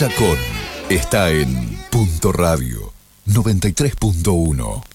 Chacón 0.00 0.38
está 0.88 1.30
en 1.30 1.78
Punto 1.90 2.32
Radio 2.32 2.90
93.1. 3.26 4.89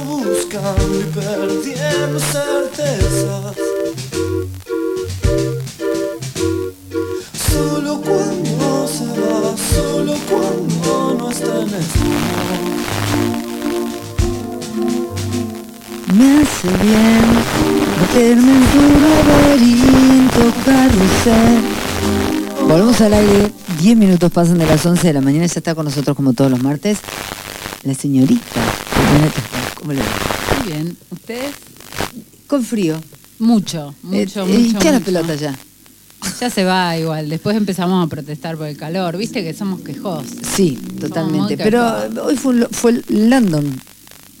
buscando 0.00 1.00
y 1.00 1.04
perdiendo 1.04 2.18
certezas. 2.18 3.56
Solo 7.50 8.00
cuando 8.00 8.88
se 8.88 9.06
va, 9.06 9.56
solo 9.56 10.14
cuando 10.28 11.14
no 11.18 11.30
está 11.30 11.60
en 11.60 11.68
este 11.68 12.00
Me 16.14 16.42
hace 16.42 16.68
bien 16.68 17.26
meterme 18.00 18.52
en 18.52 18.64
tu 18.72 18.82
laberinto 19.04 20.42
carrusel. 20.64 21.60
Volvemos 22.66 23.00
al 23.00 23.14
aire. 23.14 23.52
10 23.80 23.96
minutos 23.96 24.30
pasan 24.30 24.58
de 24.58 24.66
las 24.66 24.84
11 24.86 25.06
de 25.06 25.12
la 25.12 25.20
mañana. 25.20 25.46
Ya 25.46 25.58
está 25.58 25.74
con 25.74 25.84
nosotros 25.84 26.16
como 26.16 26.32
todos 26.32 26.50
los 26.50 26.62
martes. 26.62 26.98
La 27.82 27.94
señorita. 27.94 28.60
¿Cómo 29.82 29.94
le 29.94 30.00
va? 30.00 30.06
Muy 30.62 30.72
bien. 30.72 30.96
¿Ustedes? 31.10 31.50
Con 32.46 32.62
frío. 32.64 33.02
Mucho, 33.40 33.92
mucho, 34.02 34.42
Eh, 34.42 34.46
mucho. 34.46 34.78
¿Y 34.78 34.80
qué 34.80 34.92
la 34.92 35.00
pelota 35.00 35.34
ya? 35.34 35.58
Ya 36.40 36.50
se 36.50 36.62
va 36.62 36.96
igual. 36.96 37.28
Después 37.28 37.56
empezamos 37.56 38.06
a 38.06 38.08
protestar 38.08 38.56
por 38.56 38.68
el 38.68 38.76
calor. 38.76 39.16
Viste 39.16 39.42
que 39.42 39.52
somos 39.54 39.80
quejosos. 39.80 40.30
Sí, 40.54 40.78
totalmente. 41.00 41.56
Pero 41.56 41.84
hoy 42.22 42.36
fue, 42.36 42.68
fue 42.70 43.02
London. 43.08 43.80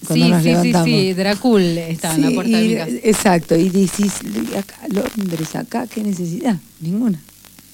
Cuando 0.06 0.24
Sí, 0.26 0.30
nos 0.30 0.42
sí, 0.42 0.48
sí, 0.48 0.54
levantamos. 0.54 0.88
sí. 0.88 1.12
Dracul 1.14 1.60
estaba 1.62 2.14
en 2.14 2.20
Sí, 2.20 2.28
la 2.28 2.34
puerta 2.34 2.56
de 2.58 2.64
y- 2.64 2.68
mi 2.68 2.74
casa. 2.76 2.92
Exacto, 3.02 3.56
y 3.56 3.68
decís, 3.70 4.12
acá, 4.56 4.76
Londres, 4.88 5.56
acá, 5.56 5.86
¿qué 5.88 6.04
necesidad? 6.04 6.56
Ninguna. 6.80 7.20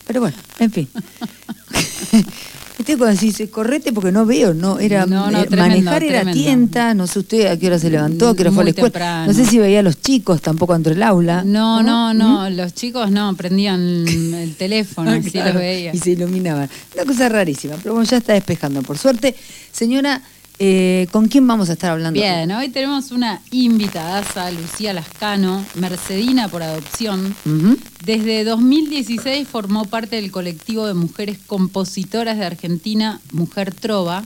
Pero 0.07 0.21
bueno, 0.21 0.37
en 0.59 0.71
fin. 0.73 0.89
Viste 2.79 2.97
cuando 2.97 3.21
decís, 3.21 3.43
correte 3.51 3.93
porque 3.93 4.13
no 4.13 4.25
veo, 4.25 4.55
no, 4.55 4.79
era 4.79 5.05
No, 5.05 5.31
no, 5.33 5.41
eh, 5.43 5.47
tremendo, 5.49 5.57
manejar 5.91 6.05
era 6.05 6.21
tremendo. 6.23 6.41
tienta, 6.41 6.95
no 6.95 7.09
sé 7.09 7.19
usted 7.19 7.47
a 7.49 7.59
qué 7.59 7.67
hora 7.67 7.79
se 7.81 7.91
levantó, 7.91 8.29
a 8.29 8.37
qué 8.37 8.43
hora 8.43 8.53
fue 8.53 8.63
a 8.63 8.65
la 8.65 8.71
escuela. 8.71 8.91
temprano. 8.93 9.27
No 9.27 9.35
sé 9.35 9.47
si 9.47 9.59
veía 9.59 9.81
a 9.81 9.83
los 9.83 10.01
chicos 10.01 10.41
tampoco 10.41 10.75
dentro 10.75 10.95
del 10.95 11.03
aula. 11.03 11.43
No, 11.45 11.83
no, 11.83 12.15
no. 12.15 12.49
Los 12.51 12.75
chicos 12.75 13.11
no, 13.11 13.35
prendían 13.35 13.81
el 14.09 14.55
teléfono, 14.57 15.11
Claro, 15.33 15.55
los 15.55 15.61
veía. 15.61 15.93
Y 15.93 15.99
se 15.99 16.13
iluminaban. 16.13 16.71
Una 16.95 17.05
cosa 17.05 17.29
rarísima, 17.29 17.75
pero 17.83 17.95
bueno, 17.95 18.09
ya 18.09 18.19
está 18.19 18.35
despejando. 18.35 18.81
Por 18.83 18.97
suerte, 18.97 19.35
señora, 19.73 20.23
eh, 20.59 21.07
¿con 21.13 21.29
quién 21.29 21.47
vamos 21.47 21.71
a 21.71 21.75
estar 21.75 21.91
hablando? 21.93 22.19
Bien, 22.21 22.51
hoy 22.53 22.69
tenemos 22.69 23.11
una 23.13 23.41
invitadaza, 23.51 24.51
Lucía 24.51 24.93
Lascano, 24.93 25.65
mercedina 25.75 26.49
por 26.49 26.63
adopción. 26.63 27.35
Desde 28.05 28.45
2016 28.45 29.47
formó 29.47 29.85
parte 29.85 30.17
del 30.17 30.31
colectivo 30.31 30.87
de 30.87 30.95
mujeres 30.95 31.39
compositoras 31.47 32.39
de 32.39 32.47
Argentina, 32.47 33.21
Mujer 33.33 33.73
Trova. 33.75 34.25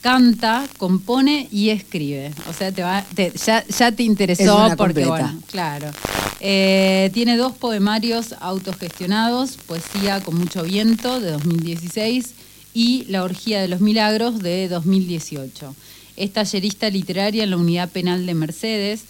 Canta, 0.00 0.64
compone 0.78 1.46
y 1.52 1.68
escribe. 1.68 2.32
O 2.48 2.54
sea, 2.54 2.72
te 2.72 2.82
va, 2.82 3.04
te- 3.14 3.32
ya, 3.44 3.62
ya 3.66 3.92
te 3.92 4.02
Es 4.02 4.08
interesó 4.08 4.56
porque, 4.78 5.02
completa. 5.04 5.08
bueno, 5.10 5.42
claro. 5.50 5.90
Eh, 6.40 7.10
tiene 7.12 7.36
dos 7.36 7.52
poemarios 7.52 8.34
autogestionados, 8.40 9.58
Poesía 9.66 10.20
con 10.22 10.38
mucho 10.38 10.62
viento 10.62 11.20
de 11.20 11.32
2016 11.32 12.34
y 12.74 13.04
La 13.08 13.24
orgía 13.24 13.60
de 13.60 13.68
los 13.68 13.80
milagros 13.80 14.40
de 14.40 14.68
2018. 14.68 15.74
Es 16.16 16.32
tallerista 16.32 16.90
literaria 16.90 17.44
en 17.44 17.50
la 17.50 17.56
unidad 17.56 17.88
penal 17.88 18.26
de 18.26 18.34
Mercedes 18.34 19.04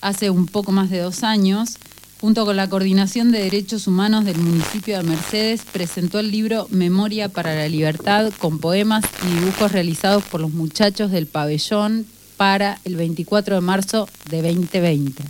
hace 0.00 0.30
un 0.30 0.46
poco 0.46 0.72
más 0.72 0.90
de 0.90 1.00
dos 1.00 1.22
años. 1.22 1.76
Junto 2.20 2.46
con 2.46 2.56
la 2.56 2.68
Coordinación 2.68 3.30
de 3.30 3.40
Derechos 3.40 3.86
Humanos 3.86 4.24
del 4.24 4.38
municipio 4.38 4.96
de 4.96 5.02
Mercedes, 5.02 5.62
presentó 5.70 6.18
el 6.18 6.30
libro 6.30 6.66
Memoria 6.70 7.28
para 7.28 7.54
la 7.54 7.68
Libertad 7.68 8.32
con 8.38 8.58
poemas 8.58 9.04
y 9.22 9.34
dibujos 9.34 9.72
realizados 9.72 10.24
por 10.24 10.40
los 10.40 10.52
muchachos 10.52 11.10
del 11.10 11.26
pabellón 11.26 12.06
para 12.38 12.80
el 12.84 12.96
24 12.96 13.56
de 13.56 13.60
marzo 13.60 14.08
de 14.30 14.42
2020. 14.42 15.24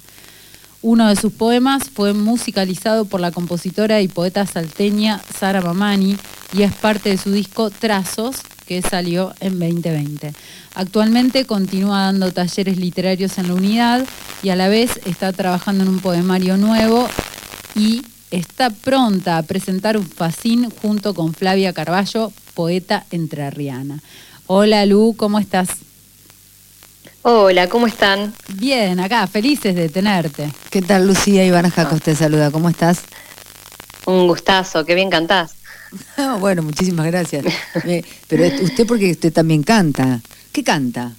Uno 0.83 1.09
de 1.09 1.17
sus 1.17 1.33
poemas 1.33 1.91
fue 1.93 2.13
musicalizado 2.13 3.07
por 3.07 3.21
la 3.21 3.33
compositora 3.33 4.01
y 4.03 4.09
poeta 4.09 4.47
salteña 4.47 5.21
Sara 5.37 5.61
Mamani 5.61 6.17
y 6.53 6.63
es 6.63 6.73
parte 6.75 7.11
de 7.11 7.19
su 7.19 7.33
disco 7.33 7.71
Trazos, 7.71 8.37
que 8.67 8.83
salió 8.83 9.33
en 9.41 9.59
2020. 9.59 10.33
Actualmente 10.75 11.45
continúa 11.45 12.01
dando 12.01 12.33
talleres 12.33 12.77
literarios 12.77 13.39
en 13.39 13.49
la 13.49 13.55
unidad 13.55 14.07
y 14.43 14.51
a 14.51 14.57
la 14.57 14.69
vez 14.69 15.01
está 15.07 15.33
trabajando 15.33 15.85
en 15.85 15.91
un 15.91 16.01
poemario 16.01 16.57
nuevo 16.57 17.09
y 17.75 18.05
está 18.31 18.71
pronta 18.71 19.39
a 19.39 19.43
presentar 19.43 19.97
un 19.97 20.07
facín 20.07 20.71
junto 20.83 21.15
con 21.15 21.33
Flavia 21.33 21.73
Carballo, 21.73 22.33
poeta 22.55 23.07
entrerriana. 23.11 24.01
Hola 24.47 24.85
Lu, 24.87 25.15
¿cómo 25.17 25.39
estás? 25.39 25.69
Hola, 27.23 27.69
¿cómo 27.69 27.89
están? 27.89 28.33
Bien, 28.55 29.01
acá, 29.01 29.27
felices 29.27 29.75
de 29.75 29.89
tenerte. 29.89 30.49
¿Qué 30.71 30.81
tal, 30.81 31.09
Lucía 31.09 31.45
Ivana 31.45 31.71
Jaca? 31.71 31.97
Usted 31.97 32.15
saluda, 32.15 32.53
¿cómo 32.53 32.69
estás? 32.69 33.01
Un 34.07 34.29
gustazo, 34.29 34.85
qué 34.85 34.95
bien 34.95 35.11
cantás. 35.11 35.56
Ah, 36.17 36.37
bueno, 36.41 36.63
muchísimas 36.63 37.07
gracias. 37.07 37.45
Eh, 37.85 38.03
pero 38.29 38.45
usted 38.63 38.87
porque 38.87 39.11
usted 39.11 39.33
también 39.33 39.63
canta. 39.63 40.21
¿Qué 40.53 40.63
canta? 40.65 41.13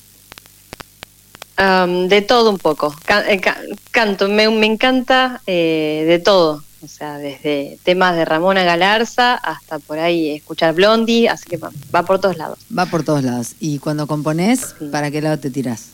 Am, 1.58 2.08
de 2.08 2.22
todo 2.22 2.50
un 2.52 2.58
poco. 2.60 2.96
Eh, 3.28 3.40
ca- 3.40 3.58
canto, 3.92 4.28
me, 4.30 4.50
me 4.50 4.66
encanta 4.68 5.42
eh, 5.48 6.04
de 6.08 6.20
todo. 6.20 6.64
O 6.84 6.88
sea, 6.88 7.18
desde 7.18 7.80
temas 7.84 8.16
de 8.16 8.24
Ramona 8.26 8.64
Galarza 8.64 9.34
hasta 9.34 9.80
por 9.80 9.98
ahí 9.98 10.30
escuchar 10.36 10.76
Blondie, 10.76 11.28
así 11.28 11.46
que 11.50 11.58
va, 11.58 11.72
va 11.94 12.04
por 12.04 12.20
todos 12.20 12.38
lados. 12.38 12.60
Va 12.76 12.86
por 12.86 13.04
todos 13.04 13.24
lados. 13.24 13.54
Y 13.60 13.80
cuando 13.80 14.06
componés, 14.06 14.76
Sí. 14.78 14.86
¿para 14.92 15.10
qué 15.10 15.22
lado 15.22 15.40
te 15.40 15.50
tirás? 15.50 15.88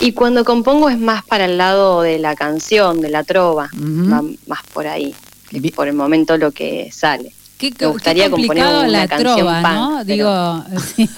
Y 0.00 0.12
cuando 0.12 0.44
compongo 0.44 0.90
es 0.90 0.98
más 0.98 1.24
para 1.24 1.46
el 1.46 1.56
lado 1.56 2.02
de 2.02 2.18
la 2.18 2.36
canción, 2.36 3.00
de 3.00 3.08
la 3.08 3.24
trova, 3.24 3.70
va 3.74 4.22
más 4.46 4.60
por 4.74 4.86
ahí. 4.86 5.14
Por 5.74 5.88
el 5.88 5.94
momento 5.94 6.36
lo 6.36 6.50
que 6.52 6.90
sale. 6.92 7.32
Qué, 7.58 7.72
Me 7.80 7.86
gustaría 7.86 8.24
qué 8.24 8.30
componer 8.30 8.64
complicado 8.64 8.80
una 8.80 8.88
la 8.98 9.08
canción 9.08 9.36
trova, 9.36 9.62
punk, 9.62 9.72
¿no? 9.72 10.02
pero- 10.06 10.14
Digo, 10.14 10.64
sí. 10.96 11.08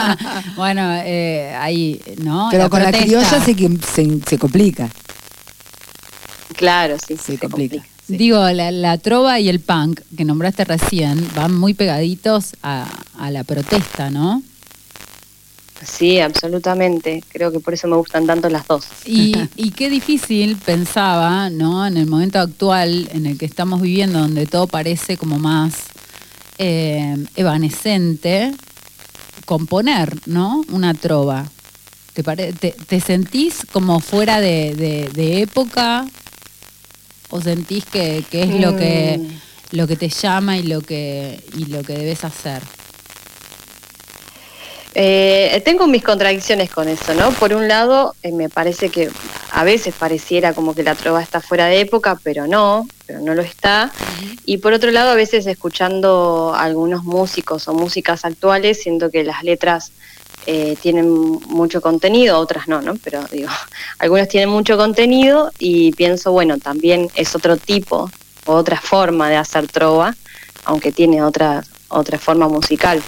bueno, 0.56 0.94
eh, 1.04 1.54
ahí, 1.60 2.00
¿no? 2.22 2.48
Pero 2.50 2.70
con 2.70 2.82
la 2.82 2.90
protesta. 2.90 3.06
criolla 3.06 3.44
se, 3.44 3.54
que- 3.54 3.78
se, 3.94 4.20
se 4.26 4.38
complica. 4.38 4.88
Claro, 6.56 6.96
sí, 7.06 7.16
Se 7.16 7.38
complica. 7.38 7.82
sí. 8.06 8.16
Digo, 8.16 8.48
la, 8.50 8.70
la 8.70 8.98
trova 8.98 9.38
y 9.40 9.48
el 9.48 9.60
punk 9.60 10.00
que 10.16 10.24
nombraste 10.24 10.64
recién 10.64 11.28
van 11.34 11.54
muy 11.54 11.74
pegaditos 11.74 12.52
a, 12.62 12.86
a 13.18 13.30
la 13.30 13.42
protesta, 13.44 14.10
¿no? 14.10 14.42
Sí, 15.84 16.20
absolutamente. 16.20 17.22
Creo 17.28 17.50
que 17.50 17.60
por 17.60 17.74
eso 17.74 17.88
me 17.88 17.96
gustan 17.96 18.26
tanto 18.26 18.48
las 18.48 18.66
dos. 18.66 18.86
Y, 19.04 19.34
y 19.56 19.70
qué 19.70 19.90
difícil 19.90 20.56
pensaba, 20.56 21.50
¿no? 21.50 21.86
En 21.86 21.96
el 21.96 22.06
momento 22.06 22.38
actual 22.38 23.08
en 23.12 23.26
el 23.26 23.36
que 23.38 23.46
estamos 23.46 23.80
viviendo, 23.80 24.20
donde 24.20 24.46
todo 24.46 24.66
parece 24.66 25.16
como 25.16 25.38
más 25.38 25.74
eh, 26.58 27.16
evanescente, 27.34 28.52
componer, 29.44 30.16
¿no? 30.26 30.62
Una 30.70 30.94
trova. 30.94 31.44
¿Te, 32.12 32.22
pare- 32.22 32.52
te, 32.52 32.72
te 32.72 33.00
sentís 33.00 33.66
como 33.72 33.98
fuera 34.00 34.40
de, 34.40 34.74
de- 34.74 35.08
de 35.12 35.42
época? 35.42 36.06
¿O 37.30 37.40
sentís 37.40 37.86
que, 37.86 38.24
que 38.30 38.42
es 38.42 38.50
lo 38.60 38.76
que, 38.76 39.18
Mm. 39.18 39.76
lo 39.76 39.86
que 39.86 39.96
te 39.96 40.10
llama 40.10 40.58
y 40.58 40.64
lo 40.64 40.80
que, 40.82 41.42
y 41.56 41.64
lo 41.66 41.82
que 41.82 41.94
debes 41.94 42.24
hacer? 42.24 42.62
Eh, 44.94 45.62
tengo 45.64 45.86
mis 45.86 46.02
contradicciones 46.02 46.70
con 46.70 46.88
eso, 46.88 47.14
¿no? 47.14 47.30
Por 47.32 47.54
un 47.54 47.66
lado, 47.66 48.14
eh, 48.22 48.32
me 48.32 48.48
parece 48.50 48.90
que 48.90 49.08
a 49.50 49.64
veces 49.64 49.94
pareciera 49.98 50.52
como 50.52 50.74
que 50.74 50.82
la 50.82 50.94
trova 50.94 51.22
está 51.22 51.40
fuera 51.40 51.66
de 51.66 51.80
época, 51.80 52.18
pero 52.22 52.46
no, 52.46 52.86
pero 53.06 53.20
no 53.20 53.34
lo 53.34 53.42
está. 53.42 53.90
Y 54.44 54.58
por 54.58 54.74
otro 54.74 54.90
lado, 54.90 55.10
a 55.10 55.14
veces 55.14 55.46
escuchando 55.46 56.52
a 56.54 56.62
algunos 56.62 57.04
músicos 57.04 57.68
o 57.68 57.74
músicas 57.74 58.24
actuales, 58.24 58.82
siento 58.82 59.10
que 59.10 59.24
las 59.24 59.42
letras 59.44 59.92
eh, 60.46 60.76
tienen 60.82 61.10
mucho 61.10 61.80
contenido, 61.80 62.38
otras 62.38 62.68
no, 62.68 62.82
¿no? 62.82 62.94
Pero 63.02 63.24
digo, 63.30 63.48
algunos 63.98 64.28
tienen 64.28 64.50
mucho 64.50 64.76
contenido 64.76 65.52
y 65.58 65.92
pienso, 65.92 66.32
bueno, 66.32 66.58
también 66.58 67.08
es 67.14 67.34
otro 67.34 67.56
tipo 67.56 68.10
o 68.44 68.52
otra 68.54 68.78
forma 68.78 69.30
de 69.30 69.36
hacer 69.36 69.68
trova, 69.68 70.14
aunque 70.64 70.92
tiene 70.92 71.22
otras 71.22 71.66
otra 71.92 72.18
forma 72.18 72.48
musical. 72.48 73.02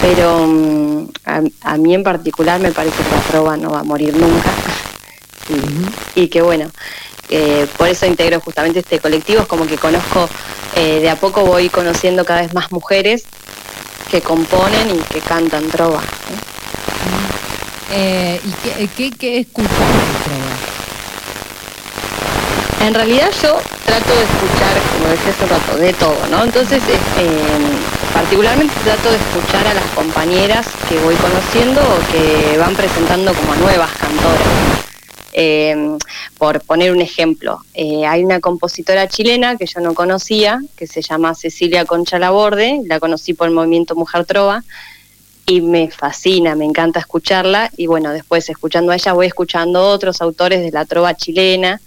Pero 0.00 0.46
mm, 0.46 1.08
a, 1.62 1.76
mí 1.76 1.94
en 1.94 2.02
particular 2.02 2.60
me 2.60 2.72
parece 2.72 3.02
que 3.02 3.10
la 3.10 3.22
trova 3.22 3.56
no 3.56 3.70
va 3.70 3.80
a 3.80 3.84
morir 3.84 4.14
nunca. 4.14 4.50
y, 6.14 6.28
que 6.28 6.42
bueno, 6.42 6.70
por 7.76 7.88
eso 7.88 8.06
integro 8.06 8.40
justamente 8.40 8.80
este 8.80 8.98
colectivo, 8.98 9.42
es 9.42 9.46
como 9.46 9.66
que 9.66 9.76
conozco, 9.76 10.28
eh, 10.74 11.00
de 11.00 11.10
a 11.10 11.16
poco 11.16 11.42
voy 11.42 11.68
conociendo 11.68 12.24
cada 12.24 12.42
vez 12.42 12.52
más 12.54 12.72
mujeres 12.72 13.24
que 14.10 14.20
componen 14.20 14.90
y 14.90 14.98
que 15.12 15.20
cantan 15.20 15.68
trova. 15.68 16.02
Eh, 17.92 18.40
¿Y 18.44 18.50
qué, 18.52 18.88
qué, 18.88 19.10
qué 19.16 19.38
escuchas 19.38 19.70
En 22.82 22.94
realidad 22.94 23.30
yo 23.42 23.58
trato 23.84 24.14
de 24.14 24.22
escuchar, 24.22 24.74
como 24.96 25.08
decía 25.08 25.30
hace 25.30 25.46
rato, 25.46 25.78
de 25.78 25.92
todo, 25.94 26.16
¿no? 26.30 26.44
Entonces, 26.44 26.82
eh, 26.88 27.38
particularmente 28.12 28.74
trato 28.84 29.10
de 29.10 29.16
escuchar 29.16 29.66
a 29.66 29.74
las 29.74 29.86
compañeras 29.94 30.66
que 30.88 30.98
voy 31.00 31.14
conociendo 31.16 31.80
o 31.80 32.12
que 32.12 32.58
van 32.58 32.74
presentando 32.74 33.32
como 33.34 33.54
nuevas 33.56 33.90
cantoras. 33.92 34.86
Eh, 35.32 35.98
por 36.38 36.62
poner 36.62 36.92
un 36.92 37.02
ejemplo, 37.02 37.60
eh, 37.74 38.06
hay 38.06 38.24
una 38.24 38.40
compositora 38.40 39.06
chilena 39.06 39.56
que 39.56 39.66
yo 39.66 39.80
no 39.80 39.92
conocía, 39.92 40.60
que 40.76 40.86
se 40.86 41.02
llama 41.02 41.34
Cecilia 41.34 41.84
Concha 41.84 42.18
Laborde, 42.18 42.80
la 42.86 43.00
conocí 43.00 43.34
por 43.34 43.48
el 43.48 43.54
movimiento 43.54 43.94
Mujer 43.94 44.24
Trova, 44.24 44.64
y 45.46 45.60
me 45.60 45.90
fascina, 45.90 46.54
me 46.56 46.64
encanta 46.64 47.00
escucharla, 47.00 47.70
y 47.76 47.86
bueno, 47.86 48.10
después 48.10 48.48
escuchando 48.48 48.92
a 48.92 48.96
ella 48.96 49.12
voy 49.12 49.26
escuchando 49.26 49.88
otros 49.88 50.20
autores 50.20 50.60
de 50.60 50.72
la 50.72 50.84
trova 50.84 51.14
chilena, 51.14 51.80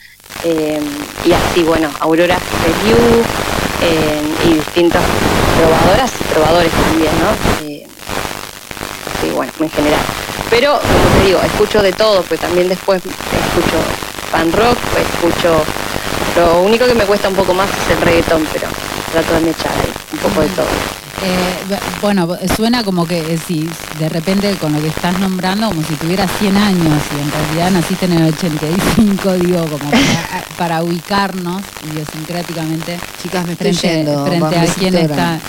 eh, 0.44 0.80
y 1.26 1.32
así, 1.34 1.64
bueno, 1.64 1.90
Aurora 2.00 2.40
Feliu, 2.40 2.98
y 4.46 4.54
distintas 4.54 5.02
trovadoras 5.58 6.12
y 6.20 6.24
trovadores 6.34 6.72
también, 6.72 7.12
¿no? 7.20 7.90
sí, 9.22 9.30
bueno, 9.36 9.52
en 9.60 9.70
general. 9.70 10.02
Pero, 10.50 10.80
como 10.80 11.20
te 11.20 11.28
digo, 11.28 11.42
escucho 11.42 11.82
de 11.82 11.92
todo, 11.94 12.24
pues 12.24 12.40
también 12.40 12.70
después 12.70 13.02
escucho 13.06 13.78
fan 14.32 14.52
rock, 14.52 14.78
escucho... 14.98 15.62
Lo 16.36 16.62
único 16.62 16.86
que 16.86 16.94
me 16.94 17.06
cuesta 17.06 17.28
un 17.28 17.36
poco 17.36 17.54
más 17.54 17.70
es 17.70 17.98
el 17.98 18.02
reggaetón, 18.02 18.48
pero 18.54 18.68
trato 19.12 19.34
de 19.44 19.52
echar 19.52 19.72
ahí 19.72 19.92
un 20.14 20.20
poco 20.20 20.42
de 20.42 20.48
todo. 20.50 20.99
Eh, 21.22 21.78
bueno, 22.02 22.30
suena 22.56 22.84
como 22.84 23.06
que 23.06 23.34
eh, 23.34 23.38
si 23.38 23.68
de 24.00 24.08
repente 24.08 24.56
con 24.56 24.72
lo 24.72 24.82
que 24.82 24.88
estás 24.88 25.20
nombrando, 25.20 25.68
como 25.68 25.84
si 25.84 25.96
tuvieras 25.96 26.32
100 26.40 26.56
años 26.56 27.04
y 27.16 27.22
en 27.22 27.32
realidad 27.32 27.72
naciste 27.72 28.06
en 28.06 28.14
el 28.14 28.34
85, 28.34 29.34
digo, 29.34 29.66
como 29.68 29.92
para, 30.58 30.82
ubicarnos 30.82 31.62
idiosincráticamente. 31.92 33.00
Chicas, 33.22 33.46
me 33.46 33.54
estoy 33.54 33.74
frente, 33.74 34.16
frente 34.26 34.60
a 34.60 34.66
quién 34.74 34.96
está. 34.96 35.40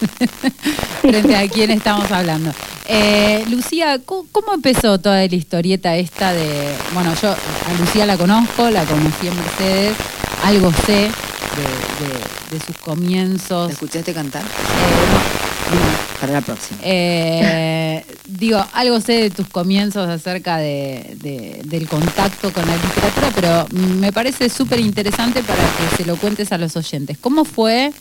frente 1.00 1.36
a 1.36 1.48
quién 1.48 1.70
estamos 1.72 2.10
hablando. 2.10 2.52
Eh, 2.86 3.44
Lucía, 3.48 4.00
¿cómo, 4.04 4.54
empezó 4.54 4.98
toda 4.98 5.16
la 5.18 5.34
historieta 5.34 5.96
esta 5.96 6.32
de... 6.32 6.74
Bueno, 6.92 7.12
yo 7.20 7.30
a 7.30 7.80
Lucía 7.80 8.06
la 8.06 8.16
conozco, 8.16 8.68
la 8.70 8.84
conocí 8.84 9.28
en 9.28 9.36
Mercedes, 9.36 9.96
algo 10.44 10.72
sé 10.86 10.92
de, 10.92 12.39
sus 12.58 12.76
comienzos. 12.78 13.68
¿Te 13.68 13.74
escuchaste 13.74 14.12
cantar? 14.12 14.42
Eh, 14.42 16.18
Para 16.20 16.32
la 16.32 16.40
próxima. 16.40 16.80
Eh, 16.82 18.04
digo, 18.26 18.64
algo 18.72 19.00
sé 19.00 19.12
de 19.12 19.30
tus 19.30 19.46
comienzos 19.48 20.08
acerca 20.08 20.56
de, 20.56 21.60
del 21.64 21.86
contacto 21.86 22.52
con 22.52 22.66
la 22.66 22.74
literatura, 22.74 23.30
pero 23.34 23.66
me 23.98 24.12
parece 24.12 24.48
súper 24.48 24.80
interesante 24.80 25.42
para 25.42 25.62
que 25.62 25.96
se 25.96 26.04
lo 26.04 26.16
cuentes 26.16 26.50
a 26.50 26.58
los 26.58 26.74
oyentes. 26.76 27.18
¿Cómo 27.18 27.44
fue 27.44 27.92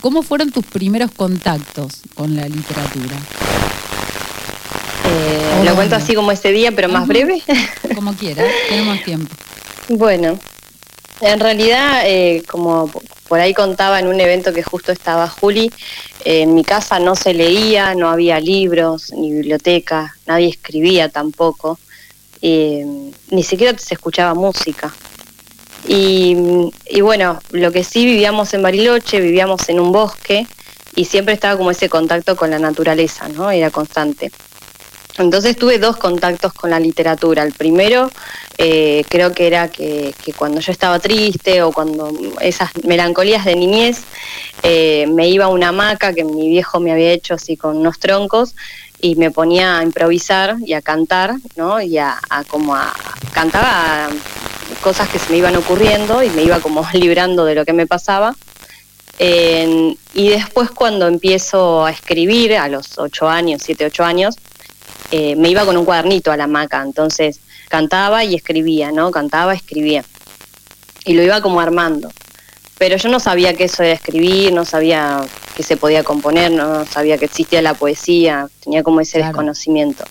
¿Cómo 0.00 0.22
fueron 0.22 0.50
tus 0.50 0.64
primeros 0.64 1.10
contactos 1.10 2.00
con 2.14 2.34
la 2.34 2.48
literatura? 2.48 3.16
Eh, 5.04 5.64
lo 5.64 5.74
cuento 5.74 5.96
así 5.96 6.14
como 6.14 6.32
ese 6.32 6.52
día, 6.52 6.72
pero 6.72 6.88
más 6.88 7.06
breve. 7.06 7.42
Como 7.94 8.14
quieras, 8.14 8.46
tenemos 8.68 9.02
tiempo. 9.02 9.34
Bueno, 9.88 10.38
en 11.22 11.40
realidad, 11.40 12.02
eh, 12.04 12.42
como 12.48 12.90
por 13.28 13.40
ahí 13.40 13.54
contaba 13.54 14.00
en 14.00 14.08
un 14.08 14.20
evento 14.20 14.52
que 14.52 14.62
justo 14.62 14.92
estaba 14.92 15.28
Juli, 15.28 15.72
eh, 16.24 16.42
en 16.42 16.54
mi 16.54 16.64
casa 16.64 16.98
no 16.98 17.14
se 17.14 17.32
leía, 17.32 17.94
no 17.94 18.10
había 18.10 18.40
libros, 18.40 19.12
ni 19.12 19.32
biblioteca, 19.32 20.14
nadie 20.26 20.48
escribía 20.48 21.08
tampoco, 21.08 21.78
ni 22.42 23.42
siquiera 23.44 23.78
se 23.78 23.94
escuchaba 23.94 24.34
música. 24.34 24.92
Y, 25.86 26.34
bueno, 27.00 27.40
lo 27.50 27.72
que 27.72 27.84
sí 27.84 28.04
vivíamos 28.04 28.54
en 28.54 28.62
Bariloche, 28.62 29.20
vivíamos 29.20 29.68
en 29.68 29.80
un 29.80 29.92
bosque 29.92 30.46
y 30.94 31.04
siempre 31.06 31.34
estaba 31.34 31.56
como 31.56 31.70
ese 31.70 31.88
contacto 31.88 32.36
con 32.36 32.50
la 32.50 32.58
naturaleza, 32.58 33.28
¿no? 33.28 33.50
Era 33.50 33.70
constante. 33.70 34.30
Entonces 35.18 35.56
tuve 35.56 35.78
dos 35.78 35.96
contactos 35.96 36.52
con 36.52 36.70
la 36.70 36.80
literatura. 36.80 37.42
El 37.42 37.52
primero 37.52 38.10
eh, 38.58 39.04
creo 39.08 39.32
que 39.32 39.46
era 39.46 39.68
que, 39.68 40.14
cuando 40.36 40.60
yo 40.60 40.72
estaba 40.72 40.98
triste 40.98 41.62
o 41.62 41.72
cuando 41.72 42.12
esas 42.40 42.70
melancolías 42.84 43.44
de 43.44 43.56
niñez, 43.56 44.02
eh, 44.62 45.06
me 45.08 45.28
iba 45.28 45.46
a 45.46 45.48
una 45.48 45.68
hamaca 45.68 46.14
que 46.14 46.24
mi 46.24 46.48
viejo 46.48 46.80
me 46.80 46.92
había 46.92 47.12
hecho 47.12 47.34
así 47.34 47.56
con 47.56 47.76
unos 47.76 47.98
troncos 47.98 48.54
y 49.00 49.16
me 49.16 49.30
ponía 49.30 49.78
a 49.78 49.82
improvisar 49.82 50.56
y 50.64 50.74
a 50.74 50.80
cantar, 50.80 51.34
¿no? 51.56 51.80
Y 51.80 51.98
a, 51.98 52.18
a 52.30 52.44
como 52.44 52.74
a 52.74 52.92
cantaba 53.32 54.08
cosas 54.82 55.08
que 55.08 55.18
se 55.18 55.30
me 55.30 55.38
iban 55.38 55.56
ocurriendo 55.56 56.22
y 56.22 56.30
me 56.30 56.42
iba 56.42 56.60
como 56.60 56.86
librando 56.94 57.44
de 57.44 57.54
lo 57.54 57.64
que 57.64 57.72
me 57.72 57.86
pasaba. 57.86 58.34
y 59.18 60.28
después 60.28 60.70
cuando 60.70 61.06
empiezo 61.06 61.84
a 61.84 61.90
escribir, 61.90 62.56
a 62.56 62.68
los 62.68 62.98
ocho 62.98 63.28
años, 63.28 63.62
siete, 63.64 63.84
ocho 63.84 64.04
años, 64.04 64.36
eh, 65.12 65.36
me 65.36 65.50
iba 65.50 65.64
con 65.64 65.76
un 65.76 65.84
cuadernito 65.84 66.32
a 66.32 66.36
la 66.36 66.46
maca, 66.46 66.82
entonces 66.82 67.40
cantaba 67.68 68.24
y 68.24 68.34
escribía, 68.34 68.90
¿no? 68.92 69.10
Cantaba, 69.10 69.54
escribía. 69.54 70.04
Y 71.04 71.14
lo 71.14 71.22
iba 71.22 71.40
como 71.40 71.60
armando. 71.60 72.10
Pero 72.78 72.96
yo 72.96 73.08
no 73.08 73.20
sabía 73.20 73.54
que 73.54 73.64
eso 73.64 73.82
era 73.82 73.92
escribir, 73.92 74.52
no 74.52 74.64
sabía 74.64 75.20
que 75.54 75.62
se 75.62 75.76
podía 75.76 76.02
componer, 76.02 76.50
no 76.50 76.84
sabía 76.86 77.18
que 77.18 77.26
existía 77.26 77.62
la 77.62 77.74
poesía, 77.74 78.48
tenía 78.64 78.82
como 78.82 79.00
ese 79.00 79.18
desconocimiento. 79.18 80.04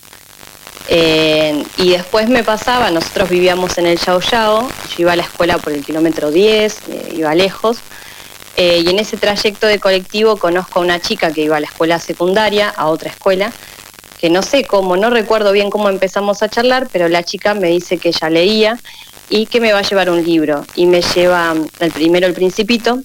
Eh, 0.88 1.63
y 1.77 1.89
después 1.91 2.29
me 2.29 2.43
pasaba, 2.43 2.91
nosotros 2.91 3.29
vivíamos 3.29 3.77
en 3.77 3.88
el 3.88 3.98
Yao 3.98 4.20
Yao, 4.20 4.70
yo 4.70 4.96
iba 4.98 5.13
a 5.13 5.15
la 5.15 5.24
escuela 5.24 5.58
por 5.58 5.74
el 5.74 5.84
kilómetro 5.84 6.31
10, 6.31 6.77
eh, 6.89 7.13
iba 7.15 7.34
lejos, 7.34 7.77
eh, 8.58 8.84
y 8.86 8.89
en 8.89 9.00
ese 9.00 9.17
trayecto 9.17 9.67
de 9.67 9.79
colectivo 9.79 10.38
conozco 10.38 10.79
a 10.79 10.81
una 10.84 11.00
chica 11.00 11.31
que 11.31 11.41
iba 11.41 11.58
a 11.58 11.60
la 11.60 11.67
escuela 11.67 12.00
secundaria, 12.00 12.70
a 12.70 12.88
otra 12.88 13.10
escuela, 13.10 13.51
que 14.21 14.29
no 14.29 14.43
sé 14.43 14.63
cómo, 14.63 14.95
no 14.95 15.09
recuerdo 15.09 15.51
bien 15.51 15.71
cómo 15.71 15.89
empezamos 15.89 16.43
a 16.43 16.47
charlar, 16.47 16.87
pero 16.91 17.09
la 17.09 17.23
chica 17.23 17.55
me 17.55 17.69
dice 17.69 17.97
que 17.97 18.09
ella 18.09 18.29
leía 18.29 18.79
y 19.31 19.47
que 19.47 19.59
me 19.59 19.73
va 19.73 19.79
a 19.79 19.81
llevar 19.81 20.11
un 20.11 20.23
libro, 20.23 20.63
y 20.75 20.85
me 20.85 21.01
lleva 21.01 21.55
el 21.79 21.91
primero 21.91 22.27
El 22.27 22.33
Principito, 22.33 23.01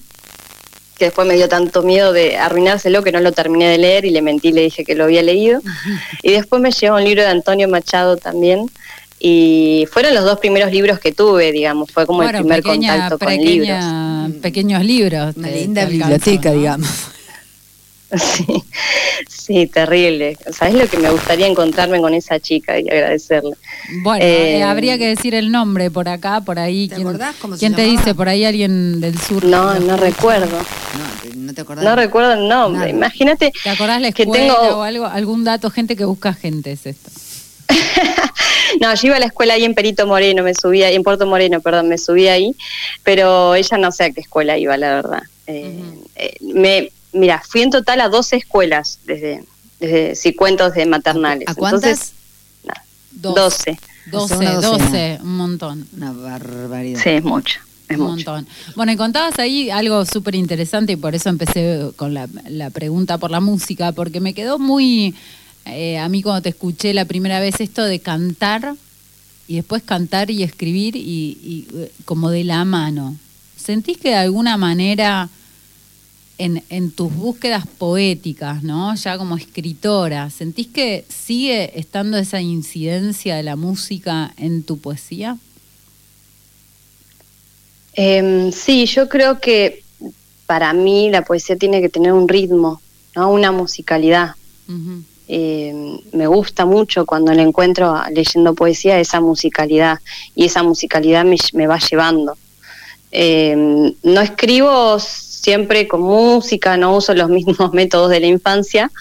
que 0.99 1.05
después 1.05 1.27
me 1.27 1.33
dio 1.33 1.49
tanto 1.49 1.81
miedo 1.81 2.13
de 2.13 2.37
arruinárselo 2.37 3.01
que 3.03 3.11
no 3.11 3.19
lo 3.19 3.31
terminé 3.31 3.67
de 3.67 3.79
leer 3.79 4.05
y 4.05 4.11
le 4.11 4.21
mentí, 4.21 4.51
le 4.51 4.61
dije 4.61 4.85
que 4.85 4.93
lo 4.93 5.05
había 5.05 5.23
leído. 5.23 5.59
Y 6.23 6.31
después 6.31 6.61
me 6.61 6.71
llevó 6.71 6.97
un 6.97 7.03
libro 7.03 7.23
de 7.23 7.29
Antonio 7.29 7.67
Machado 7.67 8.17
también. 8.17 8.69
Y 9.19 9.87
fueron 9.91 10.13
los 10.13 10.23
dos 10.23 10.39
primeros 10.39 10.71
libros 10.71 10.99
que 10.99 11.11
tuve, 11.11 11.51
digamos, 11.51 11.89
fue 11.91 12.05
como 12.05 12.23
el 12.23 12.29
primer 12.29 12.61
contacto 12.61 13.17
con 13.17 13.35
libros. 13.35 13.83
Pequeños 14.41 14.83
libros. 14.83 15.35
Una 15.35 15.49
linda 15.49 15.85
biblioteca, 15.85 16.51
digamos. 16.51 17.16
Sí, 18.17 18.45
sí, 19.27 19.67
terrible. 19.67 20.37
¿Sabes 20.51 20.75
lo 20.75 20.87
que 20.87 20.97
me 20.97 21.09
gustaría 21.09 21.47
encontrarme 21.47 21.99
con 21.99 22.13
esa 22.13 22.39
chica 22.39 22.79
y 22.79 22.87
agradecerle? 22.89 23.55
Bueno, 24.01 24.23
eh, 24.23 24.57
eh, 24.57 24.63
habría 24.63 24.97
que 24.97 25.07
decir 25.07 25.35
el 25.35 25.51
nombre 25.51 25.91
por 25.91 26.07
acá, 26.07 26.41
por 26.41 26.59
ahí. 26.59 26.87
¿Te 26.87 26.95
¿Quién, 26.95 27.07
acordás 27.07 27.35
cómo 27.41 27.57
¿quién 27.57 27.75
te 27.75 27.83
dice? 27.83 28.15
Por 28.15 28.29
ahí 28.29 28.45
alguien 28.45 29.01
del 29.01 29.19
sur. 29.19 29.43
No, 29.43 29.77
no 29.79 29.97
recuerdo. 29.97 30.57
No, 30.57 31.35
no 31.35 31.53
te 31.53 31.61
acordás. 31.61 31.83
No 31.83 31.95
recuerdo 31.95 32.33
el 32.33 32.47
nombre. 32.47 32.89
Imagínate. 32.89 33.51
¿Te 33.63 33.69
acordás 33.69 34.01
la 34.01 34.09
escuela 34.09 34.31
que 34.31 34.39
tengo... 34.39 34.77
o 34.77 34.81
algo? 34.83 35.05
Algún 35.05 35.43
dato, 35.43 35.69
gente 35.69 35.95
que 35.95 36.05
busca 36.05 36.33
gente 36.33 36.71
es 36.71 36.85
esto. 36.85 37.11
no, 38.81 38.93
yo 38.95 39.07
iba 39.07 39.17
a 39.17 39.19
la 39.19 39.25
escuela 39.27 39.53
ahí 39.55 39.65
en 39.65 39.73
Perito 39.73 40.07
Moreno, 40.07 40.43
me 40.43 40.53
subía, 40.53 40.89
en 40.91 41.03
Puerto 41.03 41.25
Moreno, 41.25 41.59
perdón, 41.59 41.89
me 41.89 41.97
subí 41.97 42.27
ahí, 42.27 42.55
pero 43.03 43.55
ella 43.55 43.77
no 43.77 43.91
sé 43.91 44.05
a 44.05 44.11
qué 44.11 44.21
escuela 44.21 44.57
iba, 44.57 44.77
la 44.77 44.95
verdad. 44.95 45.23
Eh, 45.47 46.37
me, 46.41 46.91
mira, 47.17 47.41
fui 47.45 47.61
en 47.61 47.69
total 47.69 48.01
a 48.01 48.09
12 48.09 48.37
escuelas 48.37 48.99
desde, 49.05 49.43
desde 49.79 50.15
si 50.15 50.33
cuento 50.33 50.69
de 50.69 50.85
maternales. 50.85 51.47
¿A 51.47 51.55
cuántas? 51.55 51.83
Entonces, 51.83 52.13
12. 53.11 53.79
12, 54.11 54.45
12, 54.61 55.19
un 55.21 55.37
montón. 55.37 55.87
Una 55.95 56.13
barbaridad. 56.13 57.01
Sí, 57.01 57.09
es 57.09 57.23
mucho. 57.23 57.59
Es 57.89 57.97
un 57.97 58.05
montón. 58.05 58.47
Bueno, 58.75 58.91
y 58.91 58.97
contabas 58.97 59.39
ahí 59.39 59.69
algo 59.69 60.05
súper 60.05 60.35
interesante 60.35 60.93
y 60.93 60.95
por 60.95 61.15
eso 61.15 61.29
empecé 61.29 61.91
con 61.95 62.13
la, 62.13 62.27
pregunta 62.71 63.17
por 63.17 63.31
la 63.31 63.39
música, 63.39 63.91
porque 63.91 64.19
me 64.19 64.33
quedó 64.33 64.59
muy, 64.59 65.15
eh, 65.65 65.97
a 65.97 66.07
mí 66.09 66.21
cuando 66.21 66.41
te 66.41 66.49
escuché 66.49 66.93
la 66.93 67.05
primera 67.05 67.39
vez 67.39 67.59
esto 67.59 67.83
de 67.83 67.99
cantar 67.99 68.75
y 69.47 69.55
después 69.55 69.83
cantar 69.83 70.29
y 70.31 70.43
escribir 70.43 70.95
y, 70.95 71.37
y 71.41 71.67
como 72.05 72.29
de 72.29 72.43
la 72.43 72.63
mano. 72.65 73.15
¿Sentís 73.55 73.97
que 73.97 74.09
de 74.09 74.15
alguna 74.15 74.57
manera 74.57 75.29
en, 76.37 76.63
en 76.69 76.91
tus 76.91 77.13
búsquedas 77.13 77.65
poéticas, 77.65 78.63
¿no? 78.63 78.93
Ya 78.95 79.17
como 79.17 79.35
escritora, 79.35 80.29
¿sentís 80.29 80.67
que 80.67 81.05
sigue 81.09 81.77
estando 81.79 82.17
esa 82.17 82.41
incidencia 82.41 83.35
de 83.35 83.43
la 83.43 83.55
música 83.55 84.33
en 84.37 84.63
tu 84.63 84.77
poesía? 84.77 85.37
Em, 87.93 88.51
sí, 88.51 88.85
yo 88.85 89.09
creo 89.09 89.39
que 89.39 89.83
para 90.45 90.71
mí 90.71 91.09
la 91.09 91.23
poesía 91.23 91.57
tiene 91.57 91.81
que 91.81 91.89
tener 91.89 92.13
un 92.13 92.27
ritmo, 92.27 92.79
¿no? 93.15 93.31
una 93.31 93.51
musicalidad. 93.51 94.35
Em, 95.27 95.99
me 96.13 96.27
gusta 96.27 96.65
mucho 96.65 97.05
cuando 97.05 97.33
le 97.33 97.41
encuentro 97.41 97.99
leyendo 98.11 98.53
poesía 98.53 98.99
esa 98.99 99.19
musicalidad 99.19 99.99
y 100.35 100.45
esa 100.45 100.61
musicalidad 100.61 101.25
me, 101.53 101.67
va 101.67 101.79
llevando. 101.79 102.37
Em, 103.11 103.93
no 104.03 104.21
escribo 104.21 104.99
siempre 105.47 105.87
con 105.87 106.01
música, 106.01 106.75
no 106.75 106.97
uso 106.97 107.13
los 107.13 107.29
mismos 107.37 107.71
métodos 107.71 108.09
de 108.09 108.19
la 108.19 108.27
infancia, 108.27 108.91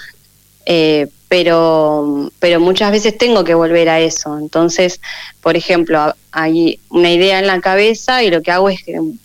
eh, 0.65 1.09
pero, 1.27 2.31
pero 2.39 2.61
muchas 2.61 2.93
veces 2.93 3.19
tengo 3.19 3.43
que 3.43 3.55
volver 3.55 3.89
a 3.89 3.99
eso. 3.99 4.39
Entonces, 4.39 5.01
por 5.41 5.57
ejemplo, 5.57 6.15
hay 6.31 6.79
una 6.89 7.11
idea 7.11 7.41
en 7.41 7.49
la 7.49 7.61
cabeza 7.61 8.23
y 8.23 8.31
lo 8.31 8.43
que 8.43 8.53
hago 8.53 8.69
es 8.69 8.79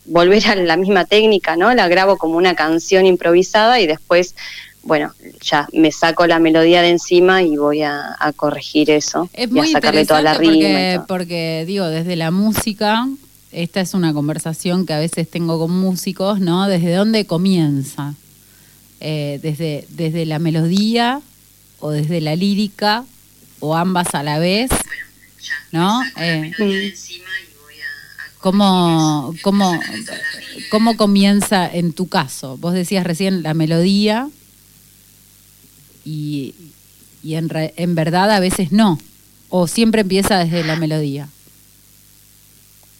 volver 0.06 0.48
a 0.48 0.56
la 0.56 0.78
misma 0.78 1.06
técnica, 1.06 1.56
¿no? 1.56 1.72
La 1.75 1.88
grabo 1.88 2.18
como 2.18 2.38
una 2.38 2.56
canción 2.56 3.06
improvisada 3.06 3.80
y 3.80 3.86
después, 3.86 4.34
bueno, 4.82 5.13
ya 5.42 5.68
me 5.74 5.92
saco 5.92 6.25
la 6.25 6.40
melodía 6.40 6.82
de 6.82 6.90
encima 6.90 7.44
y 7.44 7.56
voy 7.56 7.84
a, 7.84 8.18
corregir 8.36 8.90
eso 8.90 9.30
es 9.34 9.48
y 9.51 9.60
a 9.60 9.68
sacarle 9.68 10.08
toda 10.08 10.24
la 10.24 10.34
rima. 10.34 10.54
Porque, 10.54 11.01
porque, 11.08 11.66
digo, 11.68 11.86
desde 11.86 12.16
la 12.16 12.32
música, 12.32 13.06
esta 13.51 13.81
es 13.81 13.93
una 13.93 14.13
conversación 14.13 14.86
que 14.86 14.93
a 14.93 15.00
veces 15.00 15.29
tengo 15.29 15.60
con 15.60 15.72
músicos, 15.72 16.39
¿no? 16.39 16.67
¿Desde 16.67 16.93
dónde 16.93 17.25
comienza? 17.25 18.15
Eh, 19.00 19.39
desde, 19.41 19.88
desde 19.89 20.25
la 20.25 20.39
melodía 20.39 21.22
o 21.79 21.89
desde 21.89 22.22
la 22.22 22.36
lírica 22.36 23.05
o 23.60 23.75
ambas 23.75 24.13
a 24.13 24.24
la 24.24 24.39
vez, 24.39 24.70
¿no? 25.72 26.01
Eh, 26.17 26.51
¿cómo, 28.39 29.34
cómo, 29.41 29.79
¿Cómo 30.70 30.96
comienza 30.98 31.67
en 31.72 31.93
tu 31.93 32.08
caso? 32.08 32.58
Vos 32.58 32.74
decías 32.74 33.05
recién 33.05 33.43
la 33.43 33.53
melodía 33.53 34.29
y, 36.05 36.55
y 37.24 37.36
en, 37.36 37.50
en 37.53 37.96
verdad 37.96 38.31
a 38.31 38.39
veces 38.39 38.72
no, 38.72 39.00
o 39.50 39.67
siempre 39.67 40.01
empieza 40.01 40.38
desde 40.38 40.63
la 40.63 40.75
melodía. 40.75 41.27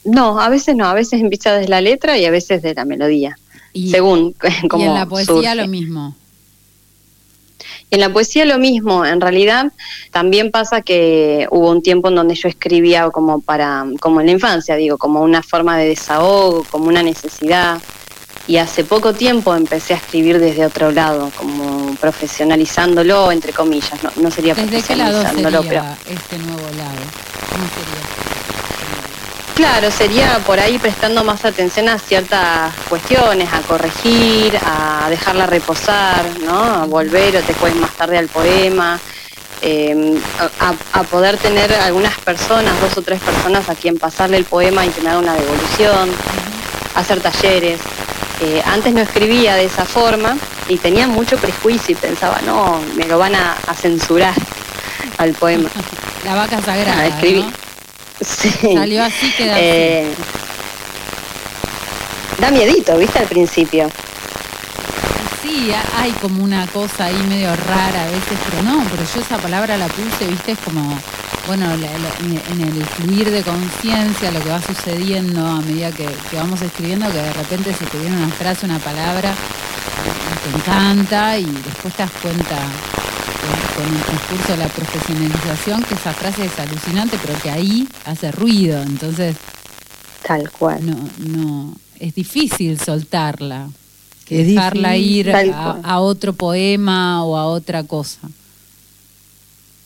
No, 0.04 0.40
a 0.40 0.50
veces 0.50 0.76
no, 0.76 0.86
a 0.86 0.94
veces 0.94 1.22
empieza 1.22 1.54
desde 1.54 1.70
la 1.70 1.82
letra 1.82 2.18
y 2.18 2.26
a 2.26 2.32
veces 2.32 2.62
de 2.62 2.74
la 2.74 2.86
melodía. 2.86 3.38
Y, 3.74 3.92
según 3.92 4.36
como 4.70 4.84
y 4.84 4.88
en 4.88 4.94
la 4.94 5.06
poesía 5.06 5.56
lo 5.56 5.68
mismo. 5.68 6.16
En 7.92 8.00
la 8.00 8.12
poesía 8.12 8.46
lo 8.46 8.58
mismo, 8.58 9.06
en 9.06 9.20
realidad 9.20 9.72
también 10.12 10.50
pasa 10.50 10.82
que 10.82 11.46
hubo 11.52 11.70
un 11.70 11.84
tiempo 11.84 12.08
en 12.08 12.16
donde 12.16 12.36
yo 12.36 12.48
escribía 12.48 13.10
como 13.12 13.42
para, 13.42 13.86
como 14.00 14.22
en 14.22 14.28
la 14.28 14.32
infancia, 14.32 14.76
digo, 14.76 14.98
como 14.98 15.22
una 15.22 15.44
forma 15.44 15.78
de 15.78 15.90
desahogo, 15.90 16.64
como 16.72 16.88
una 16.88 17.04
necesidad. 17.04 17.82
Y 18.48 18.58
hace 18.58 18.84
poco 18.86 19.14
tiempo 19.14 19.54
empecé 19.54 19.94
a 19.94 19.98
escribir 19.98 20.40
desde 20.40 20.66
otro 20.66 20.92
lado, 20.92 21.32
como 21.38 21.94
profesionalizándolo, 21.96 23.32
entre 23.32 23.54
comillas, 23.54 24.00
no, 24.16 24.32
sería 24.32 24.56
¿Desde 24.56 24.82
qué 24.82 24.96
lado 24.96 25.22
sería 25.22 25.98
este 26.10 26.38
nuevo 26.40 26.68
lado? 26.78 27.02
¿Cómo 27.50 27.66
sería? 27.68 28.21
Claro, 29.62 29.92
sería 29.92 30.40
por 30.40 30.60
ahí 30.60 30.80
prestando 30.80 31.24
más 31.24 31.46
atención 31.46 31.88
a 31.88 32.00
ciertas 32.00 32.74
cuestiones, 32.90 33.48
a 33.54 33.62
corregir, 33.62 34.58
a 34.66 35.08
dejarla 35.08 35.46
reposar, 35.46 36.26
¿no? 36.44 36.60
A 36.60 36.86
volver 36.86 37.38
o 37.38 37.42
te 37.44 37.54
puedes 37.54 37.76
más 37.76 37.92
tarde 37.92 38.18
al 38.18 38.28
poema, 38.28 39.00
em, 39.62 40.20
a, 40.60 41.04
poder 41.04 41.38
tener 41.38 41.72
algunas 41.76 42.18
personas, 42.22 42.74
dos 42.82 42.98
o 42.98 43.04
tres 43.04 43.22
personas 43.22 43.70
a 43.70 43.76
quien 43.76 44.00
pasarle 44.00 44.38
el 44.38 44.46
poema 44.46 44.84
y 44.84 44.90
tener 44.90 45.16
una 45.16 45.36
devolución, 45.36 46.10
hacer 46.96 47.22
talleres. 47.22 47.80
Eh, 48.42 48.64
antes 48.66 48.92
no 48.96 49.02
escribía 49.02 49.54
de 49.54 49.66
esa 49.66 49.86
forma 49.86 50.38
y 50.70 50.78
tenía 50.78 51.06
mucho 51.06 51.38
prejuicio 51.38 51.92
y 51.92 51.96
pensaba, 51.96 52.42
no, 52.48 52.82
me 52.96 53.06
lo 53.06 53.20
van 53.20 53.36
a, 53.36 53.56
censurar 53.80 54.34
al 55.20 55.34
poema. 55.34 55.70
La 56.26 56.34
vaca 56.34 56.60
sagrada. 56.64 57.06
escribí. 57.06 57.46
Salió 58.22 59.04
así, 59.04 59.32
queda 59.38 59.56
eh, 59.60 60.14
Da 62.40 62.52
miedito, 62.52 62.98
¿viste? 62.98 63.20
Al 63.20 63.28
principio. 63.28 63.90
Sí, 65.42 65.72
hay 65.96 66.12
como 66.14 66.44
una 66.44 66.66
cosa 66.68 67.06
ahí 67.06 67.24
medio 67.28 67.56
rara 67.56 68.04
a 68.04 68.06
veces, 68.06 68.38
pero 68.50 68.64
no, 68.64 68.84
pero 68.90 69.04
yo 69.04 69.22
esa 69.22 69.38
palabra 69.38 69.78
la 69.78 69.88
puse, 69.88 70.28
¿viste? 70.28 70.54
Es 70.54 70.60
como, 70.60 70.98
bueno, 71.48 71.66
en 71.74 72.62
el 72.62 72.86
fluir 72.86 73.30
de 73.30 73.44
conciencia, 73.44 74.32
lo 74.32 74.42
que 74.42 74.50
va 74.50 74.62
sucediendo 74.62 75.46
a 75.46 75.62
medida 75.62 75.92
que, 75.92 76.08
vamos 76.34 76.62
escribiendo, 76.62 77.12
que 77.12 77.18
de 77.22 77.34
repente 77.34 77.74
se 77.74 77.86
te 77.86 77.98
viene 78.00 78.18
una 78.18 78.30
frase, 78.30 78.66
una 78.66 78.80
palabra, 78.80 79.34
y 79.34 80.50
te 80.50 80.58
encanta 80.58 81.38
y 81.38 81.46
después 81.46 81.94
te 81.94 82.04
das 82.04 82.12
cuenta 82.22 82.58
con 83.76 83.96
el 83.96 84.04
transcurso 84.04 84.52
de 84.52 84.58
la 84.58 84.68
profesionalización 84.68 85.84
que 85.84 85.96
esa 85.96 86.14
frase 86.14 86.46
es 86.46 86.60
alucinante, 86.60 87.18
pero 87.26 87.40
que 87.42 87.50
ahí 87.50 87.88
hace 88.06 88.32
ruido, 88.32 88.82
entonces... 88.82 89.36
Tal 90.24 90.52
cual. 90.52 90.86
No, 90.86 91.10
no, 91.18 91.76
es 92.00 92.14
difícil 92.14 92.80
soltarla, 92.80 93.70
que 94.26 94.44
dejarla 94.46 94.96
ir 94.98 95.32
a, 95.34 96.00
otro 96.00 96.34
poema 96.34 97.26
o 97.26 97.36
a 97.36 97.48
otra 97.48 97.84
cosa. 97.84 98.20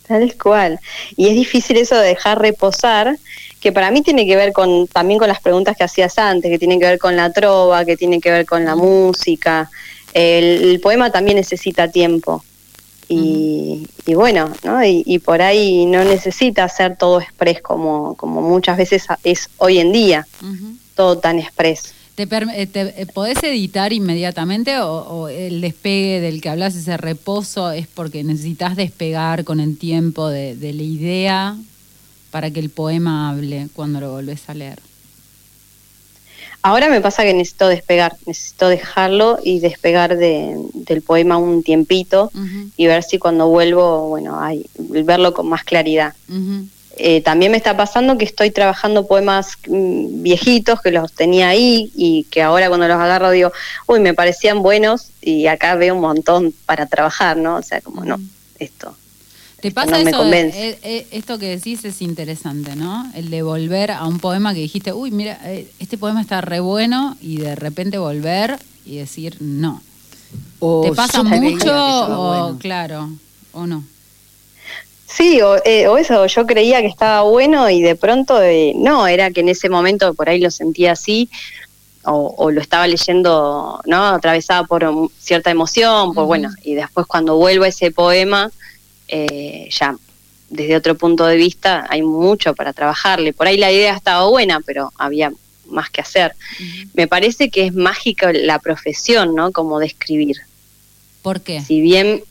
Tal 0.07 0.35
cual. 0.35 0.79
Y 1.15 1.27
es 1.27 1.35
difícil 1.35 1.77
eso 1.77 1.95
de 1.95 2.09
dejar 2.09 2.39
reposar, 2.39 3.17
que 3.61 3.71
para 3.71 3.89
mí 3.91 4.01
tiene 4.01 4.27
que 4.27 4.35
ver 4.35 4.51
con 4.51 4.87
también 4.87 5.17
con 5.17 5.29
las 5.29 5.39
preguntas 5.39 5.77
que 5.77 5.85
hacías 5.85 6.17
antes, 6.17 6.51
que 6.51 6.59
tienen 6.59 6.79
que 6.79 6.85
ver 6.85 6.99
con 6.99 7.15
la 7.15 7.31
trova, 7.31 7.85
que 7.85 7.95
tienen 7.95 8.19
que 8.19 8.31
ver 8.31 8.45
con 8.45 8.65
la 8.65 8.75
música. 8.75 9.69
el 10.13 10.79
poema 10.81 11.09
también 11.11 11.37
necesita 11.37 11.89
tiempo. 11.89 12.43
Y, 13.07 13.87
bueno, 14.07 14.51
¿no? 14.63 14.83
Y, 14.83 15.19
por 15.19 15.41
ahí 15.41 15.85
no 15.85 16.03
necesita 16.03 16.67
ser 16.69 16.97
todo 16.97 17.21
express 17.21 17.61
como, 17.61 18.15
como 18.15 18.41
muchas 18.41 18.77
veces 18.77 19.05
es 19.23 19.49
hoy 19.57 19.79
en 19.79 19.91
día, 19.91 20.27
todo 20.95 21.17
tan 21.17 21.39
express. 21.39 21.93
¿Te, 22.15 22.23
eh, 22.23 22.69
eh, 22.73 23.05
¿Podés 23.13 23.43
editar 23.43 23.91
inmediatamente 23.91 24.79
o, 24.79 25.27
el 25.27 25.59
despegue 25.59 26.21
del 26.21 26.39
que 26.39 26.49
hablas, 26.49 26.75
ese 26.75 26.95
reposo, 26.95 27.71
es 27.71 27.87
porque 27.87 28.23
necesitas 28.23 28.77
despegar 28.77 29.43
con 29.43 29.59
el 29.59 29.77
tiempo 29.77 30.29
de, 30.29 30.55
de 30.55 30.73
la 30.73 30.83
idea 30.83 31.57
para 32.31 32.51
que 32.51 32.61
el 32.61 32.69
poema 32.69 33.29
hable 33.29 33.67
cuando 33.73 33.99
lo 33.99 34.11
volvés 34.11 34.49
a 34.49 34.53
leer? 34.53 34.79
Ahora 36.65 36.89
me 36.89 36.99
pasa 36.99 37.21
que 37.21 37.31
necesito 37.31 37.67
despegar, 37.67 38.15
necesito 38.25 38.69
dejarlo 38.69 39.37
y 39.43 39.59
despegar 39.59 40.17
del 40.17 41.03
poema 41.05 41.37
un 41.37 41.61
tiempito 41.61 42.31
y 42.75 42.87
ver 42.87 43.03
si 43.03 43.19
cuando 43.19 43.47
vuelvo, 43.49 44.09
bueno, 44.09 44.41
hay, 44.41 44.65
verlo 44.79 45.31
con 45.35 45.47
más 45.47 45.63
claridad. 45.63 46.15
Eh, 46.97 47.21
también 47.21 47.51
me 47.51 47.57
está 47.57 47.77
pasando 47.77 48.17
que 48.17 48.25
estoy 48.25 48.49
trabajando 48.49 49.05
poemas 49.05 49.59
mm, 49.67 50.23
viejitos 50.23 50.81
que 50.81 50.89
los 50.89 51.13
tenía 51.13 51.49
ahí 51.49 51.91
y 51.93 52.23
que 52.31 52.41
ahora 52.41 52.67
cuando 52.67 52.87
los 52.87 52.97
agarro 52.97 53.29
digo, 53.29 53.51
uy, 53.85 53.99
me 53.99 54.15
parecían 54.15 54.63
buenos 54.63 55.11
y 55.21 55.45
acá 55.45 55.75
veo 55.75 55.93
un 55.93 56.01
montón 56.01 56.51
para 56.65 56.87
trabajar, 56.87 57.37
¿no? 57.37 57.57
O 57.57 57.61
sea, 57.61 57.79
como 57.81 58.05
no, 58.05 58.17
esto 58.57 58.95
¿Te 59.65 59.71
pasa 59.71 59.99
eso? 59.99 60.23
Eh, 60.31 60.77
eh, 60.83 61.07
esto 61.09 61.39
que 61.39 61.47
decís 61.47 61.83
es 61.85 62.03
interesante, 62.03 62.75
¿no? 62.75 63.11
El 63.15 63.31
de 63.31 63.41
volver 63.41 63.89
a 63.89 64.05
un 64.05 64.19
poema 64.19 64.53
que 64.53 64.59
dijiste, 64.59 64.93
uy, 64.93 65.09
mira, 65.09 65.39
eh, 65.43 65.67
este 65.79 65.97
poema 65.97 66.21
está 66.21 66.39
re 66.39 66.59
bueno 66.59 67.17
y 67.19 67.37
de 67.37 67.55
repente 67.55 67.97
volver 67.97 68.59
y 68.85 68.97
decir 68.97 69.37
no. 69.39 69.81
¿Te 70.83 70.91
pasa 70.91 71.23
mucho 71.23 71.71
o 71.71 72.57
claro, 72.59 73.09
o 73.53 73.65
no? 73.65 73.83
Sí, 75.07 75.41
o, 75.41 75.55
eso, 75.63 76.27
yo 76.27 76.45
creía 76.45 76.81
que 76.81 76.87
estaba 76.87 77.23
bueno 77.23 77.67
y 77.67 77.81
de 77.81 77.95
pronto 77.95 78.39
no, 78.75 79.07
era 79.07 79.31
que 79.31 79.39
en 79.39 79.49
ese 79.49 79.67
momento 79.67 80.13
por 80.13 80.29
ahí 80.29 80.39
lo 80.39 80.51
sentía 80.51 80.91
así 80.91 81.27
o, 82.03 82.51
lo 82.51 82.61
estaba 82.61 82.85
leyendo, 82.85 83.81
¿no? 83.87 84.05
Atravesada 84.09 84.65
por 84.65 85.09
cierta 85.17 85.49
emoción, 85.49 86.13
pues 86.13 86.27
bueno, 86.27 86.51
y 86.63 86.75
después 86.75 87.07
cuando 87.07 87.35
vuelvo 87.37 87.63
a 87.63 87.69
ese 87.69 87.89
poema 87.89 88.51
eh, 89.07 89.69
ya 89.71 89.95
desde 90.49 90.75
otro 90.75 90.95
punto 90.95 91.25
de 91.25 91.35
vista 91.35 91.85
hay 91.89 92.01
mucho 92.01 92.53
para 92.53 92.73
trabajarle. 92.73 93.33
Por 93.33 93.47
ahí 93.47 93.57
la 93.57 93.71
idea 93.71 93.95
estaba 93.95 94.27
buena, 94.27 94.61
pero 94.61 94.91
había 94.97 95.31
más 95.67 95.89
que 95.89 96.01
hacer. 96.01 96.35
Me 96.93 97.07
parece 97.07 97.49
que 97.49 97.65
es 97.65 97.73
mágica 97.73 98.31
la 98.31 98.59
profesión, 98.59 99.35
¿no? 99.35 99.51
Como 99.51 99.79
de 99.79 99.87
escribir. 99.87 100.37
¿Por 101.21 101.41
qué? 101.41 101.61
Si 101.61 101.81
bien 101.81 102.23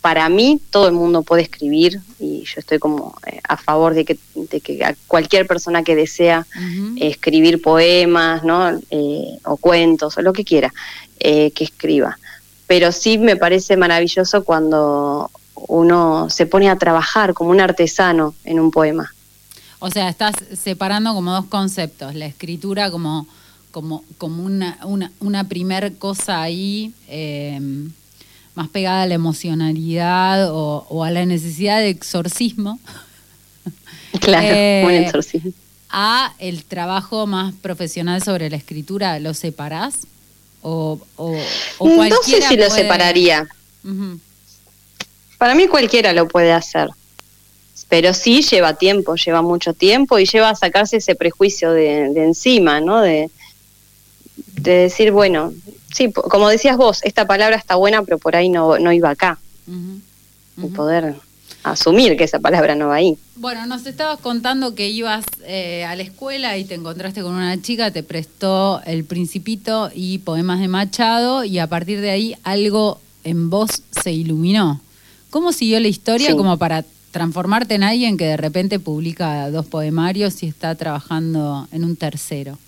para 0.00 0.28
mí 0.28 0.60
todo 0.70 0.86
el 0.86 0.94
mundo 0.94 1.22
puede 1.22 1.42
escribir 1.42 2.00
y 2.18 2.44
yo 2.44 2.54
estoy 2.56 2.78
como 2.78 3.16
eh, 3.26 3.40
a 3.46 3.56
favor 3.58 3.92
de 3.92 4.06
que, 4.06 4.16
de 4.34 4.60
que 4.60 4.96
cualquier 5.06 5.46
persona 5.46 5.82
que 5.82 5.94
desea 5.94 6.46
escribir 6.96 7.60
poemas, 7.60 8.42
¿no? 8.44 8.80
Eh, 8.90 9.38
o 9.44 9.56
cuentos 9.56 10.16
o 10.16 10.22
lo 10.22 10.32
que 10.32 10.44
quiera, 10.44 10.72
que 11.18 11.52
escriba. 11.58 12.18
Pero 12.66 12.92
sí 12.92 13.18
me 13.18 13.36
parece 13.36 13.76
maravilloso 13.76 14.44
cuando 14.44 15.30
uno 15.68 16.28
se 16.30 16.46
pone 16.46 16.68
a 16.70 16.76
trabajar 16.76 17.34
como 17.34 17.50
un 17.50 17.60
artesano 17.60 18.34
en 18.44 18.60
un 18.60 18.70
poema. 18.70 19.12
O 19.78 19.90
sea, 19.90 20.08
estás 20.08 20.34
separando 20.58 21.14
como 21.14 21.32
dos 21.32 21.46
conceptos, 21.46 22.14
la 22.14 22.26
escritura 22.26 22.90
como, 22.90 23.26
como, 23.70 24.04
como 24.18 24.42
una, 24.44 24.78
una, 24.84 25.10
una 25.20 25.44
primer 25.48 25.96
cosa 25.96 26.42
ahí 26.42 26.92
eh, 27.08 27.58
más 28.54 28.68
pegada 28.68 29.02
a 29.02 29.06
la 29.06 29.14
emocionalidad 29.14 30.50
o, 30.52 30.86
o 30.90 31.04
a 31.04 31.10
la 31.10 31.24
necesidad 31.24 31.78
de 31.78 31.88
exorcismo. 31.90 32.78
Claro, 34.20 34.48
Eh, 34.50 34.82
un 34.84 34.90
exorcismo. 34.90 35.52
a 35.88 36.34
el 36.40 36.64
trabajo 36.64 37.28
más 37.28 37.54
profesional 37.54 38.20
sobre 38.22 38.50
la 38.50 38.56
escritura, 38.56 39.18
¿lo 39.20 39.34
separás? 39.34 39.98
¿O, 40.62 40.98
o, 41.16 41.36
o 41.78 41.88
No 42.08 42.16
sé 42.24 42.42
si 42.42 42.56
lo 42.56 42.68
separaría. 42.70 43.46
Para 45.40 45.54
mí 45.54 45.68
cualquiera 45.68 46.12
lo 46.12 46.28
puede 46.28 46.52
hacer. 46.52 46.90
Pero 47.88 48.12
sí 48.12 48.42
lleva 48.42 48.74
tiempo, 48.74 49.14
lleva 49.14 49.40
mucho 49.40 49.72
tiempo 49.72 50.18
y 50.18 50.26
lleva 50.26 50.50
a 50.50 50.54
sacarse 50.54 50.98
ese 50.98 51.14
prejuicio 51.14 51.72
de, 51.72 52.10
de 52.10 52.24
encima, 52.24 52.82
¿no? 52.82 53.00
De, 53.00 53.30
de 54.60 54.72
decir, 54.72 55.12
bueno, 55.12 55.54
sí, 55.94 56.12
como 56.12 56.50
decías 56.50 56.76
vos, 56.76 57.00
esta 57.04 57.26
palabra 57.26 57.56
está 57.56 57.76
buena, 57.76 58.02
pero 58.02 58.18
por 58.18 58.36
ahí 58.36 58.50
no, 58.50 58.78
no 58.78 58.92
iba 58.92 59.08
acá. 59.08 59.38
Ujú. 59.66 60.66
Y 60.66 60.70
poder 60.72 61.14
asumir 61.62 62.18
que 62.18 62.24
esa 62.24 62.38
palabra 62.38 62.74
no 62.74 62.88
va 62.88 62.96
ahí. 62.96 63.16
Bueno, 63.36 63.64
nos 63.64 63.86
estabas 63.86 64.20
contando 64.20 64.74
que 64.74 64.90
ibas 64.90 65.24
eh, 65.46 65.86
a 65.86 65.96
la 65.96 66.02
escuela 66.02 66.58
y 66.58 66.64
te 66.64 66.74
encontraste 66.74 67.22
con 67.22 67.32
una 67.32 67.62
chica, 67.62 67.90
te 67.90 68.02
prestó 68.02 68.82
El 68.84 69.04
Principito 69.04 69.90
y 69.94 70.18
poemas 70.18 70.60
de 70.60 70.68
Machado 70.68 71.44
y 71.44 71.58
a 71.58 71.66
partir 71.66 72.02
de 72.02 72.10
ahí 72.10 72.36
algo 72.42 73.00
en 73.24 73.48
vos 73.48 73.82
se 74.02 74.12
iluminó. 74.12 74.82
¿Cómo 75.30 75.52
siguió 75.52 75.80
la 75.80 75.88
historia 75.88 76.28
Sí. 76.30 76.36
como 76.36 76.58
para 76.58 76.84
transformarte 77.12 77.74
en 77.74 77.82
alguien 77.82 78.16
que 78.16 78.24
de 78.26 78.36
repente 78.36 78.78
publica 78.78 79.50
dos 79.50 79.66
poemarios 79.66 80.42
y 80.42 80.46
está 80.46 80.74
trabajando 80.74 81.66
en 81.72 81.84
un 81.84 81.96
tercero? 81.96 82.58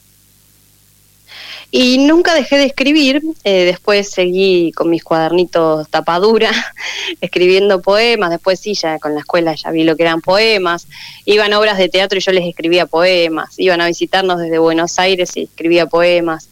Y 1.70 1.96
nunca 1.98 2.34
dejé 2.34 2.58
de 2.58 2.66
escribir, 2.66 3.22
eh, 3.44 3.64
después 3.64 4.10
seguí 4.10 4.72
con 4.72 4.90
mis 4.90 5.02
cuadernitos 5.02 5.88
tapadura, 5.88 6.50
escribiendo 7.22 7.80
poemas, 7.80 8.28
después 8.28 8.60
sí, 8.60 8.74
ya 8.74 8.98
con 8.98 9.14
la 9.14 9.20
escuela 9.20 9.54
ya 9.54 9.70
vi 9.70 9.82
lo 9.84 9.96
que 9.96 10.02
eran 10.02 10.20
poemas, 10.20 10.86
iban 11.24 11.52
a 11.54 11.58
obras 11.58 11.78
de 11.78 11.88
teatro 11.88 12.18
y 12.18 12.22
yo 12.22 12.32
les 12.32 12.46
escribía 12.46 12.84
poemas, 12.84 13.54
iban 13.58 13.80
a 13.80 13.86
visitarnos 13.86 14.38
desde 14.38 14.58
Buenos 14.58 14.98
Aires 14.98 15.34
y 15.36 15.44
escribía 15.44 15.86
poemas, 15.86 16.48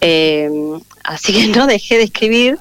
Eh, 0.00 0.50
así 1.02 1.32
que 1.32 1.46
no 1.58 1.66
dejé 1.66 1.96
de 1.96 2.04
escribir 2.04 2.58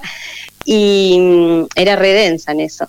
y 0.70 1.18
mm, 1.20 1.68
era 1.76 1.96
redensa 1.96 2.52
en 2.52 2.60
eso. 2.60 2.88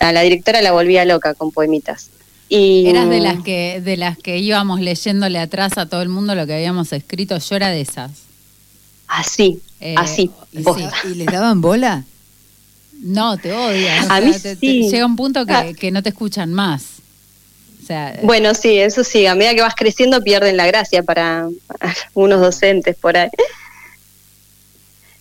A 0.00 0.12
la 0.12 0.22
directora 0.22 0.62
la 0.62 0.72
volvía 0.72 1.04
loca 1.04 1.34
con 1.34 1.52
poemitas. 1.52 2.08
Y, 2.48 2.86
Eras 2.88 3.08
de 3.10 3.18
mm, 3.20 3.22
las 3.22 3.42
que 3.42 3.80
de 3.84 3.96
las 3.96 4.16
que 4.18 4.38
íbamos 4.38 4.80
leyéndole 4.80 5.38
atrás 5.38 5.76
a 5.78 5.86
todo 5.86 6.00
el 6.02 6.08
mundo 6.08 6.34
lo 6.34 6.46
que 6.46 6.54
habíamos 6.54 6.92
escrito. 6.92 7.36
Yo 7.38 7.56
era 7.56 7.68
de 7.68 7.80
esas. 7.82 8.12
Así, 9.08 9.60
Eh, 9.80 9.94
así, 9.98 10.30
y. 10.52 10.60
¿Y 11.10 11.14
les 11.16 11.26
daban 11.26 11.60
bola? 11.60 12.04
No, 13.02 13.36
te 13.36 13.52
odian. 13.52 14.10
A 14.10 14.18
O 14.18 14.22
mí 14.22 14.32
sea, 14.32 14.42
te- 14.42 14.56
te- 14.56 14.60
sí. 14.60 14.88
llega 14.90 15.04
un 15.04 15.16
punto 15.16 15.44
que, 15.44 15.52
Ah. 15.52 15.66
que 15.78 15.90
no 15.90 16.02
te 16.02 16.08
escuchan 16.08 16.52
más. 16.54 16.82
O 17.82 17.86
sea, 17.86 18.18
Bueno, 18.22 18.54
sí, 18.54 18.78
eso 18.78 19.04
sí, 19.04 19.26
a 19.26 19.34
medida 19.34 19.54
que 19.54 19.60
vas 19.60 19.74
creciendo 19.76 20.22
pierden 20.24 20.56
la 20.56 20.66
gracia 20.66 21.02
para, 21.02 21.48
para 21.66 21.94
algunos 22.08 22.40
docentes 22.40 22.96
por 22.96 23.16
ahí. 23.16 23.28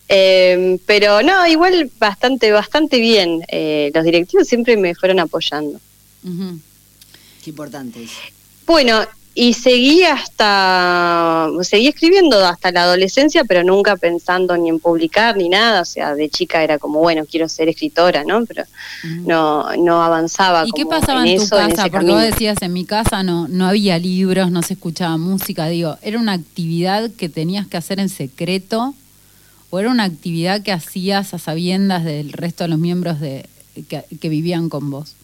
Eh, 0.07 0.79
pero 0.85 1.21
no, 1.21 1.47
igual 1.47 1.89
bastante, 1.97 2.51
bastante 2.51 2.99
bien. 2.99 3.41
Eh, 3.47 3.91
los 3.93 4.03
directivos 4.03 4.47
siempre 4.47 4.77
me 4.77 4.95
fueron 4.95 5.19
apoyando. 5.19 5.79
Qué 7.43 7.49
importante 7.49 8.03
es. 8.03 8.11
Bueno, 8.65 9.05
y 9.37 9.53
seguí 9.53 10.03
hasta, 10.03 11.49
seguí 11.61 11.87
escribiendo 11.89 12.43
hasta 12.45 12.71
la 12.71 12.83
adolescencia, 12.83 13.43
pero 13.43 13.63
nunca 13.63 13.97
pensando 13.97 14.55
ni 14.55 14.69
en 14.69 14.79
publicar 14.79 15.35
ni 15.35 15.49
nada. 15.49 15.81
O 15.81 15.85
sea, 15.85 16.15
de 16.15 16.29
chica 16.29 16.63
era 16.63 16.79
como, 16.79 16.99
bueno, 16.99 17.25
quiero 17.29 17.49
ser 17.49 17.67
escritora, 17.67 18.23
¿no? 18.23 18.45
Pero 18.45 18.63
Ujú. 19.03 19.27
no, 19.27 19.75
no 19.75 20.01
avanzaba. 20.01 20.63
¿Y 20.65 20.71
qué 20.71 20.85
pasaba 20.85 21.27
en, 21.27 21.35
tu 21.35 21.43
eso, 21.43 21.59
en 21.59 21.69
casa? 21.69 21.81
ese 21.81 21.91
Porque 21.91 22.11
vos 22.11 22.21
decías, 22.21 22.61
en 22.61 22.71
mi 22.71 22.85
casa 22.85 23.23
no, 23.23 23.49
no 23.49 23.67
había 23.67 23.99
libros, 23.99 24.51
no 24.51 24.61
se 24.61 24.75
escuchaba 24.75 25.17
música. 25.17 25.67
Digo, 25.67 25.97
¿era 26.01 26.17
una 26.17 26.31
actividad 26.31 27.11
que 27.11 27.27
tenías 27.27 27.67
que 27.67 27.75
hacer 27.75 27.99
en 27.99 28.07
secreto? 28.07 28.95
¿O 29.69 29.79
era 29.79 29.89
una 29.89 30.03
actividad 30.03 30.61
que 30.61 30.71
hacías 30.71 31.33
a 31.33 31.39
sabiendas 31.39 32.03
del 32.03 32.31
resto 32.31 32.63
de 32.63 32.69
los 32.69 32.79
miembros 32.79 33.19
de, 33.19 33.47
que, 33.89 34.03
que 34.19 34.29
vivían 34.29 34.69
con 34.69 34.89
vos? 34.89 35.15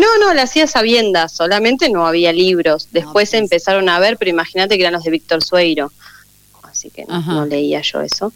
No, 0.00 0.18
no, 0.18 0.32
la 0.32 0.42
hacía 0.42 0.66
sabiendas, 0.66 1.32
solamente 1.32 1.90
no 1.90 2.06
había 2.06 2.32
libros. 2.32 2.88
Después 2.90 3.30
pues. 3.30 3.34
empezaron 3.34 3.88
a 3.90 3.98
ver, 3.98 4.16
pero 4.16 4.30
imagínate 4.30 4.76
que 4.76 4.82
eran 4.82 4.94
los 4.94 5.04
de 5.04 5.10
Víctor 5.10 5.44
Sueiro, 5.44 5.92
así 6.62 6.88
que 6.88 7.04
no, 7.04 7.44
leía 7.44 7.82
yo 7.82 8.00
eso. 8.00 8.32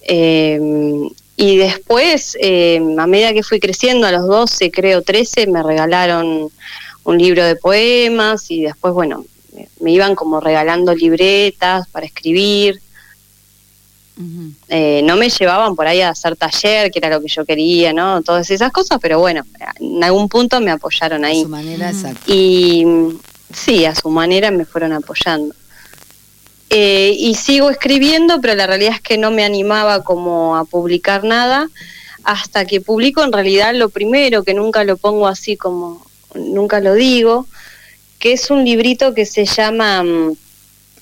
Eh, 0.00 0.58
y 1.36 1.56
después, 1.56 2.38
eh, 2.40 2.80
a 2.98 3.06
medida 3.06 3.34
que 3.34 3.42
fui 3.42 3.60
creciendo, 3.60 4.06
a 4.06 4.12
los 4.12 4.26
12, 4.26 4.70
creo 4.70 5.02
13, 5.02 5.46
me 5.48 5.62
regalaron 5.62 6.50
un 7.04 7.18
libro 7.18 7.44
de 7.44 7.56
poemas 7.56 8.50
y 8.50 8.62
después, 8.62 8.94
bueno, 8.94 9.26
me 9.80 9.92
iban 9.92 10.14
como 10.14 10.40
regalando 10.40 10.94
libretas 10.94 11.86
para 11.88 12.06
escribir. 12.06 12.80
Eh, 14.68 15.02
no 15.04 15.16
me 15.16 15.28
llevaban 15.28 15.74
por 15.74 15.86
ahí 15.86 16.00
a 16.00 16.10
hacer 16.10 16.36
taller, 16.36 16.90
que 16.90 16.98
era 17.00 17.10
lo 17.10 17.20
que 17.20 17.28
yo 17.28 17.44
quería, 17.44 17.92
¿no? 17.92 18.22
Todas 18.22 18.48
esas 18.50 18.70
cosas, 18.70 18.98
pero 19.02 19.18
bueno, 19.18 19.42
en 19.80 20.04
algún 20.04 20.28
punto 20.28 20.60
me 20.60 20.70
apoyaron 20.70 21.24
A 21.24 21.28
ahí. 21.28 21.42
su 21.42 21.48
manera, 21.48 21.90
exacto. 21.90 22.32
Y 22.32 22.86
sí, 23.52 23.84
a 23.84 23.94
su 23.94 24.08
manera 24.10 24.50
me 24.50 24.64
fueron 24.64 24.92
apoyando. 24.92 25.54
Eh, 26.70 27.14
y 27.18 27.34
sigo 27.34 27.70
escribiendo, 27.70 28.40
pero 28.40 28.54
la 28.54 28.66
realidad 28.66 28.94
es 28.94 29.00
que 29.00 29.18
no 29.18 29.30
me 29.30 29.44
animaba 29.44 30.02
como 30.02 30.56
a 30.56 30.64
publicar 30.64 31.24
nada, 31.24 31.68
hasta 32.22 32.64
que 32.66 32.80
publico 32.80 33.22
en 33.22 33.32
realidad 33.32 33.74
lo 33.74 33.88
primero, 33.90 34.44
que 34.44 34.54
nunca 34.54 34.84
lo 34.84 34.96
pongo 34.96 35.26
así 35.28 35.56
como, 35.56 36.04
nunca 36.34 36.80
lo 36.80 36.94
digo, 36.94 37.46
que 38.18 38.32
es 38.32 38.50
un 38.50 38.64
librito 38.64 39.12
que 39.12 39.26
se 39.26 39.44
llama 39.44 40.02
mm, 40.02 40.36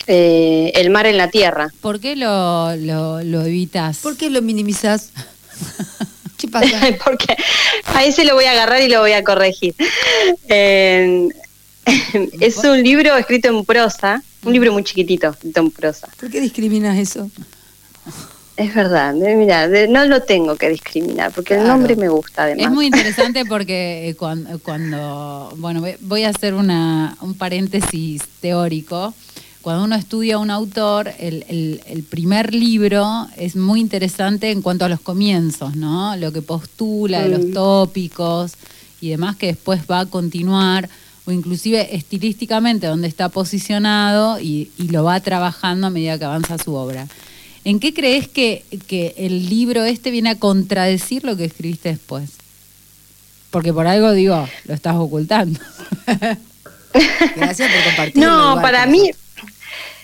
eh, 0.07 0.73
El 0.75 0.91
mar 0.91 1.07
en 1.07 1.17
la 1.17 1.29
tierra. 1.31 1.69
¿Por 1.81 2.01
qué 2.01 2.17
lo, 2.17 2.75
lo, 2.77 3.23
lo 3.23 3.43
evitas? 3.45 3.99
¿Por 3.99 4.17
qué 4.17 4.31
lo 4.31 4.43
minimizás? 4.43 5.11
¿Qué 6.37 6.49
pasa? 6.49 6.81
porque 7.05 7.37
a 7.87 8.05
ese 8.05 8.25
lo 8.25 8.35
voy 8.35 8.45
a 8.47 8.51
agarrar 8.53 8.83
y 8.83 8.88
lo 8.88 9.01
voy 9.01 9.12
a 9.12 9.23
corregir. 9.23 9.75
Eh, 10.49 11.29
es 12.41 12.57
un 12.59 12.83
libro 12.83 13.17
escrito 13.17 13.49
en 13.49 13.65
prosa, 13.65 14.23
un 14.45 14.53
libro 14.53 14.73
muy 14.73 14.85
chiquitito, 14.85 15.29
escrito 15.31 15.61
en 15.61 15.71
prosa. 15.71 16.09
¿Por 16.19 16.31
qué 16.31 16.41
discriminas 16.41 16.99
eso? 16.99 17.31
Es 18.57 18.75
verdad, 18.75 19.17
eh, 19.23 19.35
mira, 19.35 19.67
no 19.88 20.05
lo 20.05 20.23
tengo 20.23 20.57
que 20.57 20.69
discriminar, 20.69 21.33
porque 21.33 21.55
el 21.55 21.67
nombre 21.67 21.97
me 21.97 22.09
gusta 22.09 22.43
además. 22.45 22.67
Es 22.67 22.71
muy 22.71 22.87
interesante 22.87 23.45
porque 23.47 24.09
eh, 24.11 24.15
cuando, 24.15 24.59
cuando- 24.59 25.53
bueno, 25.57 25.81
voy- 25.81 25.97
voy 26.01 26.25
a 26.25 26.29
hacer 26.29 26.55
una, 26.55 27.17
un 27.23 27.35
paréntesis 27.35 28.23
teórico. 28.41 29.15
Cuando 29.62 29.85
uno 29.85 29.94
estudia 29.94 30.35
a 30.35 30.38
un 30.38 30.51
autor, 30.51 31.12
el, 31.18 31.44
el- 31.48 31.81
el 31.87 32.03
primer 32.03 32.53
libro 32.53 33.29
es 33.37 33.55
muy 33.57 33.81
interesante 33.81 34.51
en 34.51 34.61
cuanto 34.61 34.85
a 34.85 34.88
los 34.88 35.01
comienzos, 35.01 35.77
¿no? 35.77 36.16
Lo 36.16 36.33
que 36.33 36.42
postula, 36.42 37.22
de 37.22 37.29
los 37.29 37.46
Mm. 37.46 37.53
tópicos 37.55 38.53
y 39.01 39.09
demás 39.11 39.37
que 39.37 39.46
después 39.46 39.83
va 39.90 40.01
a 40.01 40.07
continuar, 40.07 40.88
o 41.25 41.31
inclusive 41.31 41.94
estilísticamente 41.94 42.88
donde 42.88 43.07
está 43.07 43.29
posicionado 43.29 44.40
y, 44.40 44.70
y 44.79 44.88
lo 44.88 45.05
va 45.05 45.20
trabajando 45.20 45.87
a 45.87 45.90
medida 45.90 46.18
que 46.18 46.25
avanza 46.25 46.59
su 46.59 46.75
obra. 46.75 47.07
¿En 47.64 47.79
qué 47.79 47.94
crees 47.94 48.27
que, 48.27 48.64
que 48.88 49.14
el 49.16 49.48
libro 49.48 49.85
este 49.85 50.11
viene 50.11 50.31
a 50.31 50.38
contradecir 50.38 51.22
lo 51.22 51.37
que 51.37 51.44
escribiste 51.44 51.90
después? 51.90 52.31
Porque 53.53 53.72
por 53.72 53.87
algo 53.87 54.11
digo, 54.12 54.48
lo 54.64 54.75
estás 54.75 54.96
ocultando. 54.96 55.61
Gracias 57.37 57.70
por 57.72 57.85
compartirlo. 57.85 58.29
No, 58.29 58.61
para 58.62 58.87
mí 58.87 58.98
nosotros. 58.98 59.22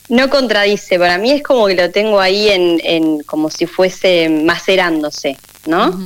No 0.09 0.31
contradice, 0.31 0.99
para 0.99 1.19
mí 1.19 1.31
es 1.33 1.43
como 1.43 1.67
que 1.67 1.75
lo 1.75 1.91
tengo 1.91 2.19
ahí 2.21 2.49
en, 2.49 2.81
en 2.83 3.23
como 3.25 3.51
si 3.51 3.67
fuese 3.67 4.29
macerándose, 4.29 5.37
¿no? 5.67 5.99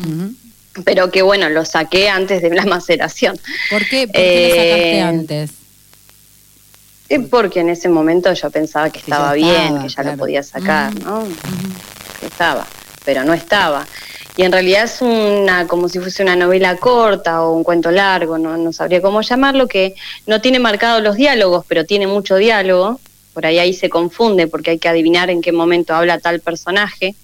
Pero 0.84 1.10
que 1.10 1.22
bueno, 1.22 1.48
lo 1.50 1.64
saqué 1.64 2.08
antes 2.08 2.42
de 2.42 2.50
la 2.50 2.64
maceración. 2.66 3.38
¿Por 3.70 3.86
qué, 3.88 4.06
por 4.06 4.16
qué 4.16 4.48
lo 4.48 4.54
sacaste 4.56 4.96
Eh, 4.96 5.00
antes? 5.02 5.50
Eh, 7.08 7.20
Porque 7.20 7.60
en 7.60 7.68
ese 7.68 7.88
momento 7.90 8.32
yo 8.32 8.50
pensaba 8.50 8.88
que 8.90 8.98
estaba 9.00 9.34
bien, 9.34 9.50
estaba, 9.50 9.82
que 9.82 9.88
ya 9.88 9.94
claro. 9.96 10.10
lo 10.12 10.16
podía 10.16 10.42
sacar. 10.42 10.94
¿no? 11.00 11.24
Que 12.20 12.26
estaba, 12.26 12.66
pero 13.04 13.22
no 13.24 13.34
estaba. 13.34 13.86
Y 14.34 14.44
en 14.44 14.52
realidad 14.52 14.84
es 14.84 15.02
una, 15.02 15.66
como 15.66 15.90
si 15.90 15.98
fuese 15.98 16.22
una 16.22 16.36
novela 16.36 16.76
corta 16.78 17.42
o 17.42 17.52
un 17.54 17.64
cuento 17.64 17.90
largo, 17.90 18.38
no, 18.38 18.56
no 18.56 18.72
sabría 18.72 19.02
cómo 19.02 19.20
llamarlo, 19.20 19.68
que 19.68 19.94
no 20.26 20.40
tiene 20.40 20.58
marcados 20.58 21.02
los 21.02 21.16
diálogos, 21.16 21.66
pero 21.68 21.84
tiene 21.84 22.06
mucho 22.06 22.36
diálogo. 22.36 22.98
Por 23.32 23.46
ahí 23.46 23.58
ahí 23.58 23.74
se 23.74 23.88
confunde 23.88 24.46
porque 24.46 24.72
hay 24.72 24.78
que 24.78 24.88
adivinar 24.88 25.30
en 25.30 25.42
qué 25.42 25.52
momento 25.52 25.94
habla 25.94 26.18
tal 26.18 26.40
personaje. 26.40 27.14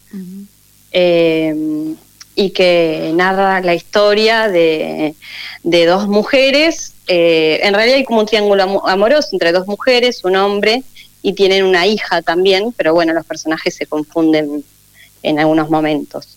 Eh, 0.92 1.94
y 2.34 2.50
que 2.50 3.10
narra 3.16 3.60
la 3.62 3.74
historia 3.74 4.46
de, 4.46 5.16
de 5.64 5.86
dos 5.86 6.06
mujeres. 6.06 6.94
Eh, 7.08 7.58
en 7.64 7.74
realidad 7.74 7.96
hay 7.96 8.04
como 8.04 8.20
un 8.20 8.26
triángulo 8.26 8.86
amoroso 8.86 9.30
entre 9.32 9.50
dos 9.50 9.66
mujeres, 9.66 10.22
un 10.24 10.36
hombre, 10.36 10.84
y 11.20 11.32
tienen 11.32 11.64
una 11.64 11.86
hija 11.88 12.22
también, 12.22 12.72
pero 12.76 12.94
bueno, 12.94 13.12
los 13.12 13.26
personajes 13.26 13.74
se 13.74 13.86
confunden 13.86 14.62
en 15.24 15.38
algunos 15.40 15.68
momentos. 15.68 16.36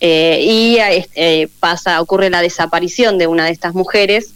Eh, 0.00 0.40
y 0.42 0.76
eh, 1.14 1.48
pasa, 1.58 2.02
ocurre 2.02 2.28
la 2.28 2.42
desaparición 2.42 3.16
de 3.16 3.26
una 3.26 3.46
de 3.46 3.52
estas 3.52 3.74
mujeres, 3.74 4.34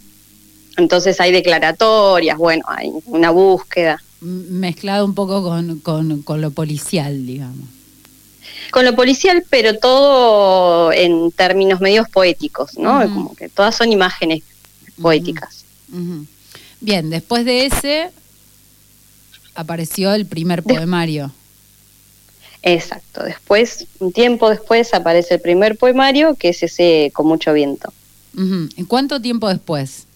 entonces 0.79 1.21
hay 1.21 1.33
declaratorias, 1.33 2.39
bueno, 2.39 2.65
hay 2.67 2.91
una 3.07 3.31
búsqueda. 3.31 4.03
Mezclado 4.23 5.05
un 5.05 5.15
poco 5.15 5.43
con, 5.43 5.81
con, 5.81 6.23
con 6.23 6.41
lo 6.41 6.53
policial, 6.53 7.27
digamos. 7.27 7.69
Con 8.71 8.85
lo 8.85 8.95
policial, 8.95 9.45
pero 9.51 9.79
todo 9.79 10.93
en 10.93 11.31
términos 11.33 11.81
medios 11.81 12.09
poéticos, 12.09 12.79
¿no? 12.79 13.01
Como 13.13 13.35
que 13.35 13.49
todas 13.49 13.75
son 13.75 13.93
imágenes 13.93 14.43
poéticas. 15.01 15.65
Bien, 16.81 17.11
después 17.11 17.45
de 17.45 17.67
ese 17.67 18.11
apareció 19.55 20.15
el 20.15 20.27
primer 20.27 20.63
poemario. 20.63 21.33
Exacto, 22.63 23.25
después, 23.25 23.87
un 23.99 24.13
tiempo 24.13 24.49
después 24.49 24.95
aparece 24.95 25.35
el 25.35 25.41
primer 25.41 25.77
poemario, 25.77 26.37
que 26.37 26.51
es 26.51 26.63
ese 26.63 27.11
Con 27.13 27.27
mucho 27.27 27.53
viento. 27.53 27.93
¿En 28.35 28.87
cuánto 28.87 29.21
tiempo 29.21 29.49
después? 29.49 30.07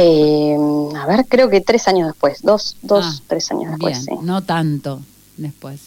Eh, 0.00 0.56
a 0.96 1.06
ver, 1.06 1.26
creo 1.28 1.50
que 1.50 1.60
tres 1.60 1.88
años 1.88 2.06
después, 2.06 2.42
dos, 2.42 2.76
dos 2.82 3.04
ah, 3.04 3.22
tres 3.26 3.50
años 3.50 3.70
después. 3.72 4.06
No 4.22 4.42
tanto 4.42 5.00
después. 5.36 5.80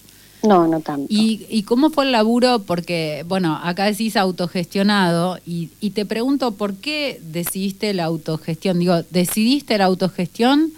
No, 0.43 0.67
no 0.67 0.82
tanto. 0.82 1.08
¿Y, 1.08 1.45
¿Y, 1.50 1.63
cómo 1.63 1.91
fue 1.91 2.06
el 2.06 2.12
laburo? 2.12 2.60
Porque, 2.60 3.24
bueno, 3.28 3.58
acá 3.63 3.86
decís 3.86 4.17
autogestionado 4.17 5.38
y, 5.45 5.69
y 5.80 5.91
te 5.91 6.06
pregunto, 6.06 6.52
¿por 6.52 6.76
qué 6.76 7.21
decidiste 7.24 7.93
la 7.93 8.06
autogestión? 8.06 8.80
Digo, 8.80 9.02
¿decidiste 9.12 9.78
la 9.78 9.86
autogestión 9.86 10.74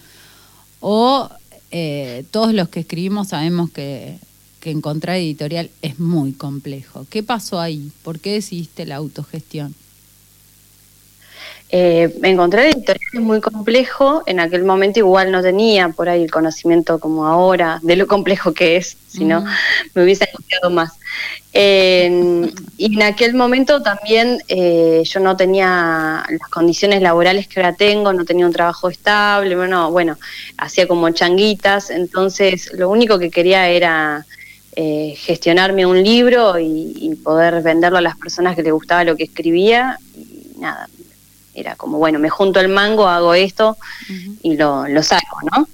o 0.80 1.30
eh, 1.72 2.26
todos 2.30 2.54
los 2.54 2.70
que 2.70 2.82
escribimos 2.82 3.30
sabemos 3.30 3.72
que, 3.72 4.20
que 4.60 4.70
encontrar 4.70 5.16
editorial 5.16 5.72
es 5.82 5.98
muy 5.98 6.34
complejo? 6.34 7.08
¿Qué 7.10 7.24
pasó 7.24 7.60
ahí? 7.60 7.92
¿Por 8.04 8.20
qué 8.20 8.34
decidiste 8.34 8.86
la 8.86 8.98
autogestión? 8.98 9.74
Eh, 11.76 12.14
encontrar 12.22 12.68
editorial 12.68 13.00
es 13.14 13.20
muy 13.20 13.42
complejo, 13.42 14.22
en 14.28 14.40
aquel 14.40 14.64
momento 14.64 15.00
igual 15.00 15.32
no 15.32 15.42
tenía 15.42 15.90
por 15.90 16.08
ahí 16.08 16.22
el 16.22 16.30
conocimiento 16.30 17.00
como 17.00 17.26
ahora 17.26 17.80
de 17.82 17.96
lo 17.96 18.06
complejo 18.06 18.54
que 18.54 18.78
es, 18.78 18.96
si 19.08 19.26
no 19.26 19.44
me 19.96 20.04
hubiese 20.04 20.26
angustiado 20.30 20.70
más. 20.70 20.92
y 21.52 22.96
en 22.96 23.02
aquel 23.02 23.34
momento 23.34 23.82
también 23.82 24.44
eh, 24.50 25.02
yo 25.04 25.20
no 25.20 25.36
tenía 25.36 26.24
las 26.30 26.50
condiciones 26.52 27.02
laborales 27.02 27.48
que 27.48 27.60
ahora 27.60 27.74
tengo, 27.74 28.14
no 28.14 28.24
tenía 28.24 28.46
un 28.46 28.54
trabajo 28.54 28.88
estable, 28.88 29.56
bueno, 29.56 29.90
bueno, 29.90 30.20
hacía 30.58 30.88
como 30.88 31.10
changuitas, 31.10 31.90
entonces 31.90 32.72
lo 32.74 32.88
único 32.88 33.18
que 33.18 33.32
quería 33.32 33.68
era 33.68 34.28
eh, 34.76 35.16
gestionarme 35.18 35.88
un 35.88 36.04
libro 36.04 36.60
y, 36.60 36.94
y 36.98 37.16
poder 37.16 37.64
venderlo 37.64 37.98
a 37.98 38.02
las 38.02 38.16
personas 38.16 38.56
que 38.56 38.62
les 38.62 38.74
gustaba 38.74 39.04
lo 39.04 39.16
que 39.16 39.24
escribía 39.24 39.98
y 40.16 40.60
nada, 40.60 40.88
era 41.54 41.76
como, 41.76 41.98
bueno, 41.98 42.20
me 42.20 42.30
junto 42.30 42.60
el 42.60 42.70
mango, 42.70 43.08
hago 43.08 43.34
esto 43.34 43.78
y 44.42 44.56
lo, 44.56 44.88
lo 44.88 45.04
saco, 45.04 45.38
¿no? 45.52 45.68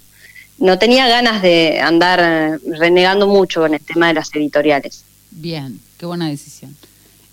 No 0.58 0.78
tenía 0.78 1.08
ganas 1.08 1.42
de 1.42 1.80
andar 1.80 2.60
renegando 2.66 3.28
mucho 3.28 3.62
con 3.62 3.74
el 3.74 3.80
tema 3.80 4.08
de 4.10 4.16
las 4.16 4.34
editoriales. 4.36 5.04
Bien, 5.32 5.80
qué 5.98 6.06
buena 6.06 6.28
decisión. 6.28 6.76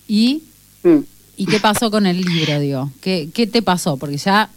¿Y, 0.07 0.45
mm. 0.85 0.99
¿y 1.37 1.47
qué 1.47 1.59
pasó 1.59 1.91
con 1.91 2.07
el 2.07 2.21
libro, 2.21 2.61
digo? 2.61 2.91
¿Qué, 3.01 3.29
¿Qué 3.35 3.49
te 3.49 3.63
pasó? 3.63 3.97
Porque 3.97 4.17
ya 4.17 4.49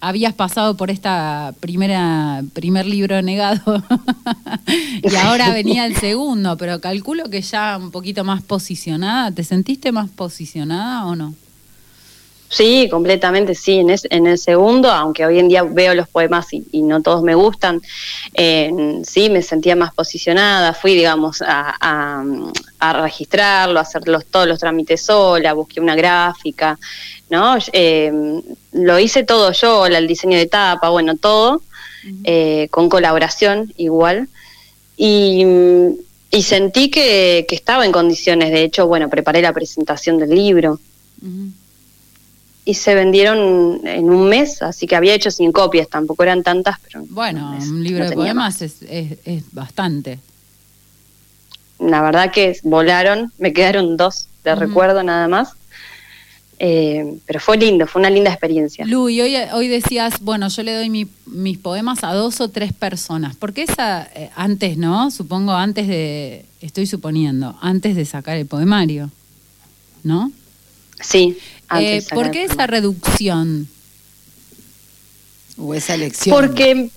habías 0.00 0.34
pasado 0.34 0.76
por 0.76 0.90
esta 0.90 1.54
primera 1.60 2.42
primer 2.52 2.86
libro 2.86 3.20
negado 3.22 3.82
y 5.02 5.14
ahora 5.16 5.52
venía 5.52 5.86
el 5.86 5.96
segundo, 5.96 6.56
pero 6.56 6.80
calculo 6.80 7.28
que 7.30 7.42
ya 7.42 7.78
un 7.78 7.90
poquito 7.90 8.24
más 8.24 8.42
posicionada. 8.42 9.32
¿Te 9.32 9.44
sentiste 9.44 9.92
más 9.92 10.10
posicionada 10.10 11.06
o 11.06 11.16
no? 11.16 11.34
Sí, 12.48 12.88
completamente, 12.90 13.54
sí. 13.54 13.78
En, 13.78 13.90
en 13.90 14.26
el 14.26 14.38
segundo, 14.38 14.90
aunque 14.90 15.26
hoy 15.26 15.38
en 15.38 15.48
día 15.48 15.64
veo 15.64 15.94
los 15.94 16.08
poemas 16.08 16.46
y, 16.52 16.82
no 16.82 17.02
todos 17.02 17.22
me 17.22 17.34
gustan, 17.34 17.80
sí 18.34 19.30
me 19.30 19.42
sentía 19.42 19.74
más 19.74 19.92
posicionada. 19.92 20.72
Fui, 20.72 20.94
digamos, 20.94 21.42
a, 21.44 22.22
registrarlo, 23.02 23.78
a 23.78 23.82
hacer 23.82 24.02
todos 24.30 24.46
los 24.46 24.58
trámites 24.58 25.02
sola, 25.02 25.52
busqué 25.54 25.80
una 25.80 25.96
gráfica, 25.96 26.78
¿no? 27.30 27.56
Em, 27.72 28.42
lo 28.72 28.98
hice 28.98 29.24
todo 29.24 29.50
yo, 29.52 29.86
el 29.86 30.06
diseño 30.06 30.36
de 30.36 30.46
tapa, 30.46 30.90
bueno, 30.90 31.16
todo, 31.16 31.62
eh, 32.24 32.68
con 32.70 32.88
colaboración 32.88 33.72
igual. 33.76 34.28
Y, 34.96 35.44
sentí 36.42 36.90
que, 36.90 37.46
estaba 37.50 37.84
en 37.86 37.92
condiciones. 37.92 38.52
De 38.52 38.62
hecho, 38.62 38.86
bueno, 38.86 39.08
preparé 39.08 39.40
la 39.42 39.52
presentación 39.52 40.18
del 40.18 40.30
libro 40.30 40.78
y 42.64 42.74
se 42.74 42.94
vendieron 42.94 43.80
en 43.84 44.10
un 44.10 44.28
mes, 44.28 44.62
así 44.62 44.86
que 44.86 44.96
había 44.96 45.14
hecho 45.14 45.30
sin 45.30 45.52
copias, 45.52 45.88
tampoco 45.88 46.22
eran 46.22 46.42
tantas, 46.42 46.78
pero... 46.80 47.04
Bueno, 47.10 47.56
un, 47.60 47.84
libro 47.84 48.08
de 48.08 48.12
poemas 48.12 48.62
es, 48.62 48.76
es, 48.82 49.44
bastante. 49.52 50.18
La 51.78 52.00
verdad 52.00 52.32
que 52.32 52.58
volaron, 52.62 53.32
me 53.38 53.52
quedaron 53.52 53.96
dos 53.96 54.28
de 54.44 54.54
recuerdo 54.54 55.02
nada 55.02 55.28
más. 55.28 55.54
Eh, 56.60 57.18
pero 57.26 57.40
fue 57.40 57.56
lindo, 57.56 57.86
fue 57.86 58.00
una 58.00 58.10
linda 58.10 58.30
experiencia. 58.30 58.86
Lu, 58.86 59.08
y 59.08 59.20
hoy, 59.20 59.34
hoy 59.52 59.66
decías, 59.66 60.20
bueno, 60.20 60.48
yo 60.48 60.62
le 60.62 60.72
doy 60.72 61.08
mis 61.26 61.58
poemas 61.58 62.04
a 62.04 62.14
dos 62.14 62.40
o 62.40 62.48
tres 62.48 62.72
personas. 62.72 63.34
porque 63.36 63.62
esa, 63.62 64.08
eh, 64.14 64.30
antes, 64.36 64.78
no? 64.78 65.10
Supongo 65.10 65.52
antes 65.52 65.88
de, 65.88 66.44
estoy 66.60 66.86
suponiendo, 66.86 67.58
antes 67.60 67.96
de 67.96 68.04
sacar 68.04 68.36
el 68.36 68.46
poemario, 68.46 69.10
¿no? 70.04 70.30
Sí. 71.00 71.36
Eh, 71.78 72.02
¿Por 72.12 72.30
qué 72.30 72.44
esa 72.44 72.66
reducción? 72.66 73.68
¿O 75.56 75.74
esa 75.74 75.94
elección? 75.94 76.34
Porque, 76.34 76.90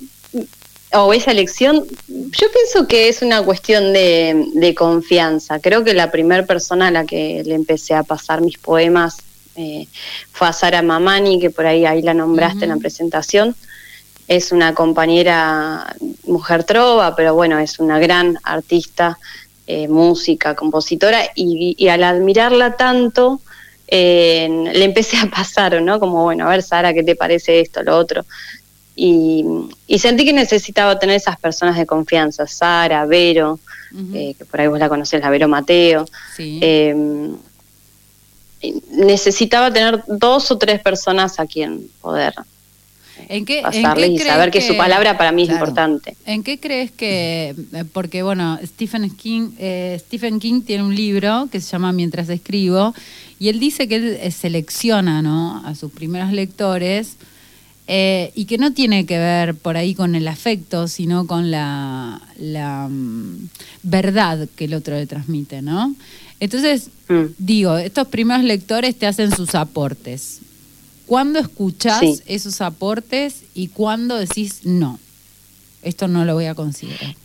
o 0.93 1.13
esa 1.13 1.31
elección, 1.31 1.85
yo 2.07 2.47
pienso 2.51 2.87
que 2.87 3.09
es 3.09 3.21
una 3.21 3.43
cuestión 3.43 3.93
de, 3.93 4.75
confianza. 4.77 5.59
Creo 5.59 5.83
que 5.83 5.93
la 5.93 6.11
primera 6.11 6.45
persona 6.45 6.87
a 6.87 6.91
la 6.91 7.05
que 7.05 7.43
le 7.45 7.55
empecé 7.55 7.93
a 7.93 8.03
pasar 8.03 8.41
mis 8.41 8.57
poemas 8.57 9.17
eh, 9.55 9.87
fue 10.31 10.47
a 10.47 10.53
Sara 10.53 10.81
Mamani, 10.81 11.39
que 11.39 11.49
por 11.49 11.65
ahí, 11.65 11.85
ahí 11.85 12.01
la 12.01 12.13
nombraste 12.13 12.65
en 12.65 12.71
la 12.71 12.77
presentación. 12.77 13.55
Es 14.27 14.51
una 14.51 14.73
compañera 14.73 15.95
mujer 16.25 16.63
trova, 16.63 17.15
pero 17.15 17.33
bueno, 17.33 17.57
es 17.59 17.79
una 17.79 17.97
gran 17.97 18.37
artista, 18.43 19.17
eh, 19.67 19.87
música, 19.87 20.55
compositora, 20.55 21.21
y 21.35 21.87
al 21.87 22.03
admirarla 22.03 22.75
tanto, 22.75 23.41
le 23.89 24.83
empecé 24.83 25.17
a 25.17 25.29
pasar, 25.29 25.81
¿no? 25.81 25.99
Como, 25.99 26.23
bueno, 26.23 26.47
a 26.47 26.49
ver, 26.49 26.63
Sara, 26.63 26.93
¿qué 26.93 27.03
te 27.03 27.15
parece 27.15 27.59
esto, 27.61 27.83
lo 27.83 27.97
otro? 27.97 28.25
Y, 28.95 29.45
sentí 29.99 30.25
que 30.25 30.33
necesitaba 30.33 30.97
tener 30.97 31.15
esas 31.15 31.37
personas 31.39 31.77
de 31.77 31.85
confianza, 31.85 32.47
Sara, 32.47 33.05
Vero, 33.05 33.59
eh, 34.13 34.33
que 34.37 34.45
por 34.45 34.59
ahí 34.59 34.67
vos 34.67 34.79
la 34.79 34.89
conocés, 34.89 35.21
la 35.21 35.29
Vero 35.29 35.47
Mateo. 35.47 36.05
Em, 36.37 37.35
necesitaba 38.91 39.71
tener 39.71 40.03
dos 40.07 40.49
o 40.49 40.57
tres 40.57 40.81
personas 40.81 41.39
a 41.39 41.45
quien 41.45 41.87
poder 42.01 42.33
¿En 43.29 43.45
qué, 43.45 43.61
pasarle 43.61 44.07
y 44.07 44.19
saber 44.19 44.51
que, 44.51 44.61
su 44.61 44.75
palabra 44.77 45.17
para 45.17 45.31
mí 45.31 45.43
es 45.43 45.49
importante. 45.49 46.15
¿En 46.25 46.43
qué 46.43 46.59
crees 46.59 46.91
que, 46.91 47.55
eh, 47.73 47.83
porque 47.91 48.23
bueno, 48.23 48.59
Stephen 48.63 49.09
King, 49.09 49.51
eh, 49.59 49.97
Stephen 49.99 50.39
King 50.39 50.61
tiene 50.61 50.83
un 50.83 50.95
libro 50.95 51.47
que 51.51 51.59
se 51.59 51.69
llama 51.69 51.91
Mientras 51.91 52.29
escribo, 52.29 52.93
y 53.39 53.49
él 53.49 53.59
dice 53.59 53.87
que 53.87 53.95
él 53.95 54.17
eh, 54.19 54.31
selecciona 54.31 55.21
¿no? 55.21 55.61
a 55.65 55.75
sus 55.75 55.91
primeros 55.91 56.31
lectores 56.31 57.17
y 57.89 58.45
que 58.45 58.57
no 58.57 58.73
tiene 58.73 59.05
que 59.05 59.17
ver 59.17 59.55
por 59.55 59.77
ahí 59.77 59.95
con 59.95 60.15
el 60.15 60.27
afecto, 60.27 60.89
sino 60.89 61.25
con 61.25 61.51
la, 61.51 62.21
la 62.37 62.89
mm, 62.89 63.47
verdad 63.83 64.49
que 64.57 64.65
el 64.65 64.73
otro 64.73 64.95
le 64.95 65.07
transmite, 65.07 65.61
¿no? 65.61 65.95
Entonces, 66.39 66.89
mm. 67.07 67.23
digo, 67.37 67.77
estos 67.77 68.07
primeros 68.07 68.43
lectores 68.43 68.95
te 68.95 69.07
hacen 69.07 69.33
sus 69.35 69.55
aportes. 69.55 70.41
¿Cuándo 71.07 71.39
escuchás 71.39 72.21
esos 72.27 72.61
aportes 72.61 73.43
y 73.55 73.69
cuándo 73.69 74.17
decís 74.17 74.65
no? 74.65 74.99
Esto 75.81 76.07
no 76.07 76.25
lo 76.25 76.35
voy 76.35 76.45
a 76.45 76.53
considerar. 76.53 77.15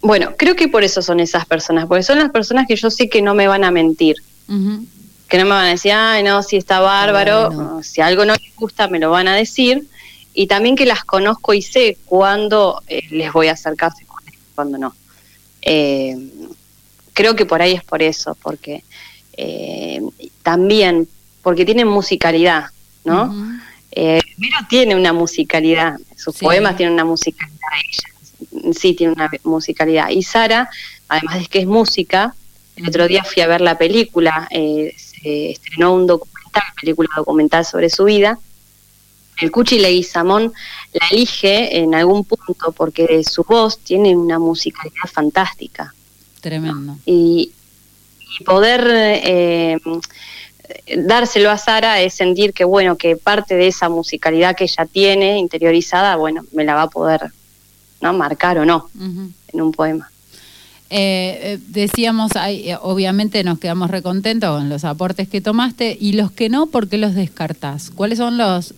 Bueno, 0.00 0.34
creo 0.36 0.56
que 0.56 0.68
por 0.68 0.82
eso 0.82 1.00
son 1.02 1.20
esas 1.20 1.46
personas, 1.46 1.86
porque 1.86 2.02
son 2.02 2.18
las 2.18 2.30
personas 2.30 2.66
que 2.66 2.76
yo 2.76 2.90
sé 2.90 3.08
que 3.08 3.22
no 3.22 3.34
me 3.34 3.46
van 3.48 3.64
a 3.64 3.70
mentir. 3.70 4.16
Que 5.28 5.38
no 5.38 5.44
me 5.44 5.50
van 5.50 5.66
a 5.66 5.70
decir, 5.70 5.92
ay, 5.92 6.22
no, 6.22 6.42
si 6.42 6.56
está 6.56 6.80
bárbaro, 6.80 7.82
si 7.82 8.00
algo 8.00 8.24
no 8.24 8.34
les 8.34 8.54
gusta, 8.56 8.88
me 8.88 8.98
lo 8.98 9.10
van 9.10 9.28
a 9.28 9.36
decir. 9.36 9.86
y 10.34 10.48
también 10.48 10.74
que 10.74 10.84
las 10.84 11.04
conozco 11.04 11.54
y 11.54 11.62
sé 11.62 11.96
cuándo 12.06 12.82
eh, 12.88 13.02
les 13.10 13.32
voy 13.32 13.46
a 13.46 13.52
hacer 13.52 13.76
caso 13.76 13.98
y 14.00 14.06
cuándo 14.54 14.78
no. 14.78 14.94
Eh, 15.62 16.16
creo 17.12 17.36
que 17.36 17.46
por 17.46 17.62
ahí 17.62 17.72
es 17.72 17.84
por 17.84 18.02
eso, 18.02 18.36
porque 18.42 18.84
eh, 19.36 20.02
también, 20.42 21.08
porque 21.44 21.64
tienen 21.64 21.86
musicalidad, 21.86 22.70
¿no? 23.04 23.32
Pero 23.94 24.58
tiene 24.68 24.96
una 24.96 25.12
musicalidad, 25.12 25.94
sus 26.16 26.36
poemas 26.38 26.76
tienen 26.76 26.94
una 26.94 27.04
musicalidad, 27.04 27.68
ella 27.84 28.72
sí 28.72 28.94
tiene 28.94 29.12
una 29.12 29.30
musicalidad. 29.44 30.08
Y 30.08 30.24
Sara, 30.24 30.68
además 31.08 31.38
de 31.38 31.46
que 31.46 31.60
es 31.60 31.66
música, 31.66 32.34
el 32.74 32.88
otro 32.88 33.06
día 33.06 33.22
fui 33.22 33.42
a 33.42 33.46
ver 33.46 33.60
la 33.60 33.78
película, 33.78 34.48
se 34.50 35.50
estrenó 35.50 35.94
un 35.94 36.08
documental, 36.08 36.64
película 36.80 37.08
documental 37.16 37.64
sobre 37.64 37.88
su 37.88 38.04
vida, 38.04 38.38
el 39.40 39.50
Cuchi 39.50 39.78
Leguizamón 39.78 40.52
la 40.92 41.06
elige 41.10 41.78
en 41.78 41.94
algún 41.94 42.24
punto 42.24 42.72
porque 42.72 43.22
su 43.24 43.42
voz 43.42 43.78
tiene 43.78 44.16
una 44.16 44.38
musicalidad 44.38 45.08
fantástica. 45.12 45.92
Tremendo. 46.40 46.98
Y, 47.04 47.52
poder 48.44 48.84
eh, 48.90 49.78
dárselo 50.96 51.50
a 51.50 51.58
Sara 51.58 52.00
es 52.00 52.14
sentir 52.14 52.52
que, 52.52 52.64
bueno, 52.64 52.96
que 52.96 53.16
parte 53.16 53.54
de 53.54 53.68
esa 53.68 53.88
musicalidad 53.88 54.56
que 54.56 54.64
ella 54.64 54.86
tiene 54.86 55.38
interiorizada, 55.38 56.16
bueno, 56.16 56.42
me 56.52 56.64
la 56.64 56.74
va 56.74 56.82
a 56.82 56.90
poder 56.90 57.32
¿no? 58.00 58.12
marcar 58.12 58.58
o 58.58 58.64
no 58.64 58.88
en 58.98 59.60
un 59.60 59.72
poema. 59.72 60.10
Eh, 60.90 61.40
eh, 61.42 61.58
decíamos, 61.68 62.32
obviamente 62.82 63.42
nos 63.42 63.58
quedamos 63.58 63.90
recontentos 63.90 64.56
con 64.56 64.68
los 64.68 64.84
aportes 64.84 65.28
que 65.28 65.40
tomaste 65.40 65.96
y 65.98 66.12
los 66.12 66.30
que 66.30 66.48
no, 66.48 66.66
¿por 66.66 66.88
qué 66.88 66.98
los 66.98 67.14
descartás? 67.14 67.90
¿Cuáles 67.90 68.18
son 68.18 68.36
los, 68.36 68.74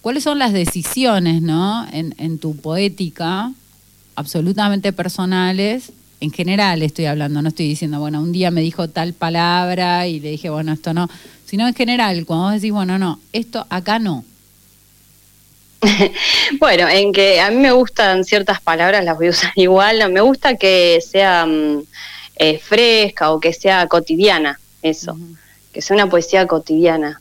¿Cuáles 0.00 0.24
son 0.24 0.38
las 0.38 0.52
decisiones, 0.52 1.42
¿no? 1.42 1.86
En, 1.92 2.38
tu 2.38 2.56
poética, 2.56 3.52
absolutamente 4.16 4.92
personales, 4.92 5.92
en 6.20 6.30
general 6.30 6.82
estoy 6.82 7.06
hablando, 7.06 7.40
no 7.42 7.48
estoy 7.48 7.66
diciendo, 7.66 7.98
bueno, 7.98 8.20
un 8.20 8.32
día 8.32 8.50
me 8.50 8.60
dijo 8.60 8.88
tal 8.88 9.14
palabra 9.14 10.06
y 10.06 10.20
le 10.20 10.30
dije, 10.30 10.50
bueno, 10.50 10.72
esto 10.72 10.92
no, 10.92 11.08
sino 11.46 11.66
en 11.66 11.74
general, 11.74 12.24
cuando 12.26 12.44
vos 12.44 12.54
decís, 12.54 12.72
bueno, 12.72 12.98
no, 12.98 13.18
esto 13.32 13.66
acá 13.70 13.98
no. 13.98 14.24
bueno, 16.60 16.88
en 16.88 17.12
que 17.12 17.40
a 17.40 17.50
mí 17.50 17.56
me 17.56 17.72
gustan 17.72 18.24
ciertas 18.24 18.60
palabras, 18.60 19.04
las 19.04 19.16
voy 19.16 19.28
a 19.28 19.30
usar 19.30 19.52
igual, 19.56 20.12
me 20.12 20.20
gusta 20.20 20.56
que 20.56 21.00
sea 21.00 21.46
mm, 21.46 21.82
eh, 22.36 22.58
fresca 22.58 23.32
o 23.32 23.40
que 23.40 23.54
sea 23.54 23.86
cotidiana, 23.86 24.60
eso, 24.82 25.18
que 25.72 25.80
sea 25.80 25.96
una 25.96 26.08
poesía 26.08 26.46
cotidiana. 26.46 27.20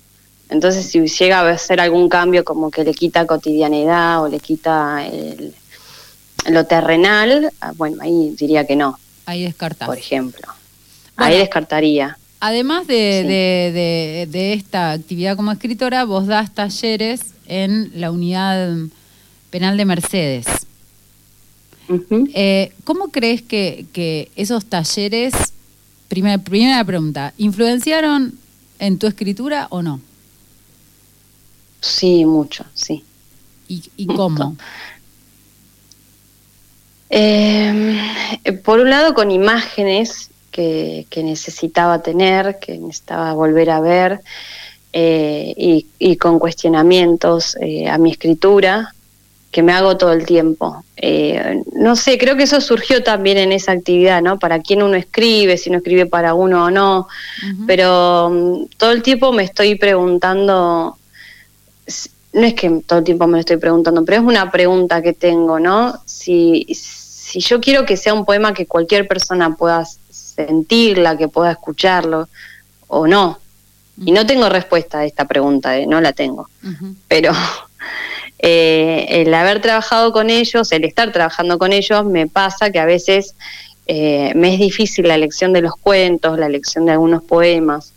Entonces, 0.50 0.88
si 0.88 1.00
llega 1.06 1.48
a 1.48 1.58
ser 1.58 1.80
algún 1.80 2.10
cambio 2.10 2.44
como 2.44 2.72
que 2.72 2.84
le 2.84 2.94
quita 2.94 3.28
cotidianidad 3.28 4.24
o 4.24 4.28
le 4.28 4.40
quita 4.40 5.06
lo 6.48 6.66
terrenal, 6.66 7.52
ah, 7.62 7.74
bueno, 7.76 7.98
ahí 8.02 8.36
diría 8.38 8.66
que 8.66 8.76
no. 8.76 8.98
Ahí 9.26 9.44
descartas. 9.44 9.88
Por 9.88 9.98
ejemplo. 9.98 10.48
ahí 11.16 11.38
descartaría. 11.38 12.18
Además 12.40 12.88
de, 12.88 14.28
de, 14.32 14.54
esta 14.54 14.92
actividad 14.92 15.36
como 15.36 15.52
escritora, 15.52 16.06
vos 16.06 16.26
das 16.28 16.54
talleres 16.54 17.22
en 17.48 17.92
la 17.96 18.12
unidad 18.12 18.76
penal 19.50 19.76
de 19.76 19.86
Mercedes. 19.86 20.46
Eh, 22.34 22.72
¿Cómo 22.86 23.10
crees 23.10 23.42
que, 23.42 23.88
que 23.92 24.32
esos 24.36 24.66
talleres, 24.66 25.34
primera, 26.08 26.38
primera 26.38 26.84
pregunta, 26.86 27.34
influenciaron 27.38 28.38
en 28.80 28.98
tu 28.98 29.08
escritura 29.08 29.68
o 29.70 29.82
no? 29.82 30.00
Sí, 31.82 32.26
mucho, 32.26 32.66
sí. 32.74 33.04
¿Y, 33.68 34.08
cómo? 34.08 34.58
Em, 37.10 37.98
por 38.64 38.80
un 38.80 38.90
lado, 38.90 39.14
con 39.14 39.32
imágenes 39.32 40.30
que, 40.52 41.06
necesitaba 41.24 42.02
tener, 42.02 42.60
que 42.60 42.78
necesitaba 42.78 43.34
volver 43.34 43.70
a 43.70 43.80
ver, 43.80 44.22
eh, 44.94 45.54
y, 45.98 46.16
con 46.18 46.40
cuestionamientos 46.40 47.58
eh, 47.62 47.88
a 47.88 47.98
mi 47.98 48.12
escritura, 48.12 48.94
que 49.52 49.64
me 49.64 49.72
hago 49.72 49.98
todo 49.98 50.12
el 50.14 50.26
tiempo. 50.26 50.84
Eh, 50.96 51.64
no 51.74 51.96
sé, 51.96 52.18
creo 52.20 52.36
que 52.36 52.44
eso 52.44 52.62
surgió 52.62 53.04
también 53.04 53.38
en 53.38 53.52
esa 53.52 53.72
actividad, 53.72 54.22
¿no? 54.22 54.38
Para 54.38 54.60
quién 54.60 54.84
uno 54.84 54.96
escribe, 54.96 55.58
si 55.58 55.70
uno 55.70 55.80
escribe 55.80 56.06
para 56.06 56.36
uno 56.36 56.66
o 56.66 56.72
no, 56.72 57.08
pero 57.66 58.30
mm, 58.30 58.66
todo 58.78 58.92
el 58.92 59.02
tiempo 59.02 59.32
me 59.32 59.44
estoy 59.44 59.76
preguntando 59.76 60.98
no 62.34 62.46
es 62.46 62.54
que 62.54 62.70
todo 62.86 63.00
el 63.00 63.06
tiempo 63.06 63.26
me 63.28 63.34
lo 63.34 63.40
estoy 63.40 63.58
preguntando, 63.58 64.06
pero 64.06 64.22
es 64.22 64.28
una 64.28 64.52
pregunta 64.52 65.02
que 65.02 65.14
tengo, 65.14 65.60
¿no? 65.60 66.00
Si, 66.06 66.66
si 67.30 67.42
yo 67.42 67.62
quiero 67.62 67.86
que 67.86 67.96
sea 67.96 68.16
un 68.16 68.26
poema 68.26 68.56
que 68.56 68.66
cualquier 68.66 69.08
persona 69.08 69.56
pueda 69.56 69.86
sentirla, 70.10 71.16
que 71.16 71.28
pueda 71.28 71.52
escucharlo, 71.52 72.28
o 72.88 73.06
no. 73.06 73.38
Y 74.04 74.12
no 74.12 74.26
tengo 74.26 74.50
respuesta 74.50 75.00
a 75.00 75.06
esta 75.06 75.26
pregunta, 75.26 75.78
¿eh? 75.78 75.86
no 75.86 76.02
la 76.02 76.12
tengo. 76.14 76.50
Pero 77.08 77.32
eh, 78.40 79.06
el 79.10 79.32
haber 79.32 79.62
trabajado 79.62 80.12
con 80.12 80.32
ellos, 80.32 80.72
el 80.72 80.86
estar 80.86 81.12
trabajando 81.12 81.60
con 81.60 81.72
ellos, 81.72 82.04
me 82.06 82.26
pasa 82.26 82.72
que 82.72 82.80
a 82.80 82.86
veces 82.86 83.36
eh, 83.86 84.34
me 84.36 84.56
es 84.56 84.60
difícil 84.60 85.08
la 85.08 85.14
elección 85.14 85.54
de 85.54 85.62
los 85.62 85.74
cuentos, 85.76 86.40
la 86.40 86.48
elección 86.48 86.86
de 86.86 86.94
algunos 86.94 87.24
poemas 87.24 87.94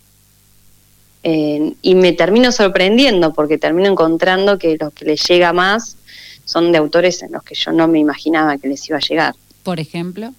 y 1.24 1.94
me 1.94 2.12
termino 2.14 2.50
sorprendiendo 2.50 3.32
porque 3.32 3.56
termino 3.56 3.88
encontrando 3.88 4.58
que 4.58 4.76
lo 4.76 4.90
que 4.90 5.04
les 5.04 5.22
llega 5.28 5.52
más 5.52 5.96
son 6.44 6.72
de 6.72 6.78
autores 6.78 7.22
en 7.22 7.32
los 7.32 7.42
que 7.42 7.54
yo 7.54 7.72
no 7.72 7.88
me 7.88 7.98
imaginaba 7.98 8.58
que 8.58 8.68
les 8.68 8.88
iba 8.88 8.98
a 8.98 9.00
llegar. 9.00 9.34
Por 9.62 9.80
ejemplo. 9.80 10.32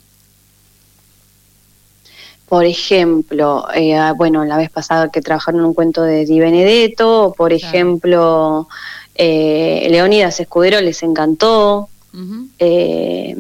Por 2.48 2.66
ejemplo, 2.66 3.66
eh, 3.74 3.96
ah, 3.96 4.14
bueno, 4.16 4.46
la 4.46 4.58
vez 4.58 4.70
pasada 4.70 5.10
que 5.10 5.22
trabajaron 5.22 5.62
en 5.62 5.68
un 5.68 5.74
cuento 5.74 6.04
de 6.04 6.26
Di 6.26 6.40
Benedetto, 6.40 7.34
por 7.36 7.52
ejemplo, 7.52 8.68
eh, 9.16 9.88
Leonidas 9.90 10.40
Escudero 10.40 10.80
les 10.82 11.02
encantó, 11.02 11.90
eh, 12.60 13.36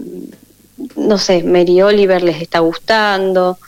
no 0.95 1.17
sé, 1.17 1.43
Mary 1.43 1.81
Oliver 1.81 2.23
les 2.23 2.41
está 2.41 2.59
gustando, 2.59 3.59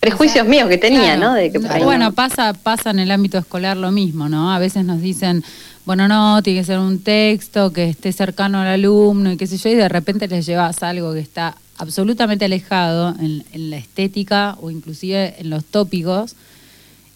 prejuicios 0.00 0.46
míos 0.46 0.68
que 0.68 0.78
tenía, 0.78 1.16
¿no? 1.16 1.34
De 1.34 1.50
que 1.50 1.58
bueno, 1.58 2.12
pasa, 2.12 2.52
pasa 2.54 2.90
en 2.90 3.00
el 3.00 3.10
ámbito 3.10 3.38
escolar 3.38 3.76
lo 3.76 3.90
mismo, 3.90 4.28
¿no? 4.28 4.52
A 4.52 4.58
veces 4.58 4.84
nos 4.84 5.00
dicen, 5.00 5.42
bueno, 5.84 6.06
no, 6.06 6.42
tiene 6.42 6.60
que 6.60 6.66
ser 6.66 6.78
un 6.78 7.00
texto 7.00 7.72
que 7.72 7.88
esté 7.88 8.12
cercano 8.12 8.60
al 8.60 8.68
alumno 8.68 9.32
y 9.32 9.36
qué 9.36 9.46
sé 9.46 9.56
yo, 9.56 9.70
y 9.70 9.74
de 9.74 9.88
repente 9.88 10.28
les 10.28 10.46
llevas 10.46 10.82
algo 10.82 11.12
que 11.14 11.20
está 11.20 11.56
absolutamente 11.78 12.44
alejado 12.44 13.14
en, 13.18 13.70
la 13.70 13.76
estética 13.76 14.56
o 14.60 14.70
inclusive 14.70 15.36
en 15.38 15.50
los 15.50 15.64
tópicos 15.64 16.34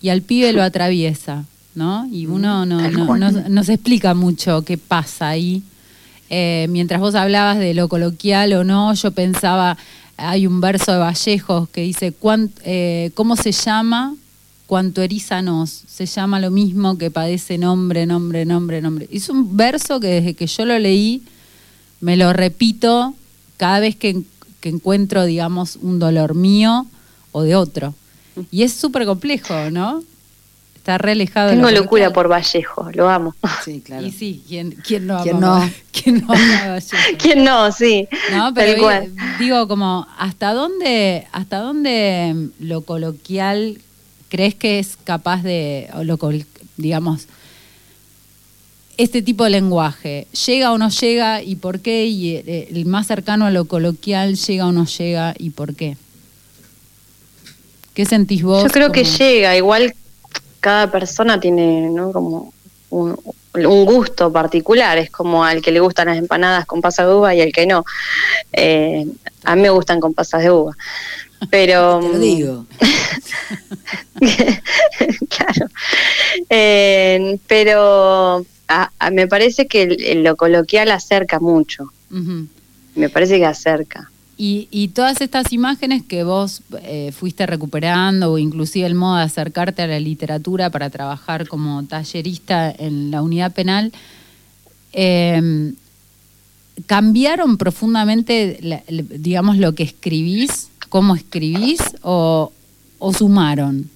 y 0.00 0.08
al 0.08 0.22
pibe 0.22 0.52
lo 0.52 0.62
atraviesa, 0.62 1.44
¿no? 1.74 2.08
Y 2.10 2.26
mm, 2.26 2.32
uno 2.32 2.66
no, 2.66 2.80
no, 2.90 3.64
se 3.64 3.74
explica 3.74 4.14
mucho 4.14 4.62
qué 4.62 4.78
pasa 4.78 5.28
ahí. 5.28 5.62
Eh, 6.30 6.66
mientras 6.70 7.00
vos 7.00 7.14
hablabas 7.14 7.58
de 7.58 7.74
lo 7.74 7.88
coloquial 7.88 8.54
o 8.54 8.64
no, 8.64 8.94
yo 8.94 9.10
pensaba, 9.10 9.76
hay 10.22 10.46
un 10.46 10.60
verso 10.60 10.92
de 10.92 10.98
Vallejos 10.98 11.68
que 11.68 11.82
dice, 11.82 12.14
eh, 12.64 13.10
¿cómo 13.14 13.36
se 13.36 13.52
llama? 13.52 14.14
Cuanto 14.66 15.02
erízanos, 15.02 15.82
se 15.86 16.06
llama 16.06 16.40
lo 16.40 16.50
mismo 16.50 16.96
que 16.96 17.10
padece 17.10 17.58
nombre, 17.58 18.06
nombre, 18.06 18.44
nombre, 18.44 18.80
nombre. 18.80 19.08
Es 19.12 19.28
un 19.28 19.56
verso 19.56 20.00
que 20.00 20.06
desde 20.06 20.34
que 20.34 20.46
yo 20.46 20.64
lo 20.64 20.78
leí, 20.78 21.22
me 22.00 22.16
lo 22.16 22.32
repito 22.32 23.14
cada 23.56 23.80
vez 23.80 23.96
que, 23.96 24.22
encuentro, 24.62 25.24
digamos, 25.24 25.76
un 25.76 25.98
dolor 25.98 26.34
mío 26.34 26.86
o 27.32 27.42
de 27.42 27.56
otro. 27.56 27.94
Y 28.50 28.62
es 28.62 28.72
súper 28.72 29.04
complejo, 29.04 29.70
¿no? 29.70 30.02
Está 30.82 30.98
re 30.98 31.12
alejado. 31.12 31.50
Tengo 31.50 31.70
locura 31.70 32.12
por 32.12 32.26
Vallejo, 32.28 32.90
lo 32.92 33.08
amo. 33.08 33.36
Sí, 33.64 33.82
claro. 33.86 34.04
Y 34.04 34.10
sí, 34.10 34.42
¿quién, 34.48 34.72
quién 34.84 35.06
no 35.06 35.22
¿Quién 35.22 35.38
no? 35.38 35.70
¿Quién 35.92 36.18
no 36.18 36.26
Vallejo? 36.26 36.96
¿Quién 37.18 37.44
no? 37.44 37.70
Sí. 37.70 38.08
No, 38.32 38.52
pero 38.52 39.00
digo, 39.38 39.68
como, 39.68 40.08
¿hasta 40.18 40.52
dónde, 40.52 41.28
¿hasta 41.30 41.58
dónde 41.58 42.48
lo 42.58 42.80
coloquial 42.80 43.78
crees 44.28 44.56
que 44.56 44.80
es 44.80 44.98
capaz 45.04 45.44
de, 45.44 45.88
o 45.94 46.02
lo, 46.02 46.18
digamos, 46.76 47.28
este 48.96 49.22
tipo 49.22 49.44
de 49.44 49.50
lenguaje, 49.50 50.26
¿llega 50.46 50.72
o 50.72 50.78
no 50.78 50.88
llega 50.88 51.44
y 51.44 51.54
por 51.54 51.78
qué? 51.78 52.06
Y 52.06 52.34
eh, 52.34 52.68
el 52.72 52.86
más 52.86 53.06
cercano 53.06 53.46
a 53.46 53.52
lo 53.52 53.66
coloquial, 53.66 54.34
¿llega 54.34 54.66
o 54.66 54.72
no 54.72 54.86
llega 54.86 55.32
y 55.38 55.50
por 55.50 55.76
qué? 55.76 55.96
¿Qué 57.94 58.04
sentís 58.04 58.42
vos? 58.42 58.64
Yo 58.64 58.70
creo 58.70 58.90
que 58.90 59.04
llega, 59.04 59.56
igual 59.56 59.94
cada 60.62 60.90
persona 60.90 61.40
tiene 61.40 61.90
¿no? 61.90 62.12
como 62.12 62.54
un, 62.90 63.16
gusto 63.52 64.32
particular, 64.32 64.96
es 64.96 65.10
como 65.10 65.44
al 65.44 65.60
que 65.60 65.72
le 65.72 65.80
gustan 65.80 66.06
las 66.06 66.16
empanadas 66.16 66.64
con 66.66 66.80
pasas 66.80 67.06
de 67.06 67.14
uva 67.14 67.34
y 67.34 67.42
al 67.42 67.52
que 67.52 67.66
no. 67.66 67.84
Eh, 68.52 69.04
a 69.44 69.56
mí 69.56 69.62
me 69.62 69.70
gustan 69.70 70.00
con 70.00 70.14
pasas 70.14 70.42
de 70.42 70.50
uva. 70.50 70.74
Pero. 71.50 72.00
Te 72.02 72.08
lo 72.08 72.18
digo. 72.18 72.66
claro. 75.28 75.66
Eh, 76.48 77.38
pero 77.48 78.46
me 79.10 79.26
parece 79.26 79.66
que 79.66 80.14
lo 80.22 80.36
coloquial 80.36 80.92
acerca 80.92 81.40
mucho. 81.40 81.92
Me 82.94 83.08
parece 83.08 83.38
que 83.38 83.46
acerca. 83.46 84.11
Y, 84.44 84.88
todas 84.88 85.20
estas 85.20 85.52
imágenes 85.52 86.02
que 86.02 86.24
vos 86.24 86.62
eh, 86.82 87.12
fuiste 87.12 87.46
recuperando 87.46 88.32
o 88.32 88.38
inclusive 88.38 88.88
el 88.88 88.96
modo 88.96 89.18
de 89.18 89.22
acercarte 89.22 89.82
a 89.82 89.86
la 89.86 90.00
literatura 90.00 90.68
para 90.68 90.90
trabajar 90.90 91.46
como 91.46 91.84
tallerista 91.84 92.74
en 92.76 93.12
la 93.12 93.22
unidad 93.22 93.52
penal, 93.52 93.92
em, 94.92 95.76
¿cambiaron 96.86 97.56
profundamente, 97.56 98.82
digamos, 99.10 99.58
lo 99.58 99.76
que 99.76 99.84
escribís, 99.84 100.70
cómo 100.88 101.14
escribís 101.14 101.80
o, 102.02 102.50
o 102.98 103.12
sumaron? 103.12 103.88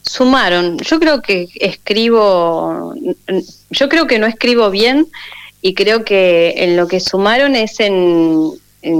Sumaron. 0.00 0.78
Yo 0.78 0.98
creo 0.98 1.20
que 1.20 1.48
escribo, 1.60 2.94
yo 3.68 3.88
creo 3.90 4.06
que 4.06 4.18
no 4.18 4.26
escribo 4.26 4.70
bien 4.70 5.06
y 5.60 5.74
creo 5.74 6.04
que 6.04 6.54
en 6.58 6.76
lo 6.76 6.86
que 6.86 7.00
sumaron 7.00 7.56
es 7.56 7.80
en, 7.80 8.52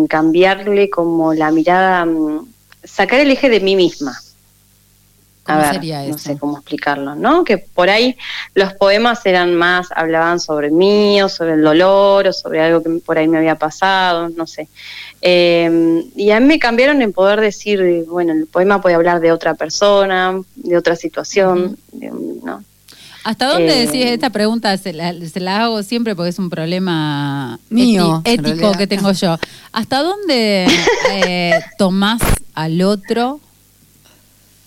cambiarle 0.08 0.90
como 0.90 1.32
la 1.32 1.50
mirada, 1.50 2.04
mm, 2.04 2.46
sacar 2.84 3.20
el 3.20 3.30
eje 3.30 3.48
de 3.48 3.60
mí 3.60 3.76
misma. 3.76 4.18
A 5.46 5.72
ver, 5.72 6.10
no 6.10 6.18
sé 6.18 6.36
cómo 6.36 6.58
explicarlo, 6.58 7.14
¿no? 7.14 7.42
Que 7.42 7.56
por 7.56 7.88
ahí 7.88 8.18
los 8.54 8.74
poemas 8.74 9.24
eran 9.24 9.54
más, 9.54 9.88
hablaban 9.96 10.40
sobre 10.40 10.70
mí, 10.70 11.22
o 11.22 11.30
sobre 11.30 11.54
el 11.54 11.62
dolor, 11.62 12.26
o 12.26 12.32
sobre 12.34 12.60
algo 12.60 12.82
que 12.82 12.90
por 13.00 13.16
ahí 13.16 13.28
me 13.28 13.38
había 13.38 13.54
pasado, 13.54 14.28
no 14.28 14.46
sé. 14.46 14.68
Eh, 15.22 16.04
y 16.14 16.30
a 16.32 16.40
mí 16.40 16.46
me 16.46 16.58
cambiaron 16.58 17.00
en 17.00 17.14
poder 17.14 17.40
decir, 17.40 18.04
bueno, 18.08 18.34
el 18.34 18.46
poema 18.46 18.82
puede 18.82 18.96
hablar 18.96 19.20
de 19.20 19.32
otra 19.32 19.54
persona, 19.54 20.38
de 20.54 20.76
otra 20.76 20.96
situación, 20.96 21.78
¿no? 21.92 22.62
¿Hasta 23.28 23.46
dónde 23.46 23.82
eh, 23.82 23.86
decís 23.86 24.06
esta 24.06 24.30
pregunta? 24.30 24.74
Se 24.78 24.94
la, 24.94 25.62
hago 25.62 25.82
siempre 25.82 26.16
porque 26.16 26.30
es 26.30 26.38
un 26.38 26.48
problema 26.48 27.60
mío, 27.68 28.22
ético 28.24 28.72
que 28.72 28.86
tengo 28.86 29.12
yo. 29.12 29.36
¿Hasta 29.70 30.02
dónde 30.02 30.66
eh, 31.12 31.52
tomás 31.76 32.22
al 32.54 32.80
otro 32.80 33.38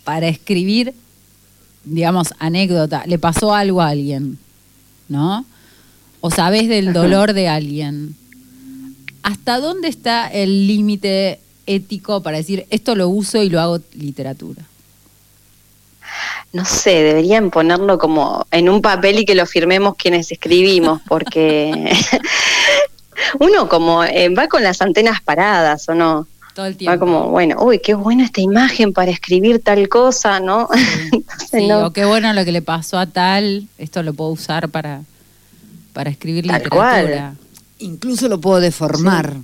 para 0.03 0.27
escribir, 0.27 0.93
digamos, 1.85 2.35
anécdota? 2.37 3.03
¿Le 3.07 3.17
pasó 3.17 3.55
algo 3.55 3.81
a 3.81 3.87
alguien? 3.87 4.37
¿No? 5.09 5.43
¿O 6.19 6.29
sabés 6.29 6.69
del 6.69 6.93
dolor 6.93 7.33
de 7.33 7.47
alguien? 7.47 8.15
¿Hasta 9.23 9.59
dónde 9.59 9.87
está 9.87 10.27
el 10.27 10.67
límite 10.67 11.39
ético 11.65 12.21
para 12.21 12.37
decir 12.37 12.67
esto 12.69 12.93
lo 12.93 13.09
uso 13.09 13.41
y 13.41 13.49
lo 13.49 13.59
hago 13.59 13.79
literatura? 13.95 14.61
No 16.53 16.65
sé, 16.65 17.03
deberían 17.03 17.49
ponerlo 17.49 17.97
como 17.97 18.45
en 18.51 18.69
un 18.69 18.81
papel 18.81 19.19
y 19.19 19.25
que 19.25 19.35
lo 19.35 19.45
firmemos 19.45 19.95
quienes 19.95 20.31
escribimos, 20.31 21.01
porque 21.07 21.91
uno 23.39 23.69
como 23.69 24.03
eh, 24.03 24.29
va 24.29 24.47
con 24.47 24.63
las 24.63 24.81
antenas 24.81 25.21
paradas, 25.21 25.87
¿o 25.87 25.95
no? 25.95 26.27
Todo 26.53 26.65
el 26.65 26.75
tiempo. 26.75 26.91
Va 26.91 26.99
como, 26.99 27.29
bueno, 27.29 27.55
uy, 27.61 27.79
qué 27.79 27.93
buena 27.93 28.25
esta 28.25 28.41
imagen 28.41 28.91
para 28.91 29.11
escribir 29.11 29.61
tal 29.63 29.87
cosa, 29.87 30.41
¿no? 30.41 30.67
Sí, 31.49 31.71
o 31.71 31.91
qué 31.91 32.03
bueno 32.03 32.33
lo 32.33 32.43
que 32.43 32.51
le 32.51 32.61
pasó 32.61 32.99
a 32.99 33.05
tal, 33.05 33.67
esto 33.77 34.03
lo 34.03 34.13
puedo 34.13 34.31
usar 34.31 34.67
para, 34.67 35.03
para 35.93 36.09
escribir 36.09 36.47
tal 36.47 36.61
literatura. 36.63 37.35
Incluso 37.79 38.27
lo 38.27 38.41
puedo 38.41 38.59
deformar. 38.59 39.37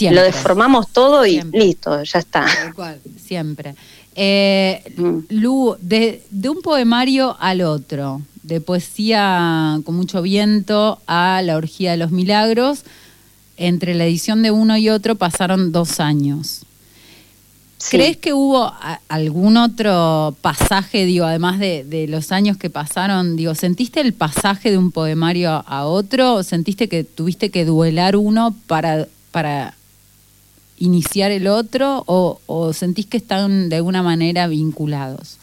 Lo 0.00 0.22
deformamos 0.22 0.88
todo 0.92 1.26
y 1.26 1.40
listo, 1.52 2.02
ya 2.02 2.18
está. 2.18 2.44
Tal 2.44 2.74
cual, 2.74 3.00
siempre. 3.16 3.74
Eh, 4.14 4.82
Lu, 5.28 5.76
de, 5.80 6.22
un 6.48 6.62
poemario 6.62 7.36
al 7.40 7.62
otro, 7.62 8.22
de 8.42 8.60
poesía 8.60 9.80
con 9.84 9.96
mucho 9.96 10.22
viento 10.22 11.00
a 11.06 11.42
la 11.42 11.56
orgía 11.56 11.92
de 11.92 11.96
los 11.96 12.10
milagros, 12.10 12.84
entre 13.56 13.94
la 13.94 14.04
edición 14.04 14.42
de 14.42 14.50
uno 14.50 14.76
y 14.76 14.88
otro 14.88 15.16
pasaron 15.16 15.72
dos 15.72 16.00
años. 16.00 16.62
¿Crees 17.90 18.16
que 18.16 18.32
hubo 18.32 18.72
algún 19.08 19.58
otro 19.58 20.34
pasaje, 20.40 21.04
digo, 21.04 21.26
además 21.26 21.58
de, 21.58 22.06
los 22.08 22.32
años 22.32 22.56
que 22.56 22.70
pasaron, 22.70 23.36
digo, 23.36 23.54
¿sentiste 23.54 24.00
el 24.00 24.14
pasaje 24.14 24.70
de 24.70 24.78
un 24.78 24.90
poemario 24.90 25.50
a 25.66 25.84
otro? 25.84 26.34
¿O 26.34 26.42
sentiste 26.42 26.88
que 26.88 27.04
tuviste 27.04 27.50
que 27.50 27.66
duelar 27.66 28.16
uno 28.16 28.54
para, 28.66 29.06
para 29.32 29.74
iniciar 30.78 31.30
el 31.30 31.46
otro 31.46 32.04
o, 32.06 32.72
sentís 32.72 33.06
que 33.06 33.16
están 33.16 33.68
de 33.68 33.76
alguna 33.76 34.02
manera 34.02 34.46
vinculados? 34.46 35.38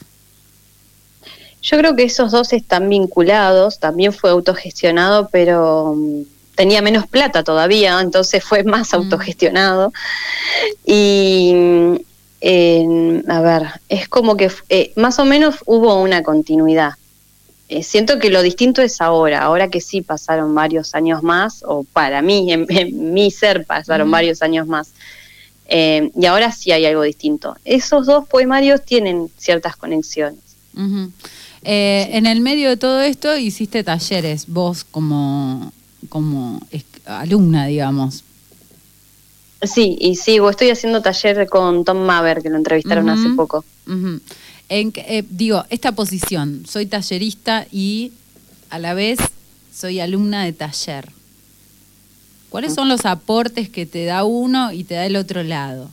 Yo 1.62 1.78
creo 1.78 1.96
que 1.96 2.04
esos 2.04 2.32
dos 2.32 2.54
están 2.54 2.90
vinculados, 2.90 3.80
también 3.80 4.14
fue 4.14 4.32
autogestionado, 4.32 5.30
pero 5.32 5.94
mm, 5.96 6.22
tenía 6.56 6.82
menos 6.82 7.08
plata 7.08 7.44
todavía, 7.44 8.00
entonces 8.02 8.44
fue 8.44 8.64
más 8.64 8.92
mm. 8.92 8.96
autogestionado. 8.96 9.94
Y, 10.86 11.54
a 13.28 13.42
ver, 13.42 13.68
es 13.90 14.10
como 14.10 14.36
que 14.38 14.52
eh, 14.70 14.92
más 14.96 15.20
o 15.20 15.26
menos 15.26 15.58
hubo 15.66 16.02
una 16.02 16.24
continuidad. 16.24 16.94
Eh, 17.72 17.84
siento 17.84 18.20
que 18.20 18.30
lo 18.30 18.42
distinto 18.42 18.82
es 18.82 19.00
ahora, 19.00 19.44
ahora 19.44 19.70
que 19.70 19.80
sí 19.80 20.02
pasaron 20.02 20.54
varios 20.54 20.94
años 20.94 21.24
más, 21.24 21.64
o 21.66 21.86
para 21.86 22.22
mí, 22.22 22.52
en, 22.52 23.14
mi 23.14 23.32
ser 23.32 23.66
pasaron 23.66 24.12
varios 24.12 24.42
años 24.42 24.68
más. 24.68 24.92
Eh, 25.74 26.12
y 26.20 26.26
ahora 26.26 26.52
sí 26.52 26.74
hay 26.74 26.86
algo 26.86 27.02
distinto. 27.04 27.56
Esos 27.64 28.06
dos 28.06 28.28
poemarios 28.28 28.84
tienen 28.84 29.32
ciertas 29.38 29.78
conexiones. 29.78 30.42
Eh, 31.64 32.10
en 32.12 32.26
el 32.26 32.42
medio 32.42 32.68
de 32.70 32.76
todo 32.76 33.00
esto 33.02 33.38
hiciste 33.38 33.82
talleres, 33.82 34.48
vos 34.48 34.84
como, 34.84 35.72
como 36.10 36.62
alumna, 37.06 37.68
digamos. 37.68 38.26
Sí, 39.64 39.98
y 40.02 40.18
sigo, 40.18 40.50
estoy 40.50 40.72
haciendo 40.72 41.02
taller 41.02 41.48
con 41.48 41.86
Tom 41.86 42.00
Maver, 42.00 42.42
que 42.42 42.50
lo 42.50 42.58
entrevistaron 42.58 43.10
hace 43.10 43.30
poco. 43.30 43.64
en, 43.88 44.92
eh, 44.96 45.24
digo, 45.30 45.64
esta 45.70 45.94
posición, 45.94 46.66
soy 46.68 46.86
tallerista 46.86 47.66
y 47.72 48.12
a 48.70 48.78
la 48.78 48.94
vez 48.94 49.20
soy 49.74 50.02
alumna 50.02 50.44
de 50.44 50.52
taller. 50.52 51.21
¿Cuáles 52.52 52.74
son 52.74 52.90
los 52.90 53.06
aportes 53.06 53.70
que 53.70 53.86
te 53.86 54.04
da 54.04 54.26
uno 54.26 54.74
y 54.74 54.84
te 54.84 54.96
da 54.96 55.06
el 55.06 55.16
otro 55.16 55.42
lado? 55.42 55.90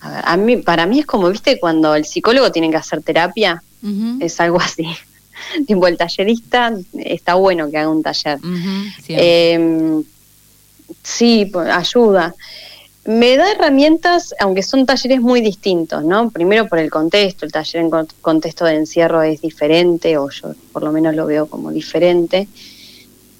A, 0.00 0.36
mí, 0.36 0.58
para 0.58 0.86
mí 0.86 1.00
es 1.00 1.06
como, 1.06 1.28
viste, 1.28 1.58
cuando 1.58 1.96
el 1.96 2.04
psicólogo 2.04 2.52
tiene 2.52 2.70
que 2.70 2.76
hacer 2.76 3.02
terapia, 3.02 3.64
es 4.20 4.38
algo 4.40 4.60
así. 4.60 4.86
tipo, 5.66 5.88
el 5.88 5.96
tallerista 5.96 6.72
está 6.94 7.34
bueno 7.34 7.68
que 7.68 7.78
haga 7.78 7.88
un 7.88 8.04
taller. 8.04 8.38
Em, 9.08 10.04
sí, 11.02 11.50
ayuda. 11.72 12.36
Me 13.06 13.36
da 13.36 13.50
herramientas, 13.50 14.36
aunque 14.38 14.62
son 14.62 14.86
talleres 14.86 15.20
muy 15.20 15.40
distintos, 15.40 16.04
¿no? 16.04 16.30
Primero 16.30 16.68
por 16.68 16.78
el 16.78 16.90
contexto, 16.90 17.44
el 17.44 17.50
taller 17.50 17.82
en 17.82 17.90
contexto 18.20 18.66
de 18.66 18.76
encierro 18.76 19.20
es 19.22 19.40
diferente, 19.40 20.16
o 20.16 20.30
yo 20.30 20.54
por 20.72 20.84
lo 20.84 20.92
menos 20.92 21.16
lo 21.16 21.26
veo 21.26 21.48
como 21.48 21.72
diferente. 21.72 22.46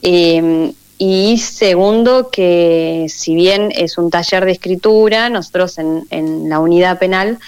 Em, 0.02 0.72
y 0.98 1.38
segundo, 1.38 2.30
que 2.30 3.06
si 3.08 3.34
bien 3.34 3.72
es 3.74 3.98
un 3.98 4.10
taller 4.10 4.44
de 4.44 4.52
escritura, 4.52 5.28
nosotros 5.28 5.78
en, 5.78 6.48
la 6.48 6.58
unidad 6.58 6.98
penal 6.98 7.38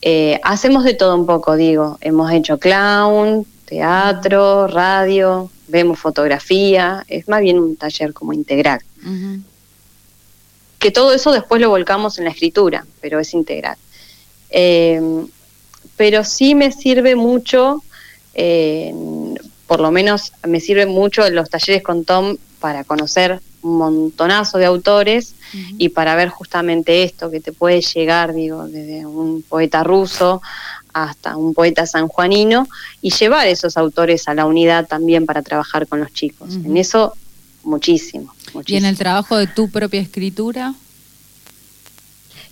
eh, 0.00 0.40
hacemos 0.42 0.84
de 0.84 0.94
todo 0.94 1.14
un 1.14 1.26
poco, 1.26 1.56
digo, 1.56 1.98
hemos 2.00 2.32
hecho 2.32 2.58
clown, 2.58 3.46
teatro, 3.66 4.66
radio, 4.66 5.50
vemos 5.68 5.98
fotografía, 5.98 7.04
es 7.08 7.28
más 7.28 7.40
bien 7.40 7.58
un 7.58 7.76
taller 7.76 8.12
como 8.14 8.32
integral. 8.32 8.80
Que 10.78 10.90
todo 10.90 11.12
eso 11.12 11.32
después 11.32 11.60
lo 11.60 11.68
volcamos 11.68 12.18
en 12.18 12.24
la 12.24 12.30
escritura, 12.30 12.86
pero 13.00 13.20
es 13.20 13.34
integral. 13.34 13.76
Em, 14.48 15.26
pero 15.96 16.24
sí 16.24 16.54
me 16.54 16.70
sirve 16.70 17.16
mucho 17.16 17.82
eh, 18.34 18.94
por 19.66 19.80
lo 19.80 19.90
menos 19.90 20.32
me 20.46 20.60
sirven 20.60 20.88
mucho 20.88 21.28
los 21.30 21.50
talleres 21.50 21.82
con 21.82 22.04
Tom 22.04 22.36
para 22.60 22.84
conocer 22.84 23.40
un 23.62 23.78
montonazo 23.78 24.58
de 24.58 24.66
autores 24.66 25.34
y 25.78 25.88
para 25.90 26.14
ver 26.16 26.28
justamente 26.28 27.02
esto 27.02 27.30
que 27.30 27.40
te 27.40 27.52
puede 27.52 27.80
llegar, 27.80 28.34
digo, 28.34 28.66
desde 28.66 29.06
un 29.06 29.42
poeta 29.42 29.82
ruso 29.82 30.42
hasta 30.92 31.36
un 31.36 31.52
poeta 31.52 31.86
sanjuanino 31.86 32.68
y 33.02 33.10
llevar 33.10 33.46
esos 33.46 33.76
autores 33.76 34.28
a 34.28 34.34
la 34.34 34.46
unidad 34.46 34.86
también 34.86 35.26
para 35.26 35.42
trabajar 35.42 35.86
con 35.86 36.00
los 36.00 36.12
chicos. 36.12 36.54
En 36.54 36.76
eso, 36.76 37.14
muchísimo, 37.64 38.34
muchísimo. 38.54 38.64
¿Y 38.66 38.76
en 38.76 38.84
el 38.84 38.96
trabajo 38.96 39.36
de 39.36 39.46
tu 39.46 39.70
propia 39.70 40.00
escritura? 40.00 40.74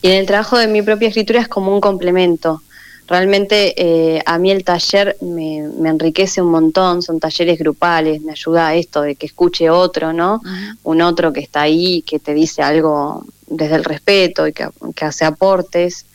Y 0.03 0.09
en 0.09 0.19
el 0.19 0.27
trabajo 0.27 0.59
de 0.59 0.67
mi 0.67 0.83
propia 0.83 1.09
escritura 1.09 1.41
es 1.41 1.49
como 1.49 1.73
un 1.73 1.81
complemento 1.81 2.63
realmente 3.07 3.75
eh, 3.77 4.23
a 4.25 4.39
mí 4.39 4.51
el 4.51 4.65
taller 4.65 5.17
me, 5.21 5.59
enriquece 5.59 6.41
un 6.41 6.51
montón, 6.51 7.03
son 7.03 7.21
talleres 7.21 7.59
grupales, 7.59 8.23
me 8.23 8.33
ayuda 8.33 8.69
a 8.69 8.75
esto 8.75 9.03
de 9.03 9.17
que 9.17 9.27
escuche 9.27 9.71
otro, 9.71 10.13
¿no? 10.13 10.41
Un 10.83 11.03
otro 11.03 11.33
que 11.33 11.41
está 11.41 11.63
ahí, 11.63 12.03
que 12.03 12.19
te 12.19 12.35
dice 12.35 12.63
algo 12.63 13.25
desde 13.47 13.77
el 13.77 13.85
respeto 13.85 14.47
y 14.47 14.53
que, 14.53 14.69
hace 15.01 15.25
aportes. 15.25 16.07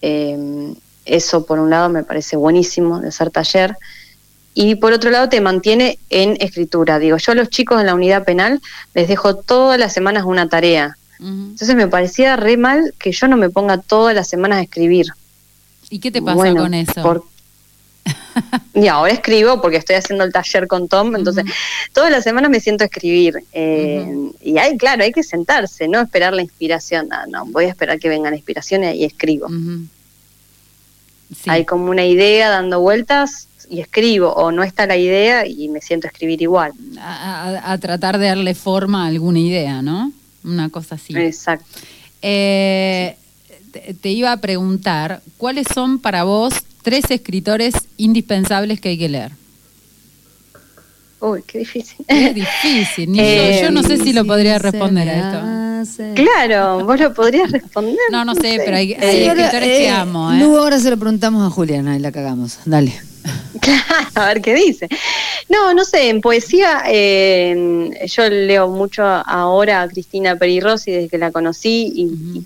Eh, 0.00 0.74
eso 1.04 1.44
por 1.46 1.58
un 1.58 1.70
lado 1.70 1.88
me 1.88 2.04
parece 2.04 2.36
buenísimo 2.36 3.00
de 3.00 3.08
hacer 3.08 3.30
taller. 3.30 3.76
Y 4.54 4.74
por 4.76 4.92
otro 4.92 5.10
lado 5.10 5.28
te 5.28 5.40
mantiene 5.40 5.98
en 6.10 6.36
escritura. 6.40 6.98
Digo, 6.98 7.16
yo 7.16 7.32
a 7.32 7.34
los 7.34 7.48
chicos 7.48 7.80
en 7.80 7.86
la 7.86 7.94
unidad 7.94 8.24
penal 8.24 8.60
les 8.94 9.08
dejo 9.08 9.36
todas 9.36 9.78
las 9.78 9.92
semanas 9.92 10.24
una 10.24 10.48
tarea. 10.48 10.96
Entonces 11.18 11.76
me 11.76 11.86
parecía 11.86 12.34
re 12.34 12.56
mal 12.56 12.94
que 12.98 13.12
yo 13.12 13.28
no 13.28 13.36
me 13.36 13.48
ponga 13.48 13.78
todas 13.78 14.12
las 14.12 14.28
semanas 14.28 14.58
a 14.58 14.62
escribir. 14.62 15.06
¿Y 15.92 15.98
qué 15.98 16.10
te 16.10 16.22
pasa 16.22 16.54
con 16.54 16.72
eso? 16.72 17.26
y 18.74 18.86
ahora 18.86 19.12
escribo 19.12 19.60
porque 19.60 19.76
estoy 19.76 19.96
haciendo 19.96 20.24
el 20.24 20.32
taller 20.32 20.66
con 20.66 20.88
Tom, 20.88 21.14
entonces 21.14 21.44
todas 21.92 22.10
las 22.10 22.24
semanas 22.24 22.50
me 22.50 22.60
siento 22.60 22.82
a 22.82 22.86
escribir. 22.86 23.44
Eh, 23.52 24.30
y 24.40 24.56
hay, 24.56 24.78
claro, 24.78 25.04
hay 25.04 25.12
que 25.12 25.22
sentarse, 25.22 25.88
no 25.88 26.00
esperar 26.00 26.32
la 26.32 26.40
inspiración. 26.40 27.08
No, 27.08 27.26
no 27.26 27.44
voy 27.44 27.66
a 27.66 27.68
esperar 27.68 28.00
que 28.00 28.08
venga 28.08 28.30
la 28.30 28.36
inspiración 28.36 28.84
y, 28.84 29.04
escribo. 29.04 29.48
Hay 31.46 31.66
como 31.66 31.90
una 31.90 32.06
idea 32.06 32.48
dando 32.48 32.80
vueltas 32.80 33.48
y 33.68 33.80
escribo, 33.80 34.32
o 34.32 34.50
no 34.50 34.62
está 34.62 34.86
la 34.86 34.96
idea 34.96 35.46
y 35.46 35.68
me 35.68 35.82
siento 35.82 36.06
a 36.06 36.10
escribir 36.10 36.40
igual. 36.40 36.72
A, 37.00 37.76
tratar 37.82 38.18
de 38.18 38.28
darle 38.28 38.54
forma 38.54 39.04
a 39.04 39.08
alguna 39.08 39.40
idea, 39.40 39.82
¿no? 39.82 40.10
Una 40.42 40.70
cosa 40.70 40.94
así. 40.94 41.14
Exacto. 41.14 41.66
Eh, 42.22 43.16
te 43.72 44.08
iba 44.10 44.32
a 44.32 44.36
preguntar, 44.38 45.22
¿cuáles 45.38 45.66
son 45.72 45.98
para 45.98 46.24
vos 46.24 46.54
tres 46.82 47.10
escritores 47.10 47.74
indispensables 47.96 48.80
que 48.80 48.90
hay 48.90 48.98
que 48.98 49.08
leer? 49.08 49.32
Uy, 51.22 51.42
qué 51.46 51.58
difícil. 51.58 51.96
Es 52.08 52.34
difícil. 52.34 53.14
yo, 53.14 53.70
no 53.70 53.82
sé 53.82 53.96
si 53.98 54.12
lo 54.12 54.24
podría 54.24 54.58
responder 54.58 55.08
a 55.08 55.82
esto. 55.82 56.02
Claro, 56.14 56.84
vos 56.84 56.98
lo 56.98 57.14
podrías 57.14 57.50
responder. 57.50 57.96
No, 58.10 58.24
no, 58.24 58.34
sé, 58.34 58.60
pero 58.64 58.76
hay, 58.76 58.92
escritores 58.92 59.50
que 59.52 59.84
eh, 59.84 59.90
amo. 59.90 60.32
¿eh? 60.32 60.42
ahora 60.42 60.78
se 60.78 60.90
lo 60.90 60.96
preguntamos 60.96 61.46
a 61.46 61.50
Juliana 61.50 61.96
y 61.96 62.00
la 62.00 62.12
cagamos. 62.12 62.58
Dale. 62.64 62.92
Claro, 63.60 64.10
a 64.14 64.26
ver 64.26 64.42
qué 64.42 64.54
dice. 64.54 64.88
No, 65.48 65.72
no 65.74 65.84
sé, 65.84 66.08
en 66.08 66.20
poesía 66.20 66.82
eh, 66.88 67.90
yo 68.06 68.28
leo 68.28 68.68
mucho 68.68 69.04
ahora 69.04 69.82
a 69.82 69.88
Cristina 69.88 70.34
Perirossi 70.34 70.90
desde 70.90 71.08
que 71.08 71.18
la 71.18 71.30
conocí 71.30 71.92
y, 71.94 72.44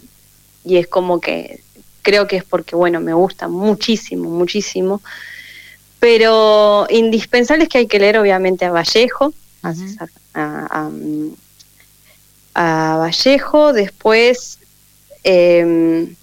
y 0.67 0.79
es 0.79 0.89
como 0.89 1.21
que 1.21 1.61
creo 2.03 2.27
que 2.27 2.37
es 2.37 2.45
porque, 2.45 2.77
bueno, 2.77 3.01
me 3.01 3.15
gusta 3.15 3.49
muchísimo, 3.49 4.29
muchísimo. 4.31 5.01
Pero 5.99 6.87
indispensable 6.91 7.65
es 7.65 7.69
que 7.69 7.79
hay 7.79 7.87
que 7.87 7.99
leer, 7.99 8.19
obviamente, 8.19 8.65
a 8.65 8.71
Vallejo, 8.71 9.33
a, 10.35 10.91
Vallejo, 12.99 13.73
después, 13.73 14.59
eh, 15.25 16.15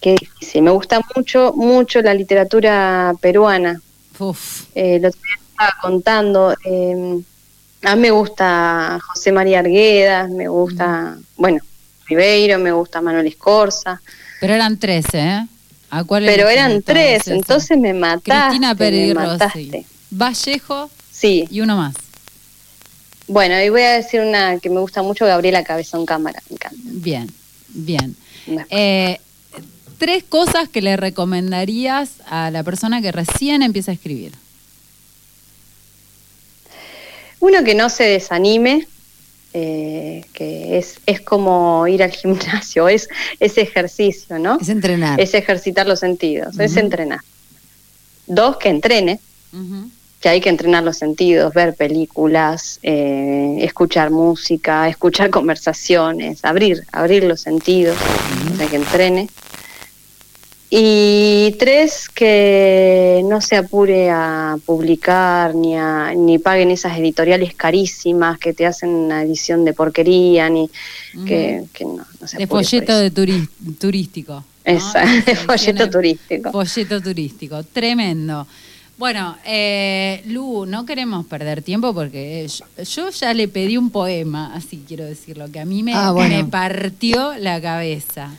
que 0.00 0.16
me 0.60 0.70
gusta 0.70 1.00
mucho, 1.16 1.52
mucho 1.56 2.02
la 2.02 2.14
literatura 2.14 3.14
peruana. 3.20 3.80
Eh, 4.74 4.98
lo 5.00 5.08
estaba 5.08 5.74
contando. 5.80 6.54
Em, 6.64 7.24
a 7.82 7.96
mí 7.96 8.02
me 8.02 8.10
gusta 8.10 8.98
José 9.06 9.32
María 9.32 9.60
Arguedas, 9.60 10.30
me 10.30 10.48
gusta, 10.48 11.18
bueno, 11.36 11.60
Ribeiro, 12.06 12.58
me 12.58 12.72
gusta 12.72 13.00
Manuel 13.00 13.26
Escorza. 13.26 14.00
Pero 14.40 14.54
eran 14.54 14.78
tres, 14.78 15.06
¿eh? 15.12 15.46
¿A 15.90 16.04
cuál 16.04 16.24
Pero 16.26 16.48
eran 16.48 16.82
tres, 16.82 17.28
entonces 17.28 17.78
me 17.78 17.94
mataste. 17.94 18.30
Cristina 18.30 18.74
Pérez 18.74 19.14
Rossi. 19.14 19.86
Vallejo 20.10 20.90
sí. 21.10 21.46
y 21.50 21.60
uno 21.60 21.76
más. 21.76 21.94
Bueno, 23.26 23.60
y 23.60 23.68
voy 23.68 23.82
a 23.82 23.92
decir 23.92 24.20
una 24.20 24.58
que 24.58 24.68
me 24.70 24.80
gusta 24.80 25.02
mucho, 25.02 25.24
Gabriela 25.24 25.64
Cabezón 25.64 26.04
Cámara, 26.04 26.42
me 26.50 26.54
encanta. 26.54 26.76
Bien, 26.82 27.30
bien. 27.68 28.16
Eh, 28.68 29.18
tres 29.98 30.24
cosas 30.24 30.68
que 30.68 30.82
le 30.82 30.96
recomendarías 30.96 32.10
a 32.26 32.50
la 32.50 32.62
persona 32.62 33.00
que 33.00 33.12
recién 33.12 33.62
empieza 33.62 33.92
a 33.92 33.94
escribir. 33.94 34.32
Uno 37.40 37.62
que 37.64 37.74
no 37.74 37.88
se 37.88 38.04
desanime, 38.04 38.86
eh, 39.56 40.24
que 40.32 40.78
es, 40.78 40.98
es 41.06 41.20
como 41.20 41.86
ir 41.86 42.02
al 42.02 42.10
gimnasio, 42.20 42.88
es, 42.88 43.08
ese 43.38 43.60
ejercicio, 43.62 44.38
¿no? 44.38 44.58
Es 44.60 44.68
entrenar. 44.68 45.20
Es 45.20 45.32
ejercitar 45.32 45.86
los 45.86 46.00
sentidos, 46.00 46.58
es 46.58 46.76
entrenar. 46.76 47.20
Dos, 48.26 48.56
que 48.56 48.68
entrene, 48.68 49.20
que 50.20 50.28
hay 50.28 50.40
que 50.40 50.48
entrenar 50.48 50.82
los 50.82 50.96
sentidos, 50.96 51.54
ver 51.54 51.74
películas, 51.74 52.80
eh, 52.82 53.58
escuchar 53.60 54.10
música, 54.10 54.88
escuchar 54.88 55.30
conversaciones, 55.38 56.44
abrir, 56.44 56.82
abrir 56.90 57.22
los 57.22 57.40
sentidos, 57.40 57.96
o 58.54 58.68
que 58.68 58.76
entrene. 58.76 59.28
Y 60.76 61.52
tres, 61.52 62.08
que 62.08 63.22
no 63.26 63.40
se 63.40 63.54
apure 63.54 64.10
a 64.10 64.56
publicar 64.66 65.54
ni, 65.54 65.76
a, 65.76 66.12
ni 66.16 66.40
paguen 66.40 66.72
esas 66.72 66.98
editoriales 66.98 67.54
carísimas 67.54 68.40
que 68.40 68.52
te 68.52 68.66
hacen 68.66 68.88
una 68.88 69.22
edición 69.22 69.64
de 69.64 69.72
porquería, 69.72 70.50
ni 70.50 70.68
que, 71.26 71.62
no, 71.80 72.04
se 72.26 72.38
De 72.38 72.48
folleto 72.48 72.98
de 72.98 73.12
turístico. 73.78 74.44
Exacto, 74.64 75.26
de 75.30 75.36
folleto 75.36 75.88
turístico. 75.88 76.50
Folleto 76.50 77.00
turístico, 77.00 77.62
tremendo. 77.62 78.44
Bueno, 78.98 79.36
eh, 79.46 80.24
Lu, 80.26 80.66
no 80.66 80.84
queremos 80.84 81.24
perder 81.26 81.62
tiempo 81.62 81.94
porque 81.94 82.48
yo, 82.84 83.10
ya 83.10 83.32
le 83.32 83.46
pedí 83.46 83.76
un 83.76 83.90
poema, 83.90 84.52
así 84.52 84.82
quiero 84.88 85.04
decirlo, 85.04 85.52
que 85.52 85.60
a 85.60 85.64
mí 85.64 85.84
me, 85.84 85.94
ah, 85.94 86.12
me 86.12 86.44
partió 86.46 87.34
la 87.38 87.60
cabeza. 87.60 88.32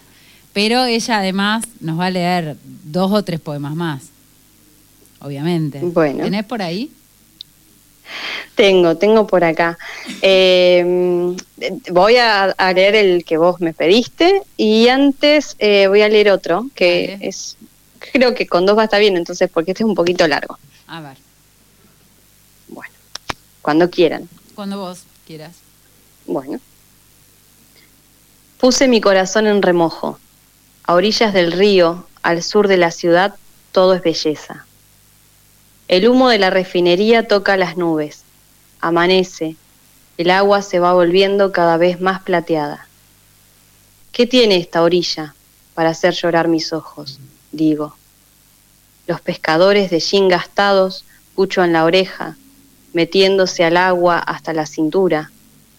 Pero 0.55 0.85
ella 0.85 1.17
además 1.17 1.65
nos 1.81 1.99
va 1.99 2.05
a 2.05 2.09
leer 2.09 2.55
dos 2.85 3.11
o 3.11 3.25
tres 3.25 3.41
poemas 3.41 3.75
más, 3.75 4.03
obviamente. 5.19 5.79
Bueno. 5.81 6.23
¿Tenés 6.23 6.45
por 6.45 6.61
ahí? 6.61 6.93
Tengo, 8.55 8.95
tengo 8.95 9.27
por 9.27 9.43
acá. 9.43 9.77
Em, 10.21 11.35
voy 11.91 12.15
a, 12.15 12.55
leer 12.73 12.95
el 12.95 13.25
que 13.25 13.35
vos 13.35 13.59
me 13.59 13.73
pediste 13.73 14.43
y 14.55 14.87
antes 14.87 15.57
eh, 15.59 15.87
voy 15.87 16.03
a 16.03 16.07
leer 16.07 16.31
otro 16.31 16.69
que 16.73 17.17
es, 17.19 17.57
creo 18.13 18.33
que 18.33 18.47
con 18.47 18.65
dos 18.65 18.77
va 18.77 18.83
a 18.83 18.85
estar 18.85 19.01
bien, 19.01 19.17
entonces 19.17 19.49
porque 19.53 19.71
este 19.71 19.83
es 19.83 19.89
un 19.89 19.95
poquito 19.95 20.25
largo. 20.25 20.57
A 20.87 21.01
ver. 21.01 21.17
Bueno, 22.69 22.93
cuando 23.61 23.89
quieran. 23.89 24.29
Cuando 24.55 24.79
vos 24.79 25.03
quieras. 25.27 25.57
Bueno. 26.25 26.61
Puse 28.57 28.87
mi 28.87 29.01
corazón 29.01 29.47
en 29.47 29.61
remojo 29.61 30.17
a 30.87 30.93
orillas 30.93 31.33
del 31.33 31.51
río, 31.51 32.05
al 32.21 32.43
sur 32.43 32.67
de 32.67 32.77
la 32.77 32.91
ciudad, 32.91 33.35
todo 33.71 33.95
es 33.95 34.03
belleza. 34.03 34.65
El 35.87 36.07
humo 36.07 36.29
de 36.29 36.37
la 36.37 36.51
refinería 36.51 37.27
toca 37.27 37.57
las 37.57 37.75
nubes. 37.75 38.23
Amanece. 38.81 39.55
El 40.17 40.29
agua 40.29 40.61
se 40.61 40.79
va 40.79 40.93
volviendo 40.93 41.51
cada 41.51 41.77
vez 41.77 42.01
más 42.01 42.21
plateada. 42.21 42.87
¿Qué 44.11 44.27
tiene 44.27 44.57
esta 44.57 44.83
orilla 44.83 45.33
para 45.73 45.89
hacer 45.89 46.13
llorar 46.13 46.47
mis 46.47 46.71
ojos? 46.71 47.19
Digo. 47.51 47.95
Los 49.07 49.21
pescadores 49.21 49.89
de 49.89 49.99
jean 49.99 50.27
gastados, 50.29 51.03
pucho 51.35 51.63
en 51.63 51.73
la 51.73 51.83
oreja, 51.83 52.37
metiéndose 52.93 53.63
al 53.63 53.77
agua 53.77 54.19
hasta 54.19 54.53
la 54.53 54.65
cintura, 54.65 55.31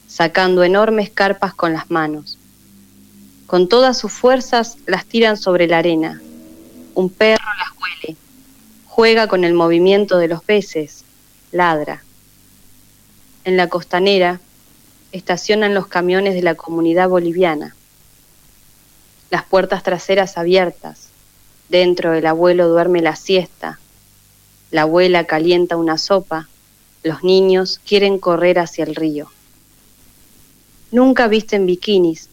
sacando 0.09 0.65
enormes 0.65 1.11
carpas 1.11 1.55
con 1.55 1.73
las 1.73 1.91
manos 1.91 2.36
con 3.47 3.69
todas 3.69 3.97
sus 3.97 4.13
fuerzas 4.13 4.79
las 4.87 5.07
tiran 5.07 5.37
sobre 5.37 5.69
la 5.69 5.79
arena. 5.79 6.21
Un 6.95 7.11
perro 7.11 7.45
las 7.59 7.71
huele, 7.81 8.17
juega 8.87 9.29
con 9.29 9.45
el 9.45 9.55
movimiento 9.55 10.19
de 10.19 10.29
los 10.29 10.43
peces, 10.43 11.05
ladra. 11.53 12.03
En 13.45 13.57
la 13.57 13.69
costanera 13.69 14.41
estacionan 15.13 15.75
los 15.75 15.87
camiones 15.87 16.35
de 16.35 16.43
la 16.43 16.57
comunidad 16.57 17.09
boliviana. 17.09 17.77
Las 19.31 19.45
puertas 19.45 19.83
traseras 19.83 20.37
abiertas. 20.39 21.09
Dentro 21.69 22.15
el 22.15 22.27
abuelo 22.27 22.69
duerme 22.69 23.01
la 23.01 23.17
siesta. 23.17 23.79
La 24.71 24.83
abuela 24.83 25.25
calienta 25.25 25.77
una 25.77 25.99
sopa. 25.99 26.49
Los 27.03 27.23
niños 27.23 27.81
quieren 27.87 28.19
correr 28.19 28.59
hacia 28.59 28.85
el 28.85 28.97
río. 28.97 29.31
Nunca 30.91 31.29
visten 31.29 31.67
bikinis, 31.67 32.29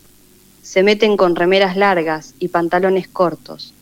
se 0.74 0.82
meten 0.82 1.17
con 1.17 1.36
remeras 1.36 1.78
largas 1.78 2.34
y 2.39 2.47
pantalones 2.47 3.07
cortos. 3.07 3.76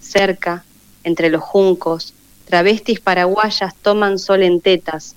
Cerca, 0.00 0.64
entre 1.02 1.28
los 1.28 1.42
juncos, 1.42 2.14
travestis 2.46 3.00
paraguayas 3.00 3.74
toman 3.82 4.18
sol 4.18 4.42
en 4.44 4.62
tetas, 4.62 5.14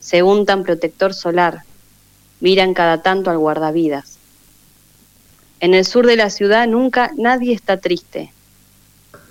se 0.00 0.22
untan 0.22 0.62
protector 0.62 1.14
solar, 1.14 1.62
miran 2.40 2.74
cada 2.74 3.00
tanto 3.00 3.30
al 3.30 3.38
guardavidas. 3.38 4.18
En 5.60 5.72
el 5.72 5.86
sur 5.86 6.06
de 6.06 6.16
la 6.16 6.28
ciudad 6.28 6.68
nunca 6.68 7.10
nadie 7.16 7.54
está 7.54 7.78
triste. 7.78 8.30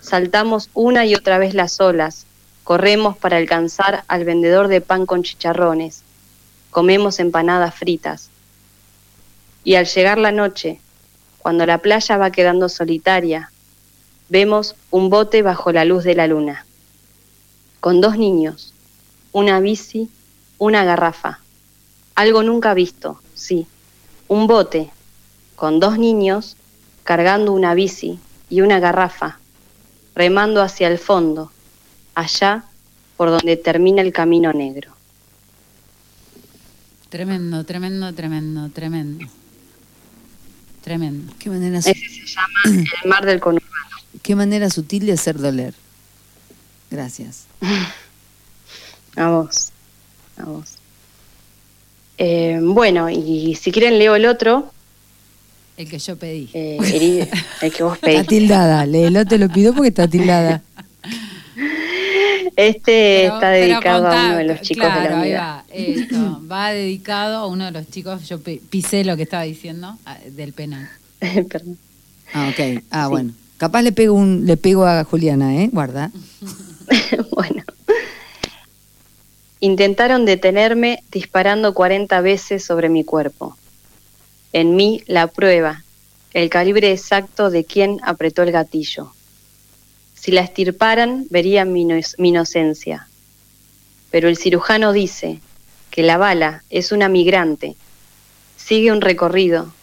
Saltamos 0.01 0.71
una 0.73 1.05
y 1.05 1.13
otra 1.13 1.37
vez 1.37 1.53
las 1.53 1.79
olas, 1.81 2.25
corremos 2.63 3.15
para 3.15 3.37
alcanzar 3.37 4.05
al 4.07 4.25
vendedor 4.25 4.69
de 4.69 4.81
pan 4.81 5.05
con 5.05 5.21
chicharrones, 5.21 6.01
comemos 6.71 7.19
empanadas 7.19 7.75
fritas, 7.75 8.31
y 9.63 9.75
al 9.75 9.85
llegar 9.85 10.17
la 10.17 10.31
noche, 10.31 10.79
cuando 11.39 11.65
la 11.65 11.77
playa 11.77 12.17
va 12.17 12.31
quedando 12.31 12.69
solitaria, 12.69 13.51
vemos 14.29 14.75
un 14.91 15.09
bote 15.09 15.41
bajo 15.41 15.71
la 15.71 15.85
luz 15.85 16.03
de 16.03 16.15
la 16.15 16.27
luna, 16.27 16.65
con 17.79 18.01
dos 18.01 18.17
niños, 18.17 18.73
una 19.31 19.59
bici, 19.59 20.09
una 20.57 20.83
garrafa, 20.83 21.39
algo 22.15 22.43
nunca 22.43 22.73
visto, 22.73 23.19
sí, 23.33 23.67
un 24.27 24.47
bote 24.47 24.91
con 25.55 25.79
dos 25.79 25.97
niños 25.97 26.55
cargando 27.03 27.53
una 27.53 27.73
bici 27.73 28.19
y 28.49 28.61
una 28.61 28.79
garrafa, 28.79 29.39
remando 30.15 30.61
hacia 30.61 30.87
el 30.87 30.97
fondo, 30.97 31.51
allá 32.15 32.65
por 33.17 33.29
donde 33.29 33.57
termina 33.57 34.01
el 34.01 34.13
camino 34.13 34.53
negro. 34.53 34.91
Tremendo, 37.09 37.63
tremendo, 37.63 38.13
tremendo, 38.13 38.69
tremendo. 38.69 39.42
Tremendo. 40.83 41.33
Qué 41.39 41.49
manera, 41.49 41.79
Ese 41.79 41.93
se 41.93 42.25
llama 42.25 42.59
El 43.03 43.09
mar 43.09 43.25
del 43.25 43.39
conurbano. 43.39 43.95
qué 44.21 44.35
manera 44.35 44.69
sutil 44.69 45.05
de 45.05 45.13
hacer 45.13 45.37
doler. 45.37 45.73
Gracias. 46.91 47.45
A 49.15 49.27
vos, 49.29 49.69
a 50.39 50.43
vos. 50.45 50.65
Eh, 52.17 52.59
bueno, 52.63 53.11
y 53.11 53.53
si 53.61 53.71
quieren 53.71 53.99
leo 53.99 54.15
el 54.15 54.25
otro, 54.25 54.71
El 55.77 55.87
que 55.87 55.99
yo 55.99 56.15
pedí. 56.17 56.49
eh, 56.53 56.77
el, 56.81 57.29
el 57.61 57.71
que 57.71 57.83
vos 57.83 57.93
Está 57.93 58.07
pediste. 58.07 58.25
tildada. 58.27 58.85
Léelo, 58.87 59.23
te 59.25 59.37
lo 59.37 59.49
pido 59.49 59.73
porque 59.73 59.89
está 59.89 60.07
tildada. 60.07 60.63
Este 62.55 63.21
Pero- 63.23 63.33
está 63.35 63.49
dedicado 63.49 64.03
contá, 64.03 64.21
a 64.21 64.27
uno 64.29 64.37
de 64.37 64.43
los 64.45 64.61
chicos 64.61 64.85
claro, 64.85 65.01
de 65.01 65.09
la 65.09 65.15
ahí 65.15 65.21
unidad. 65.29 65.41
va, 65.57 65.63
esto, 65.71 66.41
va 66.51 66.69
dedicado 66.71 67.37
a 67.37 67.47
uno 67.47 67.65
de 67.65 67.71
los 67.71 67.89
chicos, 67.89 68.27
yo 68.29 68.39
pi- 68.39 68.61
pisé 68.69 69.03
lo 69.03 69.15
que 69.17 69.23
estaba 69.23 69.43
diciendo, 69.43 69.97
a- 70.05 70.17
del 70.19 70.53
penal. 70.53 70.89
Perdón. 71.49 71.77
Ah, 72.33 72.49
ok. 72.51 72.83
Ah, 72.91 73.05
Sí. 73.05 73.09
bueno. 73.11 73.33
Capaz 73.57 73.81
le 73.81 73.91
pego 73.91 74.13
un, 74.15 74.45
le 74.45 74.57
pego 74.57 74.85
a 74.85 75.03
Juliana, 75.03 75.55
¿eh? 75.61 75.69
Guarda. 75.71 76.11
bueno. 77.31 77.63
Intentaron 79.59 80.25
detenerme 80.25 81.03
disparando 81.11 81.73
40 81.73 82.19
veces 82.21 82.65
sobre 82.65 82.89
mi 82.89 83.03
cuerpo. 83.05 83.57
En 84.51 84.75
mí 84.75 85.01
la 85.07 85.27
prueba, 85.27 85.83
el 86.33 86.49
calibre 86.49 86.91
exacto 86.91 87.49
de 87.49 87.63
quién 87.63 87.99
apretó 88.03 88.43
el 88.43 88.51
gatillo. 88.51 89.13
Si 90.23 90.31
la 90.31 90.39
estirparan, 90.39 91.27
verían 91.31 91.73
mi, 91.73 91.83
mi 91.83 92.29
inocencia. 92.29 93.09
Pero 94.09 94.29
el 94.29 94.37
cirujano 94.37 94.93
dice 94.93 95.41
que 95.91 96.01
la 96.01 96.15
bala 96.15 96.63
es 96.69 96.93
una 96.93 97.09
migrante, 97.09 97.75
sigue 98.55 98.93
un 98.93 99.01
recorrido, 99.01 99.73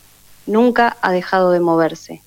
nunca 0.47 0.97
ha 1.03 1.13
dejado 1.13 1.51
de 1.51 1.61
moverse. 1.61 2.23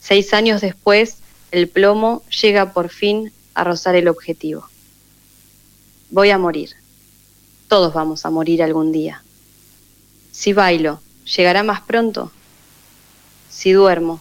Seis 0.00 0.34
años 0.34 0.60
después, 0.62 1.18
el 1.52 1.68
plomo 1.68 2.24
llega 2.42 2.72
por 2.72 2.88
fin 2.88 3.32
a 3.54 3.62
rozar 3.62 3.94
el 3.94 4.08
objetivo. 4.08 4.68
Voy 6.10 6.30
a 6.30 6.38
morir. 6.38 6.70
Todos 7.68 7.94
vamos 7.94 8.26
a 8.26 8.30
morir 8.30 8.64
algún 8.64 8.90
día. 8.90 9.22
Si 10.32 10.52
bailo, 10.52 11.00
¿llegará 11.36 11.62
más 11.62 11.82
pronto? 11.82 12.32
Si 13.48 13.70
duermo, 13.70 14.20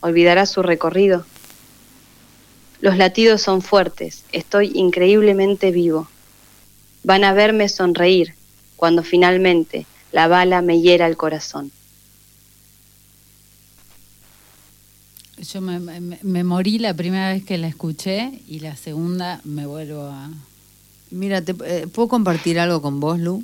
¿olvidará 0.00 0.46
su 0.46 0.62
recorrido? 0.62 1.24
Los 2.84 2.98
latidos 2.98 3.40
son 3.40 3.62
fuertes, 3.62 4.24
estoy 4.30 4.70
increíblemente 4.74 5.70
vivo. 5.70 6.06
Van 7.02 7.24
a 7.24 7.32
verme 7.32 7.70
sonreír 7.70 8.34
cuando 8.76 9.02
finalmente 9.02 9.86
la 10.12 10.28
bala 10.28 10.60
me 10.60 10.82
hiera 10.82 11.06
el 11.06 11.16
corazón. 11.16 11.72
Yo 15.50 15.62
me, 15.62 15.80
me- 15.80 16.18
me 16.20 16.44
morí 16.44 16.78
la 16.78 16.92
primera 16.92 17.32
vez 17.32 17.42
que 17.42 17.56
la 17.56 17.68
escuché 17.68 18.32
y 18.46 18.60
la 18.60 18.76
segunda 18.76 19.40
me 19.44 19.64
vuelvo 19.64 20.02
a... 20.02 20.28
Mira, 21.10 21.40
te- 21.40 21.54
eh, 21.64 21.86
¿puedo 21.86 22.08
compartir 22.08 22.58
algo 22.60 22.82
con 22.82 23.00
vos, 23.00 23.18
Lu? 23.18 23.42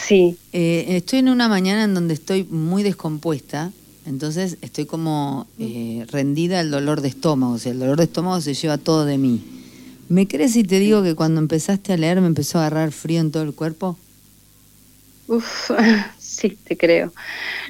Sí, 0.00 0.38
Eh, 0.54 0.86
estoy 0.96 1.18
en 1.18 1.28
una 1.28 1.46
mañana 1.48 1.84
en 1.84 1.92
donde 1.92 2.14
estoy 2.14 2.44
muy 2.44 2.82
descompuesta, 2.82 3.70
entonces 4.08 4.58
estoy 4.62 4.86
como 4.86 5.46
eh, 5.58 6.06
rendida 6.10 6.60
al 6.60 6.70
dolor 6.70 7.00
de 7.00 7.08
estómago, 7.08 7.54
o 7.54 7.58
sea, 7.58 7.72
el 7.72 7.78
dolor 7.78 7.98
de 7.98 8.04
estómago 8.04 8.40
se 8.40 8.54
lleva 8.54 8.78
todo 8.78 9.04
de 9.04 9.18
mí. 9.18 9.42
¿Me 10.08 10.26
crees 10.26 10.52
si 10.52 10.64
te 10.64 10.78
digo 10.78 11.02
que 11.02 11.14
cuando 11.14 11.40
empezaste 11.40 11.92
a 11.92 11.96
leer 11.96 12.20
me 12.20 12.26
empezó 12.28 12.58
a 12.58 12.66
agarrar 12.66 12.92
frío 12.92 13.20
en 13.20 13.30
todo 13.30 13.42
el 13.42 13.54
cuerpo? 13.54 13.98
Uf, 15.28 15.70
sí, 16.18 16.58
te 16.64 16.76
creo. 16.76 17.12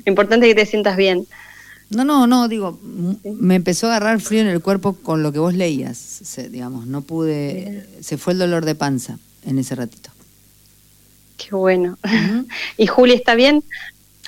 Lo 0.05 0.11
importante 0.11 0.47
es 0.49 0.55
que 0.55 0.61
te 0.63 0.67
sientas 0.67 0.97
bien. 0.97 1.27
No, 1.91 2.05
no, 2.05 2.27
no, 2.27 2.49
digo, 2.49 2.79
me 3.25 3.55
empezó 3.55 3.87
a 3.87 3.97
agarrar 3.97 4.21
frío 4.21 4.43
en 4.43 4.49
el 4.49 4.61
cuerpo 4.61 4.93
con 4.95 5.23
lo 5.23 5.33
que 5.33 5.39
vos 5.39 5.55
leías, 5.55 5.97
se- 5.97 6.51
digamos, 6.51 6.87
no 6.87 7.01
pude, 7.01 7.87
se 8.01 8.19
fue 8.19 8.35
el 8.35 8.39
dolor 8.39 8.65
de 8.67 8.75
panza 8.75 9.19
en 9.47 9.59
ese 9.59 9.75
ratito. 9.75 10.11
Qué 11.37 11.55
bueno. 11.55 11.97
¿Y 12.77 12.87
Juli 12.87 13.15
está 13.15 13.35
bien? 13.35 13.63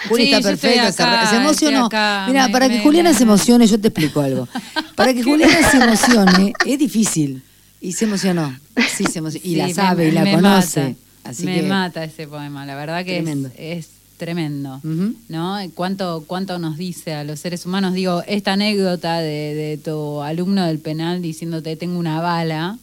Juli 0.08 0.24
Sí, 0.26 0.32
está 0.32 0.56
se, 0.56 0.80
acá, 0.80 1.26
se 1.30 1.36
emocionó. 1.36 1.88
Mira, 2.28 2.46
me- 2.46 2.52
para 2.52 2.68
que 2.68 2.80
Juliana 2.80 3.10
me- 3.10 3.16
se 3.16 3.22
emocione, 3.24 3.66
yo 3.66 3.80
te 3.80 3.88
explico 3.88 4.20
algo. 4.20 4.48
Para 4.94 5.12
que 5.14 5.22
Juliana 5.22 5.70
se 5.70 5.76
emocione, 5.76 6.52
es 6.66 6.78
difícil. 6.78 7.42
Y 7.80 7.92
se 7.92 8.04
emocionó. 8.04 8.54
Sí, 8.96 9.04
se 9.04 9.18
emocionó. 9.20 9.44
Y 9.46 9.50
Sí, 9.50 9.56
la 9.56 9.66
me- 9.66 9.74
sabe 9.74 10.08
y 10.08 10.10
la 10.12 10.30
conoce. 10.30 10.80
mata. 10.82 10.94
Así 11.24 11.44
me 11.44 11.60
que, 11.60 11.62
mata 11.68 12.04
ese 12.04 12.26
poema, 12.26 12.64
la 12.66 12.74
verdad 12.76 13.04
que 13.04 13.18
es- 13.18 13.24
Tremendo. 13.24 13.50
Es, 13.56 13.88
tremendo. 14.16 14.76
Ujú. 14.84 15.14
¿No? 15.28 15.56
¿Cuánto, 15.74 16.24
¿Cuánto 16.26 16.58
nos 16.58 16.76
dice 16.76 17.14
a 17.14 17.24
los 17.24 17.40
seres 17.40 17.64
humanos? 17.66 17.94
Digo, 17.94 18.22
esta 18.26 18.52
anécdota 18.54 19.18
de, 19.20 19.54
de 19.54 19.78
tu 19.82 20.20
alumno 20.22 20.66
del 20.66 20.78
penal 20.78 21.22
diciéndote 21.22 21.76
tengo 21.76 21.98
una 21.98 22.20
bala, 22.20 22.78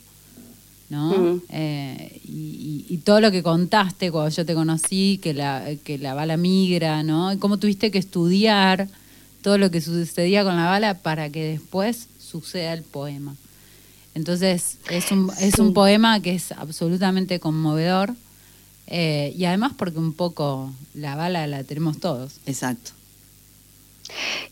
¿no? 0.90 1.42
Eh, 1.50 2.22
y, 2.26 2.86
y- 2.90 2.94
y 2.94 2.98
todo 3.00 3.20
lo 3.22 3.32
que 3.32 3.44
contaste 3.44 4.12
cuando 4.12 4.30
yo 4.30 4.46
te 4.46 4.54
conocí, 4.54 5.20
que 5.22 5.34
la, 5.34 5.66
que 5.84 5.98
la 5.98 6.14
bala 6.14 6.38
migra, 6.38 7.04
¿no? 7.04 7.34
Y 7.34 7.38
cómo 7.38 7.58
tuviste 7.58 7.92
que 7.92 7.98
estudiar 7.98 8.88
todo 9.42 9.58
lo 9.58 9.70
que 9.72 9.82
sucedía 9.82 10.44
con 10.44 10.56
la 10.56 10.66
bala 10.66 10.94
para 10.96 11.30
que 11.30 11.44
después 11.44 12.08
suceda 12.20 12.74
el 12.74 12.84
poema. 12.84 13.36
Entonces, 14.16 14.78
es 14.90 15.12
un, 15.12 15.32
es 15.40 15.60
un 15.60 15.74
poema 15.74 16.20
que 16.22 16.34
es 16.36 16.52
absolutamente 16.52 17.40
conmovedor. 17.40 18.14
eh, 18.88 19.34
y 19.38 19.44
además 19.46 19.74
porque 19.78 20.00
un 20.00 20.14
poco 20.14 20.72
la 20.94 21.16
bala 21.16 21.46
la 21.48 21.64
tenemos 21.66 22.00
todos. 22.00 22.38
Exacto. 22.46 22.92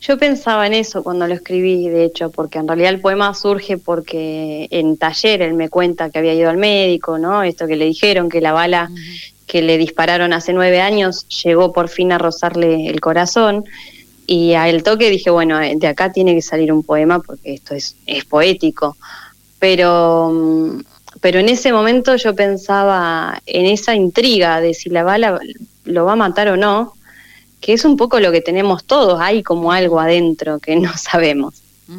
Yo 0.00 0.18
pensaba 0.18 0.66
en 0.66 0.74
eso 0.74 1.02
cuando 1.02 1.26
lo 1.26 1.34
escribí, 1.34 1.88
de 1.88 2.04
hecho, 2.04 2.30
porque 2.30 2.58
en 2.58 2.68
realidad 2.68 2.90
el 2.90 3.00
poema 3.00 3.32
surge 3.34 3.78
porque 3.78 4.68
en 4.70 4.96
taller 4.96 5.42
él 5.42 5.54
me 5.54 5.68
cuenta 5.68 6.10
que 6.10 6.18
había 6.18 6.34
ido 6.34 6.50
al 6.50 6.58
médico, 6.58 7.18
¿no? 7.18 7.42
Esto 7.42 7.66
que 7.66 7.76
le 7.76 7.86
dijeron, 7.86 8.28
que 8.28 8.40
la 8.40 8.52
bala 8.52 8.90
que 9.46 9.62
le 9.62 9.78
dispararon 9.78 10.32
hace 10.32 10.52
nueve 10.52 10.80
años 10.80 11.26
llegó 11.28 11.72
por 11.72 11.88
fin 11.88 12.12
a 12.12 12.18
rozarle 12.18 12.88
el 12.88 13.00
corazón. 13.00 13.64
Y 14.26 14.54
a 14.54 14.68
el 14.68 14.82
toque 14.82 15.08
dije, 15.08 15.30
bueno, 15.30 15.58
de 15.58 15.86
acá 15.86 16.12
tiene 16.12 16.34
que 16.34 16.42
salir 16.42 16.72
un 16.72 16.82
poema 16.82 17.20
porque 17.20 17.54
esto 17.54 17.74
es, 17.74 17.96
es 18.06 18.24
poético. 18.24 18.96
Pero, 19.60 20.30
mm, 20.32 20.80
pero 21.20 21.38
en 21.38 21.48
ese 21.48 21.72
momento 21.72 22.16
yo 22.16 22.34
pensaba 22.34 23.40
en 23.46 23.66
esa 23.66 23.94
intriga 23.94 24.60
de 24.60 24.74
si 24.74 24.90
la 24.90 25.04
bala 25.04 25.38
lo 25.84 26.04
va 26.04 26.12
a 26.12 26.16
matar 26.16 26.48
o 26.48 26.56
no, 26.56 26.94
que 27.66 27.72
es 27.72 27.84
un 27.84 27.96
poco 27.96 28.20
lo 28.20 28.30
que 28.30 28.40
tenemos 28.40 28.84
todos, 28.84 29.18
hay 29.20 29.42
como 29.42 29.72
algo 29.72 29.98
adentro 29.98 30.60
que 30.60 30.76
no 30.76 30.96
sabemos, 30.96 31.54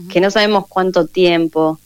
que 0.09 0.21
no 0.21 0.31
sabemos 0.31 0.65
cuánto 0.69 1.07
tiempo, 1.07 1.77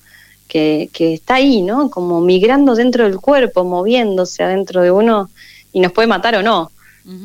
que, 0.48 0.92
que 0.94 1.16
está 1.16 1.36
ahí, 1.36 1.64
¿no? 1.64 1.90
Como 1.90 2.22
migrando 2.22 2.76
dentro 2.76 3.06
del 3.06 3.20
cuerpo, 3.20 3.64
moviéndose 3.64 4.44
adentro 4.44 4.84
de 4.84 4.92
uno 4.92 5.32
y 5.74 5.80
nos 5.80 5.94
puede 5.94 6.08
matar 6.08 6.36
o 6.36 6.44
no. 6.44 6.70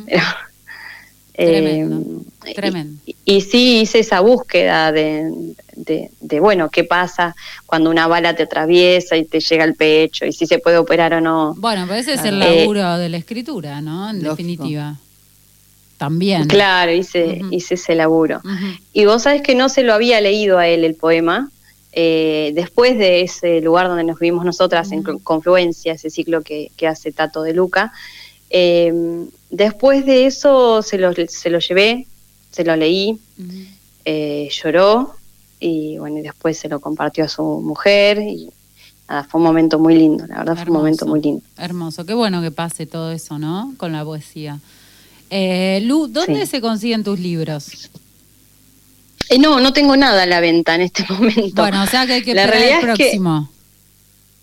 Pero, 0.07 0.23
Tremendo, 1.37 2.23
eh, 2.47 2.55
tremendo. 2.55 3.03
Y, 3.05 3.17
y 3.27 3.41
sí 3.43 3.81
hice 3.81 3.99
esa 3.99 4.21
búsqueda 4.21 4.93
de, 4.93 5.31
de, 5.75 6.11
de, 6.21 6.41
bueno, 6.41 6.71
qué 6.71 6.85
pasa 6.85 7.37
cuando 7.67 7.91
una 7.91 8.07
bala 8.07 8.35
te 8.35 8.45
atraviesa 8.45 9.19
y 9.19 9.27
te 9.27 9.41
llega 9.41 9.65
al 9.65 9.75
pecho 9.75 10.25
y 10.25 10.33
si 10.33 10.47
se 10.47 10.59
puede 10.59 10.79
operar 10.79 11.13
o 11.13 11.21
no. 11.21 11.55
Bueno, 11.59 11.85
pero 11.87 12.01
ese 12.01 12.15
es 12.15 12.25
el 12.25 12.39
laburo 12.39 12.97
de 12.97 13.11
la 13.11 13.19
escritura, 13.19 13.83
¿no? 13.83 14.09
En 14.09 14.23
Lógico. 14.23 14.37
definitiva. 14.37 14.97
También. 15.97 16.47
Claro, 16.47 16.93
hice, 16.93 17.41
hice 17.51 17.75
ese 17.75 17.95
laburo. 17.95 18.43
Y 18.93 19.07
vos 19.07 19.23
sabés 19.23 19.43
que 19.43 19.55
no 19.55 19.69
se 19.69 19.83
lo 19.83 19.95
había 19.95 20.21
leído 20.21 20.59
a 20.59 20.69
él 20.69 20.85
el 20.85 20.95
poema. 20.95 21.51
eh, 21.99 22.53
después 22.55 22.99
de 22.99 23.23
ese 23.23 23.63
lugar 23.63 23.89
donde 23.89 24.05
nos 24.05 24.19
vimos 24.19 24.45
nosotras, 24.45 24.93
en. 24.93 25.03
Confluencia, 25.03 25.95
ese 25.95 26.11
ciclo 26.11 26.43
que, 26.43 26.71
que 26.77 26.87
hace 26.87 27.11
Tato 27.11 27.43
de 27.43 27.55
Luca, 27.55 27.91
eh, 28.51 28.93
después 29.51 30.05
de 30.05 30.27
eso 30.27 30.83
se 30.83 30.99
lo, 30.99 31.13
se 31.15 31.49
lo 31.51 31.59
llevé, 31.59 32.07
se 32.51 32.65
lo 32.65 32.77
leí, 32.77 33.19
eh, 34.05 34.49
lloró 34.53 35.15
y 35.59 35.97
bueno, 35.99 36.19
y 36.19 36.23
después 36.23 36.59
se 36.59 36.69
lo 36.69 36.81
compartió 36.81 37.25
a 37.25 37.29
su 37.29 37.43
mujer 37.43 38.19
y 38.19 38.51
nada, 39.09 39.25
fue 39.25 39.41
un 39.41 39.47
momento 39.47 39.79
muy 39.79 39.95
lindo, 39.95 40.27
la 40.27 40.39
verdad 40.41 40.55
fue 40.55 40.67
un 40.67 40.77
momento 40.77 41.07
muy 41.07 41.23
lindo. 41.23 41.43
Hermoso, 41.57 42.05
qué 42.05 42.13
bueno 42.13 42.43
que 42.43 42.51
pase 42.51 42.87
todo 42.87 43.11
eso, 43.11 43.39
¿no? 43.39 43.73
Con 43.79 43.93
la 43.93 44.05
poesía. 44.05 44.61
Eh, 45.31 45.81
Lu, 45.85 46.07
¿dónde 46.09 46.45
Sí. 46.47 46.53
se 46.53 46.61
consiguen 46.61 47.03
tus 47.05 47.19
libros? 47.19 47.91
Eh, 49.29 49.39
no, 49.39 49.59
no 49.61 49.73
tengo 49.73 49.97
nada 49.97 50.23
a 50.23 50.27
la 50.27 50.41
venta 50.41 50.75
en 50.77 50.83
este 50.83 51.05
momento. 51.09 51.63
Bueno, 51.63 51.83
o 51.83 51.87
sea 51.87 52.07
que 52.07 52.15
hay 52.15 52.23
que 52.23 52.35
La 52.35 52.45
esperar 52.45 52.61
realidad 52.63 52.85
el 52.85 52.91
es 52.91 52.97
que- 52.97 53.05
próximo. 53.05 53.51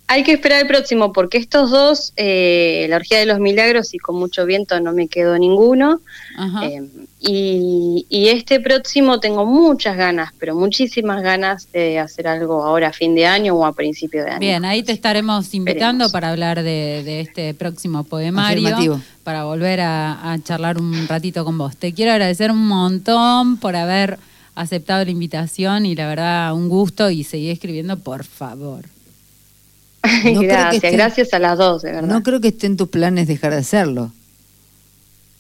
Hay 0.05 0.23
que 0.23 0.33
esperar 0.33 0.61
el 0.61 0.67
próximo 0.67 1.13
porque 1.13 1.37
estos 1.37 1.71
dos, 1.71 2.13
eh, 2.17 2.85
la 2.89 2.97
orgía 2.97 3.19
de 3.19 3.25
los 3.25 3.39
milagros 3.39 3.93
y 3.93 3.97
con 3.97 4.17
mucho 4.17 4.45
viento 4.45 4.79
no 4.79 4.91
me 4.93 5.07
quedó 5.07 5.37
ninguno. 5.39 6.01
Ajá. 6.37 6.65
Eh, 6.65 6.83
y, 7.21 8.05
y 8.09 8.27
este 8.27 8.59
próximo 8.59 9.19
tengo 9.21 9.45
muchas 9.45 9.95
ganas, 9.95 10.31
pero 10.39 10.55
muchísimas 10.55 11.23
ganas 11.23 11.71
de 11.71 11.99
hacer 11.99 12.27
algo 12.27 12.63
ahora 12.65 12.89
a 12.89 12.93
fin 12.93 13.15
de 13.15 13.25
año 13.25 13.55
o 13.55 13.65
a 13.65 13.71
principio 13.73 14.23
de 14.25 14.31
año. 14.31 14.39
Bien, 14.39 14.65
ahí 14.65 14.83
te 14.83 14.91
estaremos 14.91 15.53
invitando 15.53 16.05
Esperemos. 16.05 16.11
para 16.11 16.29
hablar 16.31 16.57
de, 16.63 17.01
de 17.03 17.21
este 17.21 17.53
próximo 17.53 18.03
poemario, 18.03 18.67
Afirmativo. 18.67 19.01
para 19.23 19.45
volver 19.45 19.79
a, 19.79 20.33
a 20.33 20.43
charlar 20.43 20.79
un 20.79 21.07
ratito 21.07 21.45
con 21.45 21.57
vos. 21.57 21.77
Te 21.77 21.93
quiero 21.93 22.11
agradecer 22.11 22.51
un 22.51 22.67
montón 22.67 23.55
por 23.57 23.75
haber 23.77 24.19
aceptado 24.53 25.03
la 25.05 25.11
invitación 25.11 25.85
y 25.85 25.95
la 25.95 26.07
verdad 26.07 26.53
un 26.53 26.67
gusto 26.67 27.09
y 27.09 27.23
seguí 27.23 27.49
escribiendo, 27.49 27.97
por 27.97 28.25
favor. 28.25 28.83
gracias, 30.23 30.91
gracias 30.93 31.33
a 31.33 31.39
las 31.39 31.57
dos, 31.57 31.81
de 31.81 31.93
verdad. 31.93 32.07
No 32.09 32.23
creo 32.23 32.41
que 32.41 32.49
esté 32.49 32.67
en 32.67 32.77
tus 32.77 32.89
planes 32.89 33.27
dejar 33.27 33.51
de 33.51 33.59
hacerlo. 33.59 34.11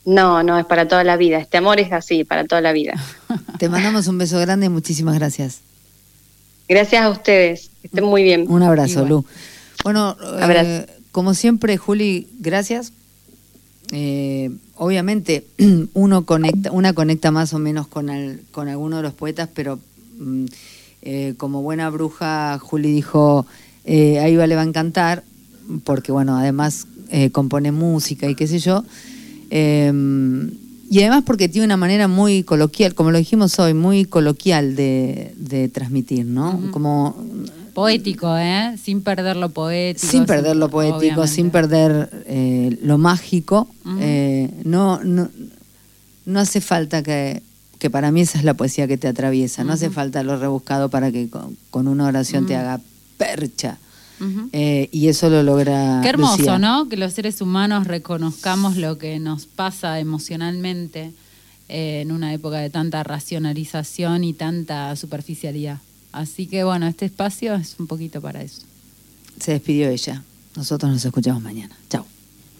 No, 0.05 0.43
no, 0.43 0.57
es 0.59 0.65
para 0.65 0.87
toda 0.87 1.03
la 1.03 1.17
vida. 1.17 1.37
Este 1.37 1.57
amor 1.57 1.79
es 1.79 1.91
así, 1.91 2.23
para 2.23 2.45
toda 2.45 2.61
la 2.61 2.71
vida. 2.73 2.93
Te 3.59 3.69
mandamos 3.69 4.07
un 4.07 4.17
beso 4.17 4.39
grande 4.39 4.65
y 4.65 4.69
muchísimas 4.69 5.15
gracias. 5.15 5.59
Gracias 6.67 7.03
a 7.03 7.09
ustedes. 7.09 7.69
Que 7.81 7.87
estén 7.87 8.03
muy 8.05 8.23
bien. 8.23 8.45
Un 8.49 8.63
abrazo, 8.63 8.99
Igual. 8.99 9.09
Lu. 9.09 9.25
Bueno, 9.83 10.17
Abrazo. 10.41 10.69
eh, 10.69 10.87
como 11.11 11.33
siempre, 11.33 11.77
Juli, 11.77 12.27
gracias. 12.39 12.91
Eh, 13.91 14.49
obviamente, 14.75 15.45
uno 15.93 16.25
conecta, 16.25 16.71
una 16.71 16.93
conecta 16.93 17.31
más 17.31 17.53
o 17.53 17.59
menos 17.59 17.87
con, 17.87 18.09
con 18.51 18.67
alguno 18.67 18.97
de 18.97 19.03
los 19.03 19.13
poetas, 19.13 19.49
pero 19.53 19.79
mm, 20.17 20.45
eh, 21.03 21.33
como 21.37 21.61
buena 21.61 21.89
bruja, 21.89 22.59
Juli 22.59 22.91
dijo, 22.91 23.45
eh, 23.85 24.19
a 24.19 24.29
Iva 24.29 24.47
le 24.47 24.55
va 24.55 24.61
a 24.61 24.65
encantar, 24.65 25.23
porque 25.83 26.11
bueno, 26.11 26.37
además 26.37 26.87
eh, 27.09 27.29
compone 27.31 27.71
música 27.71 28.29
y 28.29 28.35
qué 28.35 28.47
sé 28.47 28.59
yo. 28.59 28.83
Eh, 29.49 29.91
y 30.89 30.99
además 30.99 31.23
porque 31.25 31.49
tiene 31.49 31.65
una 31.65 31.77
manera 31.77 32.07
muy 32.07 32.43
coloquial, 32.43 32.93
como 32.93 33.11
lo 33.11 33.17
dijimos 33.17 33.57
hoy, 33.57 33.73
muy 33.73 34.05
coloquial 34.05 34.75
de, 34.75 35.33
de 35.37 35.67
transmitir, 35.67 36.25
¿no? 36.25 36.69
Como 36.71 37.15
Poético, 37.73 38.37
¿eh? 38.37 38.75
Sin 38.81 39.01
perder 39.01 39.35
lo 39.35 39.49
poético. 39.49 40.11
sin 40.11 40.25
perder 40.25 40.55
lo 40.55 40.69
poético, 40.69 40.97
obviamente. 40.97 41.27
sin 41.27 41.49
perder 41.49 42.09
eh, 42.27 42.77
lo 42.83 42.97
mágico. 42.99 43.67
Eh, 43.99 44.51
no, 44.63 45.03
no, 45.03 45.29
no 46.25 46.39
hace 46.39 46.61
falta 46.61 47.01
que, 47.01 47.41
que 47.79 47.89
para 47.89 48.11
mí 48.11 48.21
esa 48.21 48.37
es 48.37 48.43
la 48.43 48.53
poesía 48.53 48.87
que 48.87 48.97
te 48.97 49.07
atraviesa, 49.07 49.63
no 49.63 49.73
hace 49.73 49.89
falta 49.89 50.21
lo 50.21 50.37
rebuscado 50.37 50.89
para 50.89 51.11
que 51.11 51.29
con, 51.29 51.57
con 51.71 51.87
una 51.87 52.05
oración 52.05 52.45
te 52.45 52.55
haga 52.55 52.79
percha. 53.17 53.77
Eh, 54.53 54.87
y 54.93 55.09
eso 55.09 55.29
lo 55.29 55.43
logra. 55.43 55.99
Qué 56.01 56.07
hermoso, 56.07 56.37
Lucía. 56.37 56.57
¿no? 56.57 56.87
Que 56.87 56.95
los 56.95 57.11
seres 57.11 57.41
humanos 57.41 57.87
reconozcamos 57.87 58.77
lo 58.77 58.97
que 58.97 59.19
nos 59.19 59.47
pasa 59.47 59.99
emocionalmente 59.99 61.11
eh, 61.67 62.01
en 62.01 62.11
una 62.13 62.33
época 62.33 62.59
de 62.59 62.69
tanta 62.69 63.03
racionalización 63.03 64.23
y 64.23 64.31
tanta 64.33 64.95
superficialidad. 64.95 65.79
Así 66.13 66.47
que 66.47 66.63
bueno, 66.63 66.87
este 66.87 67.05
espacio 67.05 67.55
es 67.55 67.75
un 67.79 67.87
poquito 67.87 68.21
para 68.21 68.41
eso. 68.43 68.61
Se 69.41 69.51
despidió 69.51 69.89
ella. 69.89 70.23
Nosotros 70.55 70.89
nos 70.91 71.03
escuchamos 71.03 71.41
mañana. 71.41 71.75
Chao. 71.89 72.05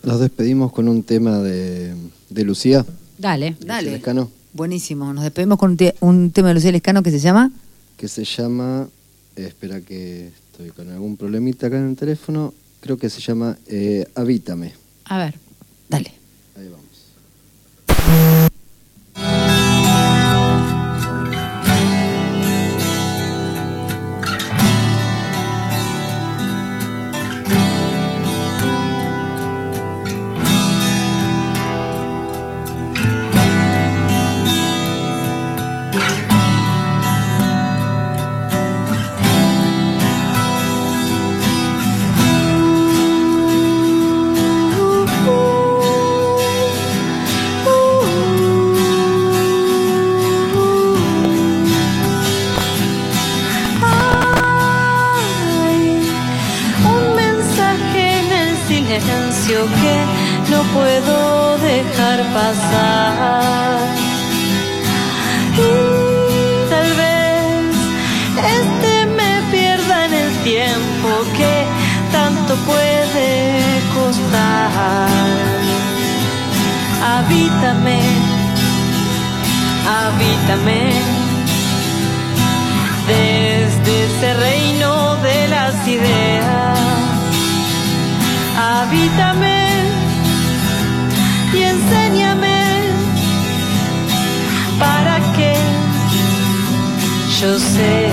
Nos 0.04 0.20
despedimos 0.20 0.74
con 0.74 0.90
un 0.90 1.04
tema 1.04 1.38
de, 1.40 1.96
de 2.30 2.44
Lucía. 2.44 2.86
Dale. 3.18 3.52
Lucía 3.52 3.66
Dale. 3.68 3.92
Lescano, 3.92 4.30
Buenísimo. 4.52 5.14
Nos 5.14 5.24
despedimos 5.24 5.58
con 5.58 5.72
un, 5.72 5.94
un 6.02 6.32
tema 6.32 6.50
de 6.50 6.56
Lucía 6.56 6.72
Lescano 6.74 7.04
que 7.04 7.12
se 7.12 7.20
llama. 7.20 7.52
que 7.96 8.08
se 8.10 8.26
llama, 8.26 8.90
eh, 9.38 9.46
espera 9.48 9.80
que 9.80 10.32
estoy 10.54 10.70
con 10.70 10.88
algún 10.92 11.18
problemita 11.18 11.66
acá 11.66 11.80
en 11.80 11.90
el 11.90 11.96
teléfono, 11.96 12.54
creo 12.80 12.96
que 12.96 13.10
se 13.10 13.22
llama 13.22 13.58
eh, 13.66 14.06
Habítame. 14.14 14.74
A 15.06 15.18
ver. 15.18 15.34
Dale. 15.90 16.23
Habítame, 77.64 78.02
habítame 79.88 80.92
desde 83.08 84.06
ese 84.06 84.34
reino 84.34 85.16
de 85.24 85.48
las 85.48 85.88
ideas. 85.88 86.78
Habítame 88.60 89.68
y 91.54 91.62
enséñame 91.62 92.60
para 94.78 95.20
que 95.38 95.56
yo 97.40 97.58
sea. 97.58 98.13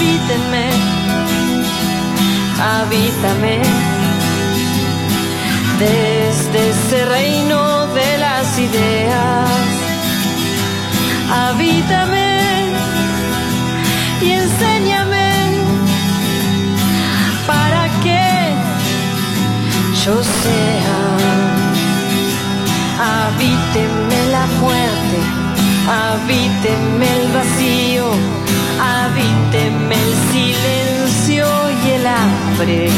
Habítenme, 0.00 0.70
habítame 2.58 3.60
desde 5.78 6.70
ese 6.70 7.04
reino 7.04 7.86
de 7.88 8.16
las 8.16 8.58
ideas. 8.58 9.50
Habítame 11.30 12.72
y 14.22 14.30
enséñame 14.30 15.32
para 17.46 17.84
que 18.02 18.54
yo 20.02 20.14
sea. 20.24 21.02
Habíteme 23.02 24.18
la 24.32 24.46
muerte, 24.62 25.18
habíteme 25.86 27.06
el 27.20 27.28
vacío, 27.32 28.39
habíteme 28.80 29.94
el 29.94 30.14
silencio 30.32 31.46
y 31.84 31.90
el 31.90 32.06
hambre. 32.06 32.88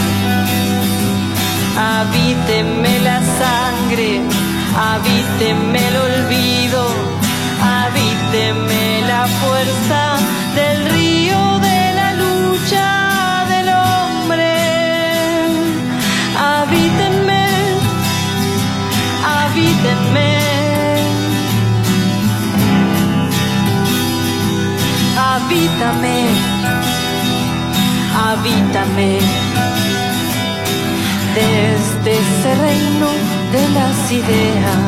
Habíteme 1.76 3.00
la 3.00 3.20
sangre, 3.40 4.20
habíteme 4.76 5.88
el 5.88 5.96
olvido, 5.96 6.86
habíteme 7.60 9.02
la 9.06 9.26
fuerza 9.26 10.16
del 10.54 10.90
río 10.90 11.58
de 11.58 11.94
la 11.98 12.08
lucha 12.22 13.44
del 13.48 13.68
hombre. 13.68 14.54
Habítenme, 16.38 17.44
habítenme. 19.24 20.41
Habítame, 25.34 26.16
habítame. 28.14 29.18
desde 31.34 32.12
ese 32.12 32.54
reino 32.56 33.08
de 33.52 33.68
las 33.70 34.12
ideas. 34.12 34.78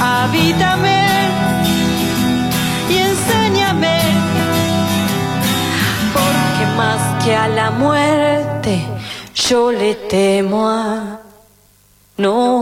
Habítame 0.00 1.04
y 2.90 2.96
enséñame, 2.96 3.98
porque 6.12 6.66
más 6.76 7.24
que 7.24 7.36
a 7.36 7.48
la 7.48 7.70
muerte 7.70 8.84
yo 9.34 9.70
le 9.70 9.94
temo 9.94 10.68
a 10.68 11.20
no 12.16 12.61